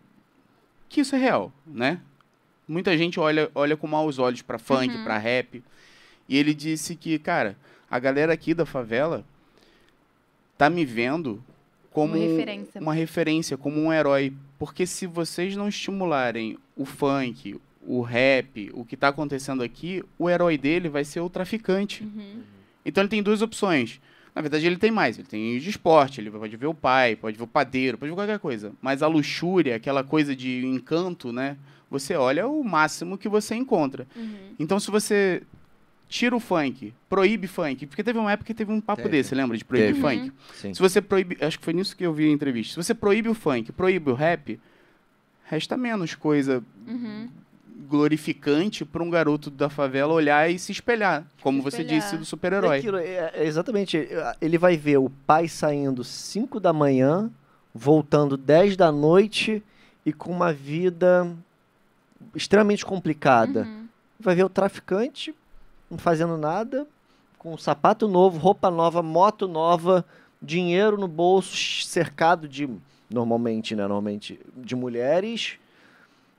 Que 0.89 1.01
isso 1.01 1.15
é 1.15 1.19
real, 1.19 1.51
né? 1.65 1.99
Muita 2.67 2.97
gente 2.97 3.19
olha, 3.19 3.49
olha 3.53 3.75
com 3.75 3.87
maus 3.87 4.19
olhos 4.19 4.41
pra 4.41 4.57
funk, 4.57 4.95
Uhum. 4.95 5.03
pra 5.03 5.17
rap. 5.17 5.63
E 6.29 6.37
ele 6.37 6.53
disse 6.53 6.95
que, 6.95 7.19
cara, 7.19 7.57
a 7.89 7.99
galera 7.99 8.31
aqui 8.31 8.53
da 8.53 8.65
favela 8.65 9.25
tá 10.57 10.69
me 10.69 10.85
vendo 10.85 11.43
como 11.91 12.15
Uma 12.15 12.23
um- 12.23 12.29
referência. 12.37 12.81
uma 12.81 12.93
referência, 12.93 13.57
como 13.57 13.81
um 13.81 13.91
herói. 13.91 14.33
Porque 14.57 14.85
se 14.85 15.05
vocês 15.07 15.55
não 15.55 15.67
estimularem 15.67 16.57
o 16.75 16.85
funk, 16.85 17.59
o 17.85 18.01
rap, 18.01 18.69
o 18.73 18.85
que 18.85 18.95
tá 18.95 19.07
acontecendo 19.09 19.63
aqui, 19.63 20.03
o 20.17 20.29
herói 20.29 20.57
dele 20.57 20.87
vai 20.87 21.03
ser 21.03 21.19
o 21.19 21.29
traficante. 21.29 22.03
Uhum. 22.03 22.43
Então 22.85 23.01
ele 23.01 23.09
tem 23.09 23.23
duas 23.23 23.41
opções. 23.41 23.99
Na 24.33 24.41
verdade, 24.41 24.65
ele 24.65 24.77
tem 24.77 24.91
mais. 24.91 25.17
Ele 25.17 25.27
tem 25.27 25.59
de 25.59 25.69
esporte, 25.69 26.21
ele 26.21 26.31
pode 26.31 26.55
ver 26.55 26.67
o 26.67 26.73
pai, 26.73 27.15
pode 27.15 27.37
ver 27.37 27.43
o 27.43 27.47
padeiro, 27.47 27.97
pode 27.97 28.09
ver 28.11 28.15
qualquer 28.15 28.39
coisa. 28.39 28.71
Mas 28.81 29.03
a 29.03 29.07
luxúria, 29.07 29.75
aquela 29.75 30.03
coisa 30.03 30.35
de 30.35 30.65
encanto, 30.65 31.31
né? 31.33 31.57
Você 31.89 32.15
olha 32.15 32.47
o 32.47 32.63
máximo 32.63 33.17
que 33.17 33.27
você 33.27 33.55
encontra. 33.55 34.07
Uhum. 34.15 34.55
Então, 34.57 34.79
se 34.79 34.89
você 34.89 35.43
tira 36.07 36.35
o 36.35 36.39
funk, 36.39 36.93
proíbe 37.09 37.47
funk, 37.47 37.85
porque 37.87 38.03
teve 38.03 38.19
uma 38.19 38.31
época 38.31 38.47
que 38.47 38.53
teve 38.53 38.71
um 38.71 38.81
papo 38.81 39.03
Teve. 39.03 39.17
desse, 39.17 39.33
lembra? 39.35 39.57
De 39.57 39.63
proibir 39.65 39.95
Teve. 39.95 40.01
funk. 40.01 40.29
Uhum. 40.29 40.31
Sim. 40.53 40.73
Se 40.73 40.79
você 40.79 41.01
proíbe, 41.01 41.37
acho 41.41 41.57
que 41.57 41.63
foi 41.63 41.73
nisso 41.73 41.95
que 41.95 42.05
eu 42.05 42.13
vi 42.13 42.25
a 42.25 42.31
entrevista. 42.31 42.73
Se 42.73 42.85
você 42.87 42.93
proíbe 42.93 43.29
o 43.29 43.33
funk, 43.33 43.71
proíbe 43.71 44.11
o 44.11 44.13
rap, 44.13 44.59
resta 45.45 45.75
menos 45.75 46.15
coisa 46.15 46.63
Uhum. 46.87 47.29
Glorificante 47.91 48.85
para 48.85 49.03
um 49.03 49.09
garoto 49.09 49.49
da 49.51 49.69
favela 49.69 50.13
olhar 50.13 50.49
e 50.49 50.57
se 50.57 50.71
espelhar, 50.71 51.25
como 51.41 51.61
você 51.61 51.81
espelhar. 51.81 52.01
disse 52.01 52.15
do 52.17 52.23
É 52.23 52.25
super-herói. 52.25 52.77
aquilo, 52.79 52.97
é- 52.97 53.31
é 53.35 53.45
exatamente. 53.45 54.07
Ele 54.41 54.57
vai 54.57 54.77
ver 54.77 54.97
o 54.97 55.09
pai 55.27 55.47
saindo 55.47 56.03
5 56.03 56.59
da 56.59 56.71
manhã, 56.71 57.29
voltando 57.75 58.37
10 58.37 58.75
da 58.77 58.91
noite 58.91 59.61
e 60.05 60.11
com 60.13 60.31
uma 60.31 60.51
vida 60.53 61.29
extremamente 62.35 62.85
complicada. 62.85 63.61
Uhum. 63.63 63.87
Vai 64.19 64.35
ver 64.35 64.45
o 64.45 64.49
traficante 64.49 65.35
não 65.89 65.97
fazendo 65.97 66.37
nada, 66.37 66.87
com 67.37 67.57
sapato 67.57 68.07
novo, 68.07 68.37
roupa 68.39 68.71
nova, 68.71 69.01
moto 69.03 69.45
nova, 69.47 70.05
dinheiro 70.41 70.97
no 70.97 71.07
bolso, 71.07 71.55
cercado 71.85 72.47
de 72.47 72.69
normalmente, 73.09 73.75
né, 73.75 73.81
normalmente 73.81 74.39
de 74.55 74.73
mulheres. 74.75 75.57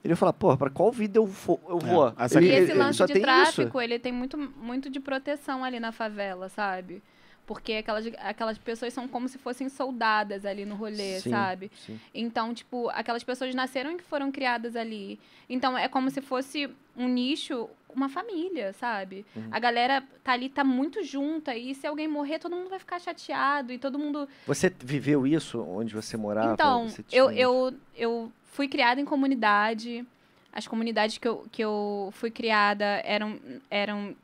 Ele 0.05 0.15
vai 0.15 0.17
falar, 0.17 0.33
porra, 0.33 0.57
pra 0.57 0.71
qual 0.71 0.91
vida 0.91 1.19
eu, 1.19 1.27
fo- 1.27 1.61
eu 1.69 1.79
vou? 1.79 2.13
essa 2.19 2.39
Ele- 2.39 2.49
E 2.49 2.53
esse 2.53 2.73
lance 2.75 2.99
só 2.99 3.07
de 3.07 3.13
tem 3.13 3.23
tráfico, 3.23 3.79
isso. 3.79 3.81
ele 3.81 3.99
tem 3.99 4.13
muito, 4.13 4.37
muito 4.37 4.91
de 4.91 4.99
proteção 4.99 5.63
ali 5.63 5.79
na 5.79 5.93
favela, 5.93 6.49
sabe? 6.49 7.03
Porque 7.47 7.75
aquelas, 7.75 8.07
aquelas 8.19 8.57
pessoas 8.57 8.93
são 8.95 9.07
como 9.09 9.29
se 9.29 9.37
fossem 9.37 9.69
soldadas 9.69 10.47
ali 10.47 10.65
no 10.65 10.75
rolê, 10.77 11.21
Sim, 11.21 11.31
sabe? 11.31 11.71
sim. 11.75 12.01
Então, 12.15 12.55
tipo, 12.55 12.89
aquelas 12.91 13.23
pessoas 13.25 13.55
nasceram 13.55 13.93
e 13.93 13.97
que 13.97 14.05
foram 14.05 14.31
criadas 14.31 14.75
ali. 14.77 15.19
Então, 15.49 15.77
é 15.77 15.89
como 15.89 16.09
se 16.11 16.21
fosse 16.21 16.71
um 16.97 17.09
nicho, 17.09 17.69
uma 17.95 18.09
família, 18.09 18.73
sabe? 18.75 19.27
Uhum. 19.37 19.49
A 19.51 19.59
galera 19.59 20.03
tá 20.23 20.33
ali, 20.33 20.49
tá 20.49 20.63
muito 20.65 21.03
junta. 21.05 21.55
E 21.57 21.75
se 21.75 21.87
alguém 21.87 22.07
morrer, 22.07 22.39
todo 22.39 22.55
mundo 22.55 22.71
vai 22.71 22.79
ficar 22.79 23.01
chateado. 23.01 23.73
E 23.73 23.79
todo 23.79 23.99
mundo 23.99 24.29
Você 24.47 24.73
viveu 24.81 25.27
isso 25.27 25.61
onde 25.63 25.95
você 25.95 26.17
morava? 26.17 26.55
então, 26.55 26.89
Você 26.89 27.05
eu, 27.11 27.31
eu, 27.33 27.75
eu 27.95 28.33
fui 28.53 28.69
criada 28.69 29.01
em 29.01 29.05
comunidade. 29.05 30.07
As 30.53 30.69
comunidades 30.69 31.19
que 31.19 31.27
eu, 31.27 31.47
que 31.51 31.65
eu 31.65 32.11
fui 32.13 32.31
criada 32.31 32.85
eram, 33.05 33.41
eram 33.71 34.15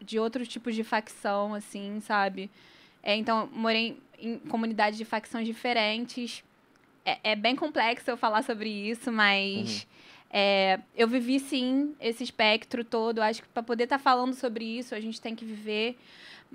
de- 0.00 0.18
outros 0.18 0.48
tipos 0.48 0.74
de 0.74 0.84
facção, 0.84 1.52
assim, 1.52 2.00
sabe? 2.00 2.50
É, 3.02 3.14
então, 3.16 3.48
morei 3.52 3.98
em 4.18 4.38
comunidades 4.38 4.96
de 4.96 5.04
facções 5.04 5.46
diferentes. 5.46 6.42
É, 7.04 7.18
é 7.32 7.36
bem 7.36 7.54
complexo 7.56 8.10
eu 8.10 8.16
falar 8.16 8.42
sobre 8.42 8.70
isso, 8.70 9.10
mas 9.12 9.86
é, 10.30 10.78
eu 10.96 11.08
vivi, 11.08 11.40
sim, 11.40 11.94
esse 12.00 12.22
espectro 12.22 12.84
todo. 12.84 13.20
Acho 13.20 13.42
que 13.42 13.48
para 13.48 13.62
poder 13.62 13.84
estar 13.84 13.98
falando 13.98 14.34
sobre 14.34 14.64
isso, 14.64 14.94
a 14.94 15.00
gente 15.00 15.20
tem 15.20 15.34
que 15.34 15.44
viver. 15.44 15.98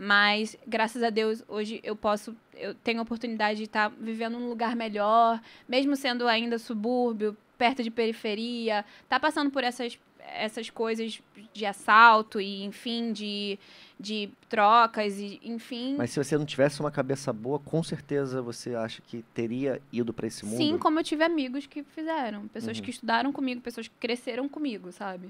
Mas, 0.02 0.56
graças 0.66 1.04
a 1.04 1.10
Deus, 1.10 1.44
hoje 1.46 1.82
eu 1.84 1.94
posso, 1.94 2.34
eu 2.56 2.74
tenho 2.74 3.00
a 3.00 3.02
oportunidade 3.02 3.58
de 3.58 3.66
estar 3.66 3.90
vivendo 3.90 4.40
num 4.40 4.48
lugar 4.48 4.74
melhor, 4.74 5.42
mesmo 5.68 5.94
sendo 5.94 6.26
ainda 6.26 6.58
subúrbio, 6.58 7.36
perto 7.58 7.84
de 7.84 7.92
periferia, 7.92 8.86
tá 9.10 9.20
passando 9.20 9.52
por 9.52 9.62
essas, 9.62 10.00
essas 10.34 10.70
coisas 10.70 11.22
de 11.52 11.66
assalto 11.66 12.40
e, 12.40 12.64
enfim, 12.64 13.12
de, 13.12 13.60
de 14.00 14.30
trocas, 14.48 15.20
e, 15.20 15.38
enfim. 15.44 15.96
Mas 15.98 16.12
se 16.12 16.24
você 16.24 16.38
não 16.38 16.46
tivesse 16.46 16.80
uma 16.80 16.92
cabeça 16.92 17.34
boa, 17.34 17.60
com 17.60 17.84
certeza 17.84 18.42
você 18.42 18.76
acha 18.76 19.02
que 19.02 19.22
teria 19.34 19.82
ido 19.92 20.14
pra 20.14 20.28
esse 20.28 20.46
mundo? 20.46 20.56
Sim, 20.56 20.78
como 20.78 20.98
eu 20.98 21.04
tive 21.04 21.26
amigos 21.26 21.68
que 21.68 21.84
fizeram. 21.84 22.48
Pessoas 22.48 22.78
Uhum. 22.78 22.84
que 22.86 22.92
estudaram 22.92 23.34
comigo, 23.34 23.60
pessoas 23.60 23.90
que 23.90 23.96
cresceram 24.00 24.48
comigo, 24.48 24.94
sabe? 24.94 25.30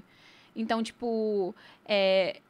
Então, 0.54 0.80
tipo, 0.80 1.52
é, 1.84 2.40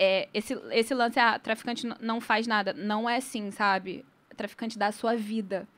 é, 0.00 0.28
esse, 0.32 0.58
esse 0.70 0.94
lance, 0.94 1.20
ah, 1.20 1.38
traficante 1.38 1.86
não 2.00 2.22
faz 2.22 2.46
nada. 2.46 2.72
Não 2.72 3.08
é 3.08 3.16
assim, 3.16 3.50
sabe? 3.50 4.02
Traficante 4.34 4.78
dá 4.78 4.86
a 4.86 4.92
sua 4.92 5.14
vida. 5.14 5.68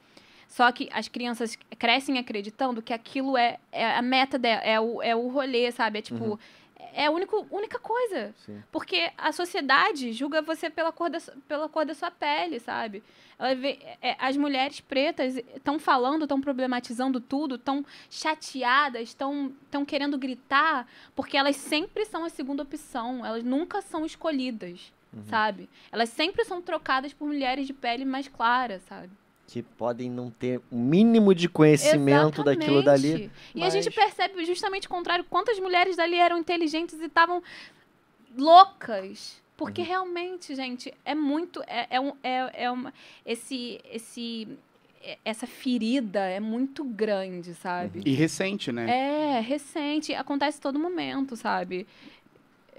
Só 0.47 0.71
que 0.71 0.89
as 0.93 1.09
crianças 1.09 1.59
crescem 1.77 2.19
acreditando 2.19 2.81
que 2.81 2.93
aquilo 2.93 3.37
é, 3.37 3.59
é 3.73 3.97
a 3.97 4.03
meta 4.03 4.39
dela, 4.39 4.63
é 4.63 4.79
o, 4.79 5.03
é 5.03 5.17
o 5.17 5.27
rolê, 5.29 5.73
sabe? 5.73 5.99
É 5.99 6.03
tipo, 6.03 6.25
Uhum. 6.25 6.39
É 6.95 7.07
a 7.07 7.11
único, 7.11 7.47
única 7.51 7.79
coisa. 7.79 8.35
Sim. 8.45 8.63
Porque 8.71 9.11
a 9.19 9.33
sociedade 9.33 10.13
julga 10.13 10.43
você 10.43 10.69
pela 10.71 10.93
cor 10.93 11.11
da, 11.11 11.19
pela 11.49 11.69
cor 11.69 11.85
da 11.85 11.95
sua 11.95 12.11
pele, 12.11 12.59
sabe? 12.61 13.03
Vê, 13.59 13.79
é, 14.01 14.15
as 14.21 14.37
mulheres 14.37 14.81
pretas 14.81 15.37
estão 15.37 15.79
falando, 15.79 16.23
estão 16.23 16.41
problematizando 16.41 17.21
tudo, 17.21 17.57
estão 17.57 17.85
chateadas, 18.09 19.03
estão 19.09 19.53
querendo 19.87 20.17
gritar, 20.17 20.87
porque 21.15 21.37
elas 21.37 21.57
sempre 21.57 22.05
são 22.05 22.25
a 22.25 22.29
segunda 22.29 22.63
opção, 22.63 23.25
elas 23.27 23.43
nunca 23.43 23.81
são 23.83 24.05
escolhidas, 24.07 24.93
Uhum. 25.13 25.25
sabe? 25.25 25.69
Elas 25.91 26.09
sempre 26.09 26.43
são 26.45 26.63
trocadas 26.63 27.13
por 27.13 27.27
mulheres 27.27 27.67
de 27.67 27.75
pele 27.75 28.03
mais 28.05 28.29
clara, 28.29 28.81
sabe? 28.89 29.11
Que 29.47 29.63
podem 29.63 30.09
não 30.11 30.31
ter 30.31 30.61
o 30.71 30.77
mínimo 30.77 31.35
de 31.35 31.49
conhecimento 31.49 32.43
daquilo 32.43 32.83
dali. 32.83 33.09
Exatamente. 33.09 33.33
E 33.55 33.63
a 33.65 33.69
gente 33.71 33.87
mas- 33.87 33.95
percebe 33.95 34.45
justamente 34.47 34.87
o 34.87 34.91
contrário, 34.91 35.25
quantas 35.29 35.59
mulheres 35.59 35.97
dali 35.97 36.17
eram 36.17 36.39
inteligentes 36.39 36.99
e 37.01 37.05
estavam 37.05 37.43
loucas. 38.37 39.41
Porque 39.57 39.83
Uhum. 39.83 39.87
realmente, 39.89 40.55
gente, 40.55 40.93
é 41.05 41.15
muito. 41.15 41.63
É, 41.67 41.87
é, 41.91 42.01
um, 42.01 42.13
é, 42.23 42.65
é 42.65 42.71
uma. 42.71 42.93
Esse. 43.25 43.81
esse 43.93 44.49
é- 45.05 45.19
essa 45.25 45.47
ferida 45.47 46.21
é 46.21 46.41
muito 46.41 46.83
grande, 46.85 47.55
sabe? 47.55 48.03
E 48.07 48.13
recente, 48.15 48.73
né? 48.73 48.89
É, 48.89 49.41
recente, 49.41 50.15
acontece 50.15 50.61
todo 50.61 50.79
momento, 50.79 51.37
sabe? 51.37 51.87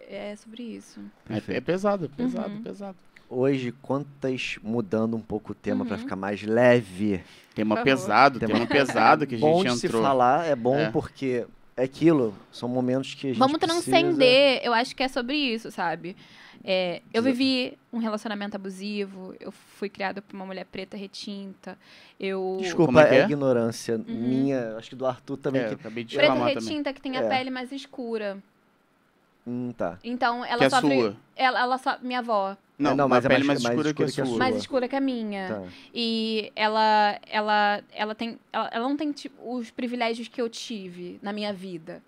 É 0.10 0.36
sobre 0.36 0.64
isso. 0.64 1.00
É, 1.30 1.58
é 1.58 1.62
pesado, 1.62 2.06
é 2.06 2.08
pesado, 2.08 2.54
Uhum. 2.56 2.64
pesado. 2.64 2.98
Hoje, 3.34 3.72
quantas, 3.82 4.58
mudando 4.64 5.16
um 5.16 5.22
pouco 5.22 5.52
o 5.52 5.56
tema 5.56 5.86
pra 5.86 5.96
Uhum. 5.96 6.02
ficar 6.04 6.16
mais 6.16 6.42
leve. 6.44 7.24
Tema 7.56 7.82
pesado, 7.84 8.40
Tema- 8.40 8.54
tema 8.54 8.66
pesado 8.68 9.28
que 9.28 9.36
a 9.36 9.40
bom 9.40 9.62
gente 9.62 9.74
de 9.74 9.80
se 9.80 9.88
entrou. 9.88 10.02
falar, 10.02 10.46
é 10.46 10.56
bom 10.56 10.78
É. 10.78 10.90
porque 10.92 11.46
é 11.78 11.84
aquilo, 11.84 12.34
são 12.52 12.68
momentos 12.70 13.14
que 13.14 13.28
a 13.28 13.30
gente 13.32 13.40
Vamos 13.40 13.58
precisa- 13.58 13.82
transcender, 13.82 14.62
eu 14.64 14.74
acho 14.74 14.96
que 14.96 15.04
é 15.04 15.08
sobre 15.08 15.36
isso, 15.36 15.70
sabe? 15.72 16.16
É, 16.66 17.02
eu 17.14 17.22
vivi 17.22 17.78
um 17.92 17.98
relacionamento 17.98 18.56
abusivo, 18.56 19.36
eu 19.40 19.52
fui 19.52 19.90
criada 19.90 20.22
por 20.22 20.34
uma 20.34 20.46
mulher 20.46 20.66
preta 20.66 20.96
retinta, 20.96 21.78
eu... 22.18 22.58
Desculpa 22.62 23.02
é 23.02 23.10
a 23.10 23.16
é? 23.16 23.24
ignorância 23.26 23.98
minha, 23.98 24.78
acho 24.78 24.90
que 24.92 24.96
do 24.96 25.06
Arthur 25.06 25.36
também. 25.38 25.62
É, 25.62 25.68
que- 25.68 25.74
acabei 25.74 26.04
de 26.06 26.16
Preta 26.16 26.32
reclamar 26.32 26.54
também. 26.54 26.70
retinta 26.70 26.94
que 26.94 27.02
tem 27.02 27.18
a 27.18 27.22
É. 27.22 27.28
pele 27.28 27.50
mais 27.50 27.70
escura. 27.74 28.38
Hum, 29.46 29.74
tá. 29.78 29.98
Então, 30.06 30.46
ela 30.46 30.60
Que 30.60 30.64
é 30.66 30.70
sofre... 30.70 31.00
sua. 31.02 31.16
Ela, 31.36 31.60
ela 31.60 31.78
so... 31.78 31.90
Minha 32.02 32.20
avó. 32.20 32.56
Não, 32.78 32.92
É, 32.92 32.96
não, 32.96 33.06
uma 33.06 33.16
mas 33.16 33.26
é 33.26 33.28
pele 33.30 33.44
mais- 33.44 33.62
mais, 33.62 33.64
mais 33.64 33.76
escura 33.88 33.94
que 33.94 34.04
a 34.04 34.06
escura 34.06 34.16
que 34.16 34.22
a 34.22 34.26
sua. 34.26 34.34
sua. 34.36 34.40
Mais 34.40 34.56
escura 34.56 34.88
que 34.88 34.96
a 34.96 35.00
minha. 35.02 35.48
tá. 35.48 35.64
E 35.94 36.52
ela, 36.56 37.20
ela, 37.28 37.84
ela 37.94 38.16
tem, 38.16 38.40
ela, 38.52 38.70
ela 38.74 38.88
não 38.90 38.98
tem 38.98 39.12
tipo, 39.12 39.36
os 39.56 39.70
privilégios 39.70 40.28
que 40.28 40.42
eu 40.42 40.50
tive 40.50 41.20
na 41.22 41.32
minha 41.32 41.54
vida. 41.54 42.02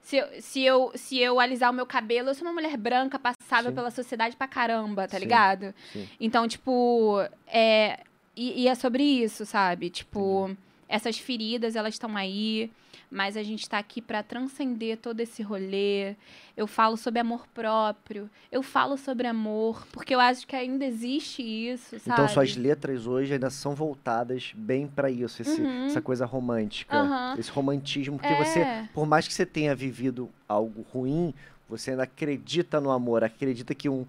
Se 0.00 0.16
eu, 0.16 0.26
se, 0.40 0.62
eu, 0.64 0.92
se 0.94 1.18
eu 1.18 1.38
alisar 1.38 1.70
o 1.70 1.74
meu 1.74 1.86
cabelo, 1.86 2.28
eu 2.30 2.34
sou 2.34 2.46
uma 2.46 2.52
mulher 2.54 2.76
branca, 2.76 3.18
passável 3.18 3.70
Sim. 3.70 3.74
pela 3.74 3.90
sociedade 3.90 4.34
pra 4.36 4.48
caramba, 4.48 5.06
tá 5.06 5.16
Sim. 5.16 5.20
ligado? 5.24 5.74
Sim. 5.92 6.08
Então, 6.20 6.46
tipo, 6.48 7.18
é, 7.46 8.00
e, 8.36 8.62
e 8.62 8.68
é 8.68 8.74
sobre 8.74 9.02
isso, 9.04 9.44
sabe? 9.46 9.90
Tipo, 9.90 10.56
essas 10.88 11.18
feridas, 11.18 11.76
elas 11.76 11.94
estão 11.94 12.16
aí, 12.16 12.68
mas 13.12 13.36
a 13.36 13.42
gente 13.42 13.68
tá 13.68 13.78
aqui 13.78 14.00
pra 14.00 14.22
transcender 14.22 14.96
todo 14.96 15.20
esse 15.20 15.42
rolê. 15.42 16.16
Eu 16.56 16.66
falo 16.66 16.96
sobre 16.96 17.20
amor 17.20 17.46
próprio, 17.52 18.28
eu 18.50 18.62
falo 18.62 18.96
sobre 18.96 19.26
amor, 19.26 19.86
porque 19.92 20.14
eu 20.14 20.20
acho 20.20 20.46
que 20.46 20.56
ainda 20.56 20.84
existe 20.86 21.42
isso, 21.42 21.98
sabe? 21.98 22.10
Então 22.10 22.26
suas 22.26 22.56
letras 22.56 23.06
hoje 23.06 23.34
ainda 23.34 23.50
são 23.50 23.74
voltadas 23.74 24.52
bem 24.56 24.86
pra 24.86 25.10
isso, 25.10 25.42
esse- 25.42 25.60
Uhum. 25.60 25.86
essa 25.86 26.00
coisa 26.00 26.24
romântica, 26.24 26.96
Aham. 26.96 27.34
esse 27.38 27.50
romantismo, 27.50 28.16
porque 28.18 28.32
É. 28.32 28.36
você, 28.36 28.66
por 28.94 29.06
mais 29.06 29.28
que 29.28 29.34
você 29.34 29.44
tenha 29.44 29.74
vivido 29.74 30.30
algo 30.48 30.84
ruim, 30.92 31.34
você 31.68 31.90
ainda 31.90 32.04
acredita 32.04 32.80
no 32.80 32.90
amor, 32.90 33.22
acredita 33.22 33.74
que 33.74 33.88
um 33.88 34.06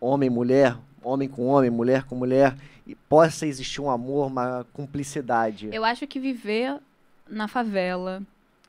homem 0.00 0.28
mulher, 0.28 0.76
homem 1.02 1.28
com 1.28 1.46
homem, 1.46 1.70
mulher 1.70 2.04
com 2.04 2.14
mulher, 2.14 2.54
e 2.86 2.94
possa 2.94 3.46
existir 3.46 3.80
um 3.80 3.88
amor, 3.90 4.26
uma 4.26 4.66
cumplicidade. 4.72 5.68
Eu 5.72 5.84
acho 5.84 6.06
que 6.06 6.18
viver 6.20 6.78
na 7.28 7.46
favela, 7.48 8.22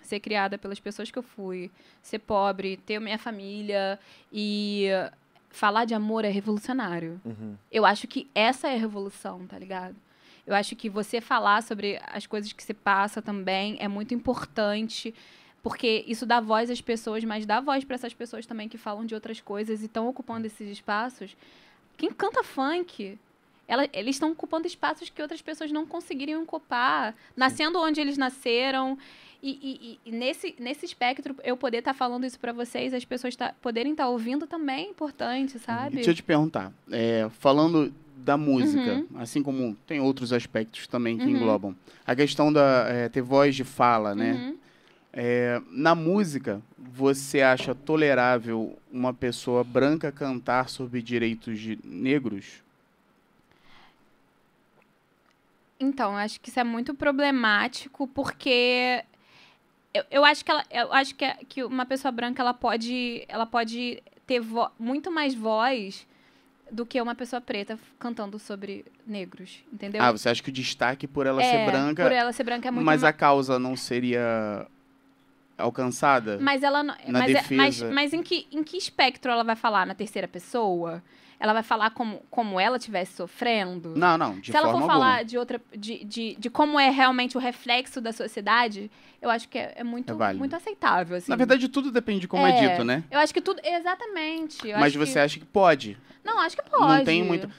ser 0.08 0.20
criada 0.20 0.58
pelas 0.58 0.80
pessoas 0.80 1.10
que 1.12 1.18
eu 1.18 1.24
fui, 1.24 1.72
ser 2.02 2.20
pobre, 2.20 2.78
ter 2.78 3.00
minha 3.00 3.18
família 3.18 4.00
e 4.32 4.88
falar 5.50 5.86
de 5.86 5.94
amor 5.94 6.26
é 6.26 6.30
revolucionário. 6.30 7.22
Uhum. 7.24 7.56
Eu 7.72 7.86
acho 7.86 8.08
que 8.08 8.28
essa 8.34 8.68
é 8.68 8.76
a 8.76 8.80
revolução, 8.80 9.46
tá 9.48 9.58
ligado? 9.58 9.96
Eu 10.46 10.56
acho 10.56 10.76
que 10.76 10.90
você 10.90 11.22
falar 11.22 11.64
sobre 11.64 12.02
as 12.08 12.26
coisas 12.28 12.52
que 12.52 12.62
você 12.62 12.74
passa 12.74 13.22
também 13.22 13.78
é 13.80 13.88
muito 13.88 14.14
importante, 14.14 15.14
porque 15.62 16.04
isso 16.08 16.26
dá 16.26 16.42
voz 16.42 16.70
às 16.70 16.82
pessoas, 16.82 17.24
mas 17.24 17.46
dá 17.46 17.62
voz 17.62 17.86
para 17.86 17.96
essas 17.96 18.14
pessoas 18.14 18.46
também 18.46 18.68
que 18.68 18.78
falam 18.78 19.06
de 19.06 19.16
outras 19.16 19.40
coisas 19.40 19.82
e 19.82 19.86
estão 19.86 20.08
ocupando 20.10 20.46
esses 20.46 20.70
espaços. 20.70 21.38
Quem 21.96 22.12
canta 22.12 22.44
funk, 22.44 23.18
ela- 23.66 23.88
eles 23.94 24.16
estão 24.18 24.32
ocupando 24.32 24.68
espaços 24.68 25.10
que 25.10 25.22
outras 25.22 25.42
pessoas 25.42 25.72
não 25.72 25.86
conseguiriam 25.86 26.44
ocupar, 26.44 27.16
nascendo 27.38 27.80
onde 27.80 28.02
eles 28.02 28.18
nasceram. 28.18 28.98
E, 29.46 30.00
e- 30.06 30.10
e- 30.10 30.12
nesse, 30.12 30.56
nesse 30.58 30.86
espectro, 30.86 31.36
eu 31.44 31.58
poder 31.58 31.80
estar 31.80 31.94
falando 31.94 32.26
isso 32.26 32.40
para 32.40 32.54
vocês, 32.54 32.94
as 32.94 33.04
pessoas 33.04 33.36
tá- 33.36 33.54
poderem 33.62 33.92
estar 33.92 34.08
ouvindo 34.08 34.48
também 34.48 34.86
é 34.86 34.90
importante, 34.90 35.60
sabe? 35.60 35.96
deixa 35.96 36.12
eu 36.12 36.16
te 36.16 36.24
perguntar, 36.24 36.72
é, 36.90 37.28
falando 37.40 37.94
da 38.16 38.38
música, 38.38 38.94
Uhum. 38.94 39.20
assim 39.20 39.44
como 39.44 39.76
tem 39.86 40.00
outros 40.00 40.32
aspectos 40.32 40.88
também 40.88 41.18
que 41.18 41.26
Uhum. 41.26 41.32
englobam, 41.32 41.76
a 42.08 42.16
questão 42.16 42.54
da 42.54 42.86
é, 42.88 43.10
ter 43.10 43.22
voz 43.22 43.54
de 43.54 43.66
fala, 43.66 44.16
né? 44.16 44.36
Uhum. 44.36 44.58
É, 45.12 45.62
na 45.70 45.94
música, 45.94 46.62
você 46.78 47.42
acha 47.42 47.76
tolerável 47.76 48.80
uma 48.90 49.14
pessoa 49.14 49.62
branca 49.62 50.10
cantar 50.10 50.70
sobre 50.70 51.02
direitos 51.02 51.60
de 51.60 51.78
negros? 51.84 52.64
Então, 55.80 56.16
acho 56.16 56.40
que 56.40 56.50
isso 56.50 56.60
é 56.60 56.64
muito 56.64 56.94
problemático, 56.94 58.08
porque 58.08 59.04
eu, 59.94 60.04
eu 60.10 60.26
acho 60.26 60.44
que 60.44 60.52
ela, 60.52 60.64
eu 60.72 60.92
acho 60.94 61.16
que, 61.16 61.26
que 61.48 61.64
uma 61.64 61.86
pessoa 61.86 62.12
branca 62.12 62.42
ela 62.42 62.54
pode, 62.54 63.26
ela 63.28 63.46
pode 63.46 64.02
ter 64.26 64.40
vo- 64.40 64.72
muito 64.80 65.12
mais 65.12 65.36
voz 65.36 66.08
do 66.72 66.86
que 66.86 67.00
uma 67.02 67.14
pessoa 67.14 67.40
preta 67.40 67.78
cantando 68.00 68.40
sobre 68.40 68.84
negros, 69.06 69.64
entendeu? 69.72 70.02
Ah, 70.02 70.12
você 70.12 70.30
acha 70.30 70.42
que 70.42 70.50
o 70.50 70.54
destaque 70.54 71.08
por 71.08 71.28
ela 71.28 71.42
É, 71.42 71.46
ser 71.46 71.66
branca, 71.66 72.04
Por 72.04 72.12
ela 72.12 72.32
ser 72.34 72.44
branca 72.44 72.68
é 72.68 72.72
muito 72.72 72.86
mas 72.86 73.04
ma- 73.04 73.10
a 73.10 73.14
causa 73.14 73.60
não 73.60 73.76
seria 73.76 74.66
alcançada? 75.64 76.38
Mas 76.42 76.62
ela 76.64 76.84
não. 76.84 76.94
Na 77.08 77.20
mas, 77.20 77.30
é- 77.30 77.34
mas, 77.56 77.76
defesa. 77.78 77.92
mas 77.92 78.14
em, 78.14 78.22
que, 78.24 78.48
em 78.52 78.64
que 78.64 78.78
espectro 78.78 79.32
ela 79.32 79.44
vai 79.44 79.56
falar? 79.56 79.86
Na 79.88 79.94
terceira 79.96 80.28
pessoa? 80.28 81.02
Ela 81.40 81.52
vai 81.52 81.64
falar 81.64 81.90
como, 81.90 82.22
como 82.30 82.58
ela 82.58 82.78
estivesse 82.78 83.18
sofrendo? 83.18 83.94
Não, 83.98 84.18
não, 84.18 84.40
de 84.40 84.50
Se 84.52 84.56
ela 84.56 84.68
forma 84.68 84.86
for 84.86 84.92
alguma. 84.92 85.08
falar 85.10 85.24
de 85.26 85.38
outra. 85.38 85.60
De, 85.76 86.06
de, 86.06 86.36
de 86.40 86.50
como 86.50 86.80
é 86.80 86.90
realmente 86.90 87.36
o 87.36 87.40
reflexo 87.40 88.00
da 88.00 88.14
sociedade, 88.14 88.90
eu 89.22 89.30
acho 89.30 89.50
que 89.50 89.58
é, 89.58 89.74
é 89.76 89.84
muito, 89.84 90.14
É 90.24 90.34
muito 90.34 90.56
aceitável. 90.56 91.18
Assim. 91.18 91.30
Na 91.30 91.36
verdade, 91.36 91.68
tudo 91.68 91.92
depende 91.92 92.22
de 92.22 92.28
como 92.30 92.46
é, 92.48 92.52
É, 92.64 92.70
dito, 92.70 92.86
né? 92.86 93.04
Eu 93.12 93.20
acho 93.20 93.34
que 93.34 93.42
tudo. 93.42 93.60
Exatamente. 93.64 94.68
eu 94.70 94.78
Mas 94.80 94.96
acho 94.96 95.00
você 95.00 95.14
que, 95.14 95.20
acha 95.20 95.40
que 95.40 95.46
pode? 95.46 95.98
Não, 96.24 96.40
acho 96.40 96.56
que 96.56 96.64
pode. 96.70 97.04
tem 97.04 97.24
muito- 97.24 97.50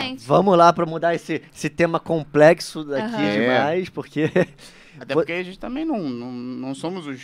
Gente, 0.00 0.24
Vamos 0.24 0.56
lá 0.56 0.72
para 0.72 0.86
mudar 0.86 1.12
esse, 1.14 1.42
esse 1.52 1.68
tema 1.68 1.98
complexo 1.98 2.84
daqui. 2.84 3.16
É. 3.16 3.40
demais, 3.40 3.88
porque 3.90 4.30
Até 5.00 5.14
porque 5.14 5.32
a 5.32 5.42
gente 5.42 5.58
também 5.58 5.84
não, 5.84 5.98
não, 5.98 6.32
não 6.32 6.74
somos 6.74 7.06
os... 7.06 7.20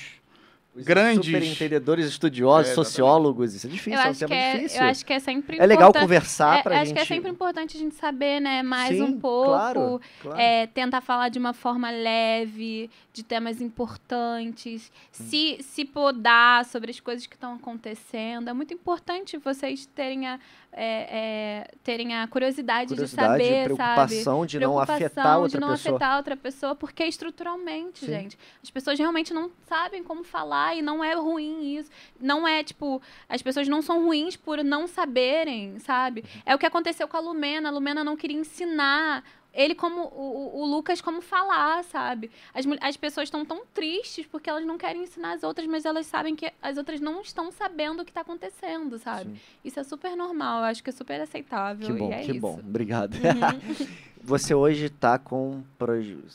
os 0.74 0.84
Grandes- 0.84 1.26
super 1.26 1.42
entendedores, 1.42 2.06
estudiosos, 2.06 2.72
É, 2.72 2.74
sociólogos, 2.74 3.54
isso 3.54 3.66
é 3.66 3.70
difícil, 3.70 3.92
eu 3.98 4.00
é 4.00 4.06
um 4.06 4.10
acho, 4.10 4.18
tema 4.20 4.34
é, 4.34 4.56
difícil. 4.56 4.80
eu 4.82 4.86
acho 4.88 5.06
que 5.06 5.12
é 5.12 5.18
sempre 5.20 5.58
É 5.60 5.66
legal 5.66 5.92
conversar 5.92 6.58
é, 6.58 6.62
pra 6.62 6.76
acho 6.80 6.86
gente... 6.86 6.96
que 6.96 7.02
é 7.02 7.04
sempre 7.06 7.30
importante 7.30 7.76
a 7.76 7.80
gente 7.80 7.94
saber, 7.94 8.40
né, 8.40 8.62
mais 8.62 8.96
Sim, 8.96 9.02
um 9.02 9.20
pouco. 9.20 9.50
Claro, 9.50 10.00
claro. 10.20 10.40
É, 10.40 10.66
tentar 10.66 11.00
falar 11.00 11.28
de 11.28 11.38
uma 11.38 11.52
forma 11.52 11.90
leve, 11.90 12.90
de 13.12 13.22
temas 13.22 13.60
importantes, 13.60 14.90
Hum. 15.20 15.24
se, 15.28 15.58
se 15.62 15.84
podar 15.84 16.64
sobre 16.64 16.90
as 16.90 16.98
coisas 17.00 17.26
que 17.26 17.34
estão 17.36 17.54
acontecendo. 17.54 18.48
É 18.48 18.52
muito 18.52 18.74
importante 18.74 19.36
vocês 19.38 19.86
terem 19.86 20.26
a, 20.26 20.38
é, 20.76 21.62
é, 21.66 21.70
terem 21.84 22.16
a 22.16 22.26
curiosidade, 22.26 22.88
Curiosidade, 22.88 23.38
de 23.38 23.44
saber, 23.44 23.64
preocupação 23.64 24.40
sabe? 24.40 24.50
de 24.50 24.58
não 24.58 24.78
afetar 24.78 24.98
Preocupação 24.98 25.42
outra 25.42 25.48
de 25.58 25.60
não 25.60 25.68
pessoa. 25.72 25.94
afetar 25.94 26.16
outra 26.16 26.36
pessoa, 26.36 26.74
porque 26.74 27.04
estruturalmente, 27.04 28.00
Sim. 28.00 28.06
gente. 28.06 28.38
As 28.62 28.70
pessoas 28.70 28.98
realmente 28.98 29.32
não 29.32 29.50
sabem 29.68 30.02
como 30.02 30.24
falar 30.24 30.76
e 30.76 30.82
não 30.82 31.02
é 31.02 31.14
ruim 31.14 31.76
isso. 31.76 31.90
Não 32.20 32.46
é, 32.46 32.64
tipo, 32.64 33.00
as 33.28 33.40
pessoas 33.40 33.68
não 33.68 33.80
são 33.80 34.04
ruins 34.04 34.36
por 34.36 34.64
não 34.64 34.88
saberem, 34.88 35.78
sabe? 35.78 36.22
Uhum. 36.22 36.42
É 36.44 36.54
o 36.54 36.58
que 36.58 36.66
aconteceu 36.66 37.06
com 37.06 37.16
a 37.16 37.20
Lumena. 37.20 37.68
A 37.68 37.72
Lumena 37.72 38.02
não 38.02 38.16
queria 38.16 38.36
ensinar 38.36 39.22
ele 39.54 39.74
como 39.74 40.00
o, 40.02 40.62
o- 40.62 40.66
Lucas 40.66 41.00
como 41.00 41.22
falar, 41.22 41.84
sabe? 41.84 42.30
As, 42.52 42.66
as 42.80 42.96
pessoas 42.96 43.28
estão 43.28 43.44
tão 43.44 43.62
tristes 43.72 44.26
porque 44.26 44.50
elas 44.50 44.66
não 44.66 44.76
querem 44.76 45.04
ensinar 45.04 45.32
as 45.34 45.44
outras, 45.44 45.66
mas 45.68 45.84
elas 45.84 46.06
sabem 46.06 46.34
que 46.34 46.52
as 46.60 46.76
outras 46.76 47.00
não 47.00 47.20
estão 47.20 47.52
sabendo 47.52 48.02
o 48.02 48.04
que 48.04 48.10
está 48.10 48.22
acontecendo, 48.22 48.98
sabe? 48.98 49.30
Sim. 49.30 49.40
Isso 49.64 49.78
é 49.78 49.84
super 49.84 50.16
normal, 50.16 50.58
eu 50.58 50.64
acho 50.64 50.82
que 50.82 50.90
é 50.90 50.92
super 50.92 51.20
aceitável. 51.20 51.86
Que 51.86 51.92
bom, 51.92 52.12
é 52.12 52.22
que 52.22 52.32
isso. 52.32 52.40
bom. 52.40 52.58
Obrigado. 52.58 53.14
Uhum, 53.14 53.86
Você 54.26 54.54
hoje 54.54 54.88
tá 54.88 55.18
com 55.18 55.62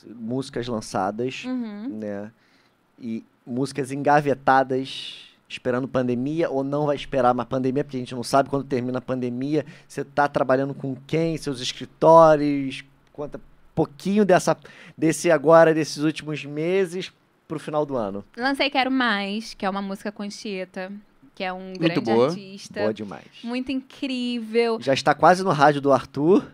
músicas 0.07 0.67
lançadas, 0.67 1.43
uhum. 1.45 1.89
né? 1.89 2.31
E 2.99 3.23
músicas 3.45 3.91
engavetadas, 3.91 5.27
esperando 5.47 5.87
pandemia 5.87 6.49
ou 6.51 6.63
não 6.63 6.85
vai 6.85 6.95
esperar 6.95 7.33
uma 7.33 7.45
pandemia, 7.45 7.83
porque 7.83 7.97
a 7.97 7.99
gente 7.99 8.13
não 8.13 8.23
sabe 8.23 8.47
quando 8.47 8.63
termina 8.63 8.99
a 8.99 9.01
pandemia. 9.01 9.65
Você 9.87 10.03
tá 10.05 10.27
trabalhando 10.27 10.75
com 10.75 10.95
quem? 11.07 11.35
Seus 11.37 11.59
escritórios? 11.59 12.83
Conta 13.19 13.37
um 13.37 13.41
pouquinho 13.75 14.23
dessa, 14.23 14.57
desse 14.97 15.29
agora, 15.29 15.73
desses 15.73 15.97
últimos 15.97 16.45
meses 16.45 17.11
pro 17.49 17.59
final 17.59 17.85
do 17.85 17.97
ano. 17.97 18.23
Lancei 18.37 18.69
Quero 18.69 18.89
Mais, 18.89 19.53
que 19.53 19.65
é 19.65 19.69
uma 19.69 19.81
música 19.81 20.09
com 20.09 20.29
Chita, 20.29 20.89
que 21.35 21.43
é 21.43 21.51
um 21.51 21.73
grande 21.73 21.99
boa. 21.99 22.29
artista. 22.29 22.79
Boa 22.79 22.93
demais. 22.93 23.25
Muito 23.43 23.73
incrível. 23.73 24.79
Já 24.79 24.93
está 24.93 25.13
quase 25.13 25.43
no 25.43 25.49
rádio 25.51 25.81
do 25.81 25.91
Arthur, 25.91 26.49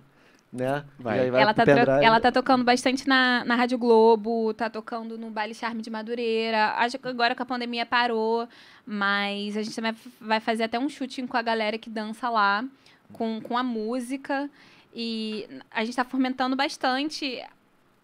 né? 0.51 0.83
Vai. 0.97 1.29
Já 1.29 1.39
ela, 1.39 1.53
tá 1.53 1.63
ela 2.01 2.19
tá 2.19 2.31
tocando 2.31 2.63
bastante 2.63 3.07
na, 3.07 3.45
na 3.45 3.53
Rádio 3.53 3.77
Globo, 3.77 4.51
tá 4.55 4.67
tocando 4.67 5.19
no 5.19 5.29
Baile 5.29 5.53
Charme 5.53 5.83
de 5.83 5.91
Madureira. 5.91 6.73
Acho 6.77 6.97
que 6.97 7.07
agora 7.07 7.35
que 7.35 7.43
a 7.43 7.45
pandemia 7.45 7.85
parou, 7.85 8.47
mas 8.83 9.55
a 9.55 9.61
gente 9.61 9.75
também 9.75 9.95
vai 10.19 10.39
fazer 10.39 10.63
até 10.63 10.79
um 10.79 10.89
shooting 10.89 11.27
com 11.27 11.37
a 11.37 11.43
galera 11.43 11.77
que 11.77 11.91
dança 11.91 12.27
lá, 12.27 12.65
com, 13.13 13.39
com 13.39 13.55
a 13.55 13.61
música. 13.61 14.49
E 14.95 15.45
a 15.69 15.83
gente 15.83 15.95
tá 15.95 16.05
fomentando 16.05 16.55
bastante 16.55 17.43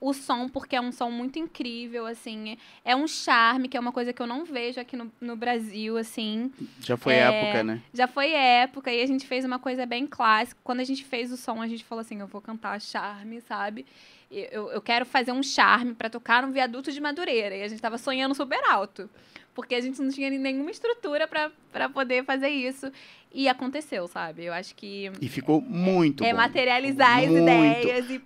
o 0.01 0.13
som, 0.13 0.49
porque 0.49 0.75
é 0.75 0.81
um 0.81 0.91
som 0.91 1.09
muito 1.11 1.37
incrível, 1.37 2.05
assim. 2.07 2.57
É 2.83 2.95
um 2.95 3.07
charme, 3.07 3.69
que 3.69 3.77
é 3.77 3.79
uma 3.79 3.91
coisa 3.91 4.11
que 4.11 4.19
eu 4.21 4.25
não 4.25 4.43
vejo 4.43 4.81
aqui 4.81 4.97
no, 4.97 5.09
no 5.21 5.35
Brasil, 5.35 5.95
assim. 5.95 6.51
Já 6.81 6.97
foi 6.97 7.13
É, 7.13 7.19
época, 7.19 7.63
né? 7.63 7.81
Já 7.93 8.07
foi 8.07 8.31
época 8.31 8.91
e 8.91 9.01
a 9.01 9.05
gente 9.05 9.25
fez 9.27 9.45
uma 9.45 9.59
coisa 9.59 9.85
bem 9.85 10.07
clássica. 10.07 10.59
Quando 10.63 10.79
a 10.79 10.83
gente 10.83 11.05
fez 11.05 11.31
o 11.31 11.37
som, 11.37 11.61
a 11.61 11.67
gente 11.67 11.83
falou 11.85 12.01
assim: 12.01 12.19
eu 12.19 12.27
vou 12.27 12.41
cantar 12.41 12.81
charme, 12.81 13.39
sabe? 13.41 13.85
Eu, 14.31 14.71
eu 14.71 14.81
quero 14.81 15.05
fazer 15.05 15.31
um 15.31 15.43
charme 15.43 15.93
pra 15.93 16.09
tocar 16.09 16.45
no 16.45 16.51
viaduto 16.51 16.91
de 16.91 16.99
Madureira. 16.99 17.55
E 17.55 17.63
a 17.63 17.67
gente 17.67 17.81
tava 17.81 17.97
sonhando 17.97 18.33
super 18.33 18.61
alto. 18.69 19.09
Porque 19.53 19.75
a 19.75 19.81
gente 19.81 20.01
não 20.01 20.09
tinha 20.09 20.29
nenhuma 20.29 20.71
estrutura 20.71 21.27
pra 21.27 21.51
pra 21.71 21.89
poder 21.89 22.23
fazer 22.25 22.49
isso. 22.49 22.91
E 23.33 23.47
aconteceu, 23.47 24.07
sabe? 24.07 24.43
Eu 24.45 24.53
acho 24.53 24.75
que 24.75 25.09
E 25.21 25.27
ficou 25.29 25.61
muito 25.61 26.23
é 26.23 26.31
bom. 26.31 26.37
materializar 26.37 27.19
as 27.19 27.27
Muito. 27.29 27.43
ideias 27.43 28.09
e 28.09 28.21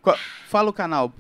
Fala 0.48 0.70
o 0.70 0.74
canal. 0.74 1.14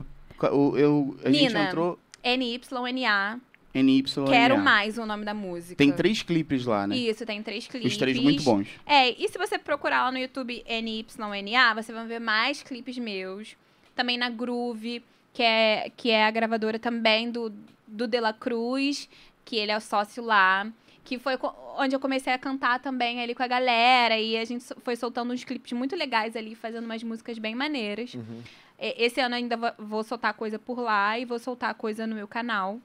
O- 0.51 0.75
Eu, 0.77 1.17
a 1.23 1.29
gente 1.31 1.47
Nina. 1.47 1.65
entrou 1.67 1.99
NYNA. 2.23 3.39
NY. 3.73 4.03
Quero 4.27 4.57
mais 4.57 4.97
o 4.97 5.05
nome 5.05 5.25
da 5.25 5.33
música. 5.33 5.75
Tem 5.75 5.91
três 5.91 6.21
clipes 6.23 6.65
lá, 6.65 6.87
né? 6.87 6.95
Isso, 6.95 7.25
tem 7.25 7.43
três 7.43 7.67
clipes. 7.67 7.91
Os 7.91 7.97
três 7.97 8.17
muito 8.17 8.41
bons. 8.43 8.67
É, 8.85 9.09
e 9.21 9.27
se 9.27 9.37
você 9.37 9.59
procurar 9.59 10.05
lá 10.05 10.11
no 10.11 10.17
YouTube 10.17 10.63
NYNA, 10.67 11.73
você 11.75 11.91
vai 11.91 12.05
ver 12.07 12.19
mais 12.19 12.63
clipes 12.63 12.97
meus. 12.97 13.55
Também 13.95 14.17
na 14.17 14.29
Groove, 14.29 15.03
que 15.33 15.43
é, 15.43 15.91
que 15.95 16.09
é 16.09 16.25
a 16.25 16.31
gravadora 16.31 16.79
também 16.79 17.29
do, 17.29 17.53
do 17.87 18.07
De 18.07 18.19
La 18.19 18.33
Cruz, 18.33 19.09
que 19.45 19.55
ele 19.55 19.71
é 19.71 19.77
o 19.77 19.81
sócio 19.81 20.23
lá. 20.23 20.67
Que 21.03 21.19
foi 21.19 21.37
onde 21.77 21.95
eu 21.95 21.99
comecei 21.99 22.33
a 22.33 22.37
cantar 22.37 22.79
também 22.79 23.21
ali 23.21 23.35
com 23.35 23.43
a 23.43 23.47
galera. 23.47 24.17
E 24.17 24.35
a 24.37 24.43
gente 24.43 24.65
foi 24.83 24.95
soltando 24.95 25.31
uns 25.31 25.43
clipes 25.43 25.71
muito 25.71 25.95
legais 25.95 26.35
ali, 26.35 26.55
fazendo 26.55 26.83
umas 26.85 27.03
músicas 27.03 27.37
bem 27.37 27.53
maneiras. 27.53 28.15
Uhum. 28.15 28.41
Esse 28.79 29.21
ano 29.21 29.35
ainda 29.35 29.55
vou- 29.77 30.03
soltar 30.03 30.33
coisa 30.33 30.57
por 30.57 30.79
lá 30.79 31.17
e 31.19 31.23
vou 31.23 31.37
soltar 31.39 31.73
coisa 31.75 32.07
no 32.07 32.15
meu 32.15 32.27
canal. 32.27 32.79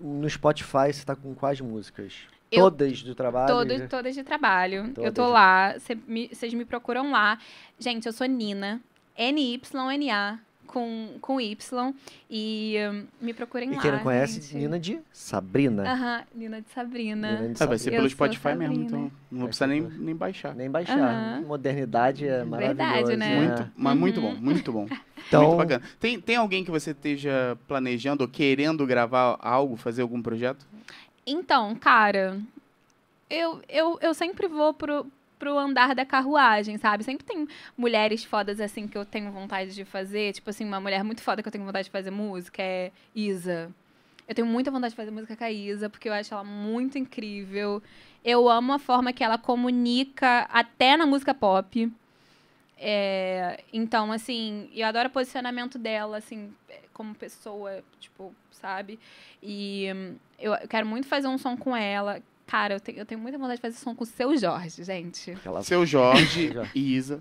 No 0.00 0.30
Spotify 0.30 0.92
você 0.92 1.04
tá 1.04 1.16
com 1.16 1.34
quais 1.34 1.60
músicas? 1.60 2.14
Eu- 2.50 2.62
Todas 2.70 3.02
do 3.02 3.14
trabalho? 3.14 3.48
Todas, 3.52 3.90
todas 3.90 4.14
de 4.14 4.22
trabalho. 4.22 4.86
Eu 4.96 5.12
tô 5.12 5.22
Todas. 5.24 5.32
lá, 5.32 5.74
cê 5.80 5.98
me- 6.06 6.28
vocês 6.32 6.54
me 6.54 6.64
procuram 6.64 7.10
lá. 7.10 7.38
Gente, 7.78 8.06
eu 8.06 8.12
sou 8.12 8.26
Nina, 8.28 8.80
N-Y-N-A, 9.18 10.38
com, 10.66 11.10
com 11.20 11.40
Y. 11.40 11.94
E 12.30 12.76
hum, 12.90 13.06
me 13.20 13.32
procurem 13.34 13.70
E 13.70 13.76
lá. 13.76 13.82
quem 13.82 13.92
não 13.92 13.98
conhece, 14.00 14.40
gente. 14.40 14.56
Nina 14.56 14.78
de 14.78 14.98
Sabrina. 15.12 15.84
Aham, 15.84 16.24
Nina 16.34 16.60
de 16.60 16.68
Sabrina. 16.70 17.40
Nina 17.40 17.54
de 17.54 17.62
Ah, 17.62 17.66
vai 17.66 17.78
ser 17.78 17.84
Sabrina. 17.84 17.96
Eu 17.96 17.96
pelo 18.02 18.10
Spotify 18.10 18.48
mesmo, 18.48 18.62
Sabrina. 18.62 18.86
então 18.86 19.00
não 19.00 19.10
vou 19.30 19.38
Vai 19.40 19.46
precisar 19.48 19.66
ser 19.66 19.72
nem, 19.72 19.82
nem 19.98 20.14
baixar. 20.16 20.54
Nem 20.54 20.70
baixar. 20.70 20.98
Aham. 20.98 21.42
Modernidade 21.46 22.26
é 22.26 22.44
Verdade, 22.44 22.46
maravilhosa. 22.50 23.16
né? 23.16 23.36
Muito, 23.36 23.70
mas 23.76 23.94
Uhum. 23.94 24.00
muito 24.00 24.20
bom, 24.20 24.34
muito 24.40 24.72
bom. 24.72 24.88
Então, 25.28 25.42
Muito 25.44 25.56
bacana. 25.56 25.82
Tem, 25.98 26.20
tem 26.20 26.36
alguém 26.36 26.64
que 26.64 26.70
você 26.70 26.90
esteja 26.90 27.56
planejando 27.66 28.22
ou 28.24 28.28
querendo 28.28 28.86
gravar 28.86 29.38
algo, 29.40 29.74
fazer 29.76 30.02
algum 30.02 30.20
projeto? 30.20 30.66
Então, 31.26 31.74
cara, 31.76 32.38
eu, 33.30 33.62
eu, 33.68 33.98
eu 34.02 34.12
sempre 34.14 34.46
vou 34.46 34.74
pro, 34.74 35.06
pro 35.38 35.58
andar 35.58 35.94
da 35.94 36.04
carruagem, 36.04 36.78
sabe? 36.78 37.04
Sempre 37.04 37.24
tem 37.24 37.46
mulheres 37.76 38.24
fodas 38.24 38.60
assim 38.60 38.86
que 38.86 38.96
eu 38.96 39.04
tenho 39.04 39.30
vontade 39.30 39.74
de 39.74 39.84
fazer. 39.84 40.32
Tipo 40.32 40.50
assim, 40.50 40.64
uma 40.64 40.80
mulher 40.80 41.02
muito 41.04 41.22
foda 41.22 41.42
que 41.42 41.48
eu 41.48 41.52
tenho 41.52 41.64
vontade 41.64 41.86
de 41.86 41.90
fazer 41.90 42.10
música 42.10 42.62
é 42.62 42.90
Isa. 43.14 43.72
Eu 44.26 44.34
tenho 44.34 44.46
muita 44.46 44.70
vontade 44.70 44.92
de 44.92 44.96
fazer 44.96 45.10
música 45.10 45.36
com 45.36 45.44
a 45.44 45.50
Isa, 45.50 45.90
porque 45.90 46.08
eu 46.08 46.12
acho 46.12 46.32
ela 46.32 46.44
muito 46.44 46.96
incrível. 46.96 47.82
Eu 48.24 48.48
amo 48.48 48.72
a 48.72 48.78
forma 48.78 49.12
que 49.12 49.22
ela 49.22 49.36
comunica 49.36 50.48
até 50.50 50.96
na 50.96 51.04
música 51.04 51.34
pop. 51.34 51.92
É, 52.78 53.62
então, 53.72 54.10
assim, 54.10 54.68
eu 54.74 54.86
adoro 54.86 55.08
o 55.08 55.12
posicionamento 55.12 55.78
dela, 55.78 56.16
assim, 56.16 56.52
como 56.92 57.14
pessoa, 57.14 57.82
tipo, 58.00 58.34
sabe? 58.50 58.98
E 59.42 59.88
hum, 59.94 60.16
eu, 60.38 60.54
eu 60.54 60.68
quero 60.68 60.86
muito 60.86 61.06
fazer 61.06 61.28
um 61.28 61.38
som 61.38 61.56
com 61.56 61.76
ela. 61.76 62.22
Cara, 62.46 62.74
eu 62.74 62.80
tenho, 62.80 62.98
eu 62.98 63.06
tenho 63.06 63.20
muita 63.20 63.38
vontade 63.38 63.56
de 63.56 63.62
fazer 63.62 63.76
som 63.76 63.94
com 63.94 64.04
o 64.04 64.06
seu 64.06 64.36
Jorge, 64.36 64.84
gente. 64.84 65.30
aquela... 65.32 65.62
Seu 65.62 65.84
Jorge 65.86 66.52
e 66.74 66.94
Isa. 66.96 67.20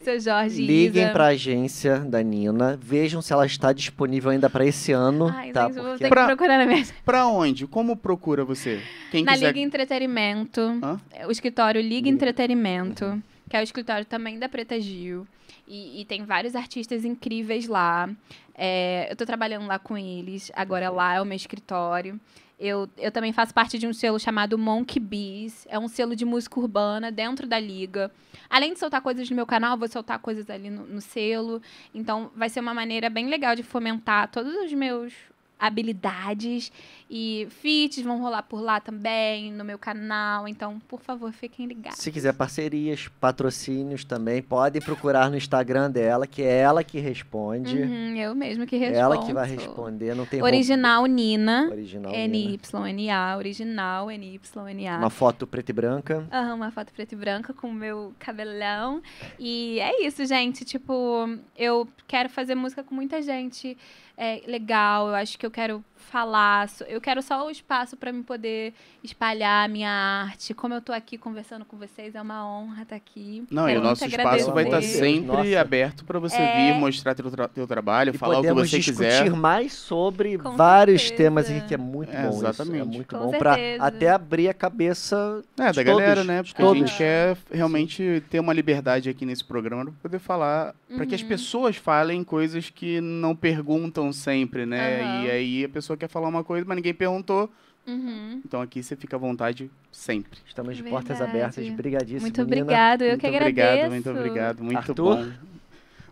Seu 0.00 0.18
Jorge 0.18 0.60
liguem 0.66 1.04
Isa. 1.04 1.12
pra 1.12 1.26
agência 1.26 2.00
da 2.00 2.20
Nina, 2.20 2.76
vejam 2.82 3.22
se 3.22 3.32
ela 3.32 3.46
está 3.46 3.72
disponível 3.72 4.30
ainda 4.32 4.50
pra 4.50 4.66
esse 4.66 4.90
ano, 4.90 5.28
Ai, 5.28 5.52
tá? 5.52 5.68
gente, 5.68 5.76
eu 5.76 5.82
vou 5.84 5.92
Porque 5.92 6.04
ter 6.04 6.08
Pra- 6.10 6.22
que 6.22 6.26
procurar 6.26 6.58
na 6.58 6.66
minha... 6.66 6.84
Pra 7.04 7.26
onde? 7.28 7.68
Como 7.68 7.94
procura 7.96 8.44
você? 8.44 8.82
Quem 9.12 9.22
Na 9.22 9.34
quiser. 9.34 9.46
Liga 9.54 9.60
Entretenimento. 9.60 10.60
Hã? 10.82 11.00
é 11.12 11.24
O 11.26 11.30
escritório 11.30 11.80
Liga 11.80 11.94
Liga. 12.06 12.08
Entretenimento, 12.08 13.22
que 13.48 13.56
é 13.56 13.60
o 13.60 13.62
escritório 13.62 14.04
também 14.04 14.40
da 14.40 14.48
Preta 14.48 14.80
Gil. 14.80 15.24
E, 15.68 16.00
e 16.00 16.04
tem 16.04 16.24
vários 16.24 16.56
artistas 16.56 17.04
incríveis 17.04 17.68
lá. 17.68 18.10
É, 18.56 19.06
eu 19.08 19.14
tô 19.14 19.24
trabalhando 19.24 19.68
lá 19.68 19.78
com 19.78 19.96
eles. 19.96 20.50
Agora 20.56 20.90
lá 20.90 21.14
é 21.14 21.20
o 21.22 21.24
meu 21.24 21.36
escritório. 21.36 22.18
Eu, 22.60 22.90
eu 22.98 23.10
também 23.10 23.32
faço 23.32 23.54
parte 23.54 23.78
de 23.78 23.86
um 23.86 23.92
selo 23.94 24.20
chamado 24.20 24.58
Monkey 24.58 25.00
Bees. 25.00 25.66
É 25.70 25.78
um 25.78 25.88
selo 25.88 26.14
de 26.14 26.26
música 26.26 26.60
urbana 26.60 27.10
dentro 27.10 27.46
da 27.46 27.58
liga. 27.58 28.12
Além 28.50 28.74
de 28.74 28.78
soltar 28.78 29.00
coisas 29.00 29.30
no 29.30 29.34
meu 29.34 29.46
canal, 29.46 29.78
vou 29.78 29.88
soltar 29.88 30.18
coisas 30.18 30.50
ali 30.50 30.68
no, 30.68 30.86
no 30.86 31.00
selo. 31.00 31.62
Então, 31.94 32.30
vai 32.36 32.50
ser 32.50 32.60
uma 32.60 32.74
maneira 32.74 33.08
bem 33.08 33.28
legal 33.28 33.56
de 33.56 33.62
fomentar 33.62 34.28
todos 34.28 34.54
os 34.54 34.70
meus 34.74 35.14
habilidades 35.58 36.70
e 37.12 37.48
feats 37.50 38.04
vão 38.04 38.20
rolar 38.20 38.44
por 38.44 38.60
lá 38.60 38.78
também 38.78 39.52
no 39.52 39.64
meu 39.64 39.76
canal. 39.76 40.46
Então, 40.46 40.78
por 40.86 41.00
favor, 41.00 41.32
fiquem 41.32 41.66
ligados. 41.66 41.98
Se 41.98 42.12
quiser 42.12 42.32
parcerias, 42.32 43.08
patrocínios 43.20 44.04
também, 44.04 44.40
podem 44.40 44.80
procurar 44.80 45.28
no 45.28 45.36
Instagram 45.36 45.90
dela, 45.90 46.24
que 46.24 46.40
é 46.40 46.58
ela 46.58 46.84
que 46.84 47.00
responde. 47.00 47.76
Uhum, 47.76 48.16
eu 48.16 48.32
mesmo 48.32 48.64
que 48.64 48.76
respondo. 48.76 49.00
Ela 49.00 49.26
que 49.26 49.32
vai 49.32 49.48
responder, 49.48 50.14
não 50.14 50.24
tem 50.24 50.40
Original 50.40 51.04
Nina. 51.06 51.62
roubo. 51.62 51.74
Original. 51.74 52.12
Nina. 52.12 52.24
N-Y-N-A. 52.24 53.36
Original 53.36 54.10
N-Y-N-A. 54.10 54.98
Uma 54.98 55.10
foto 55.10 55.48
preta 55.48 55.72
e 55.72 55.74
branca. 55.74 56.28
Aham, 56.32 56.54
uma 56.54 56.70
foto 56.70 56.92
preta 56.92 57.12
e 57.12 57.18
branca 57.18 57.52
com 57.52 57.68
o 57.68 57.74
meu 57.74 58.14
cabelão. 58.20 59.02
E 59.36 59.80
é 59.80 60.06
isso, 60.06 60.24
gente. 60.24 60.64
Tipo, 60.64 61.28
eu 61.56 61.88
quero 62.06 62.28
fazer 62.28 62.54
música 62.54 62.84
com 62.84 62.94
muita 62.94 63.20
gente 63.20 63.76
é, 64.16 64.42
legal. 64.46 65.08
Eu 65.08 65.14
acho 65.14 65.36
que 65.38 65.44
eu 65.44 65.50
quero 65.50 65.84
falar. 66.00 66.68
Eu 66.88 67.00
quero 67.00 67.22
só 67.22 67.46
o 67.46 67.50
espaço 67.50 67.96
para 67.96 68.10
me 68.12 68.22
poder 68.22 68.72
espalhar 69.04 69.64
a 69.64 69.68
minha 69.68 69.90
arte. 69.90 70.52
Como 70.54 70.74
eu 70.74 70.80
tô 70.80 70.92
aqui 70.92 71.16
conversando 71.16 71.64
com 71.64 71.76
vocês, 71.76 72.14
é 72.14 72.20
uma 72.20 72.46
honra 72.46 72.82
estar 72.82 72.96
aqui. 72.96 73.44
Não, 73.50 73.66
Quero 73.66 73.78
e 73.78 73.80
o 73.80 73.84
nosso 73.84 74.04
espaço 74.04 74.52
vai 74.52 74.64
estar 74.64 74.76
agradecer. 74.78 74.98
sempre 74.98 75.26
Nossa. 75.26 75.60
aberto 75.60 76.04
pra 76.04 76.18
você 76.18 76.36
É. 76.36 76.72
vir 76.72 76.78
mostrar 76.80 77.14
teu, 77.14 77.30
tra- 77.30 77.48
teu 77.48 77.66
trabalho, 77.66 78.14
E 78.14 78.18
falar 78.18 78.38
o 78.38 78.42
que 78.42 78.48
podemos 78.48 78.70
você 78.70 78.78
discutir 78.78 79.08
quiser. 79.08 79.30
mais 79.30 79.72
sobre 79.72 80.38
Com 80.38 80.56
vários 80.56 81.02
certeza. 81.02 81.22
temas 81.22 81.50
aqui, 81.50 81.60
que 81.68 81.74
é 81.74 81.78
muito 81.78 82.10
É, 82.14 82.22
bom. 82.22 82.28
Isso. 82.30 82.46
É 82.46 82.48
exatamente. 82.50 82.86
muito 82.96 83.16
Com 83.16 83.26
bom 83.26 83.38
pra 83.38 83.54
certeza. 83.54 83.84
até 83.84 84.08
abrir 84.10 84.48
a 84.48 84.54
cabeça 84.54 85.42
É, 85.58 85.70
de 85.70 85.76
da 85.76 85.82
galera, 85.82 86.14
todos, 86.16 86.26
né? 86.26 86.42
de 86.42 86.48
Porque 86.50 86.62
a 86.62 86.64
todos. 86.66 86.80
gente 86.88 86.96
quer 86.98 87.36
realmente 87.50 88.22
ter 88.30 88.40
uma 88.40 88.52
liberdade 88.52 89.08
aqui 89.08 89.24
nesse 89.26 89.44
programa 89.44 89.84
pra 89.84 89.92
poder 90.02 90.18
falar, 90.18 90.74
pra 90.96 91.06
que 91.06 91.14
as 91.14 91.22
Uhum. 91.22 91.28
pessoas 91.28 91.76
falem 91.76 92.24
coisas 92.24 92.70
que 92.70 93.00
não 93.00 93.34
perguntam 93.36 94.12
sempre, 94.12 94.64
né? 94.66 95.00
Aham. 95.02 95.24
E 95.24 95.30
aí 95.30 95.64
a 95.64 95.68
pessoa 95.68 95.89
quer 95.96 96.08
falar 96.08 96.28
uma 96.28 96.42
coisa, 96.44 96.64
mas 96.66 96.76
ninguém 96.76 96.94
perguntou. 96.94 97.50
Uhum. 97.86 98.40
Então 98.44 98.60
aqui 98.60 98.82
você 98.82 98.94
fica 98.94 99.16
à 99.16 99.18
vontade 99.18 99.70
sempre. 99.90 100.38
Estamos 100.46 100.76
de 100.76 100.82
portas 100.82 101.18
Verdade. 101.18 101.38
abertas. 101.38 101.68
Brigadíssimo, 101.70 102.20
Muito 102.22 102.44
Nina. 102.44 102.62
obrigado, 102.62 103.02
eu 103.02 103.08
muito 103.10 103.20
que 103.20 103.26
obrigado, 103.26 103.48
agradeço. 103.68 103.90
muito 103.90 104.10
obrigado, 104.10 104.62
muito 104.64 104.76
Arthur? 104.78 104.94
bom. 105.16 105.32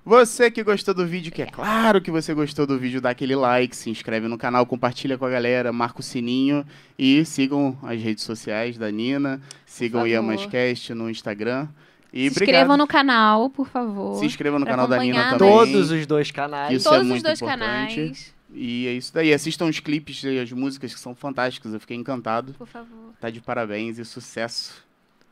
Você 0.05 0.51
que 0.51 0.63
gostou 0.65 0.95
do 0.95 1.07
vídeo, 1.07 1.31
que 1.31 1.43
é 1.43 1.47
claro 1.47 2.01
que 2.01 2.11
você 2.11 2.33
gostou 2.33 2.67
do 2.67 2.79
vídeo, 2.79 2.99
dá 2.99 3.11
aquele 3.11 3.37
like, 3.37 3.77
se 3.77 3.91
inscreve 3.91 4.27
no 4.27 4.39
canal, 4.39 4.65
compartilha 4.65 5.19
com 5.19 5.27
a 5.27 5.31
galera, 5.31 5.71
marca 5.71 6.01
o 6.01 6.03
sininho 6.03 6.65
e 6.99 7.23
sigam 7.27 7.77
as 7.83 8.01
redes 8.01 8.25
sociais 8.25 8.79
da 8.79 8.91
Nina, 8.91 9.39
sigam 9.67 10.03
o. 10.05 10.07
Yamascast 10.07 10.95
no 10.95 11.11
Instagram. 11.11 11.69
E 12.11 12.23
Se 12.23 12.37
obrigado. 12.37 12.55
inscrevam 12.55 12.77
no 12.79 12.87
canal, 12.87 13.51
por 13.51 13.69
favor. 13.69 14.19
Se 14.19 14.25
inscreva 14.25 14.59
no 14.59 14.65
canal 14.65 14.89
da 14.89 14.97
Nina 14.99 15.25
também. 15.37 15.39
Todos 15.39 15.91
os 15.91 16.07
dois 16.07 16.31
canais. 16.31 16.73
Isso 16.75 16.89
é 16.89 16.91
Todos 16.91 17.05
os 17.05 17.11
muito 17.11 17.23
dois 17.25 17.39
importante. 17.43 17.95
canais, 17.97 18.35
E 18.53 18.87
é 18.87 18.93
isso 18.93 19.13
daí. 19.13 19.33
Assistam 19.33 19.67
os 19.67 19.79
clipes 19.81 20.23
e 20.25 20.39
as 20.39 20.51
músicas 20.53 20.95
que 20.95 21.01
são 21.01 21.15
fantásticas. 21.15 21.73
Eu 21.73 21.81
fiquei 21.81 21.97
encantado. 21.97 22.55
por 22.55 22.67
favor. 22.67 23.13
Tá 23.21 23.31
de 23.31 23.41
parabéns 23.41 23.99
e 23.99 24.05
sucesso. 24.05 24.87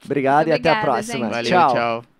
Obrigado 0.04 0.48
e 0.48 0.52
até 0.52 0.70
a 0.70 0.80
próxima. 0.80 1.24
gente. 1.26 1.30
Valeu, 1.32 1.50
Tchau. 1.50 1.74
tchau. 1.74 2.15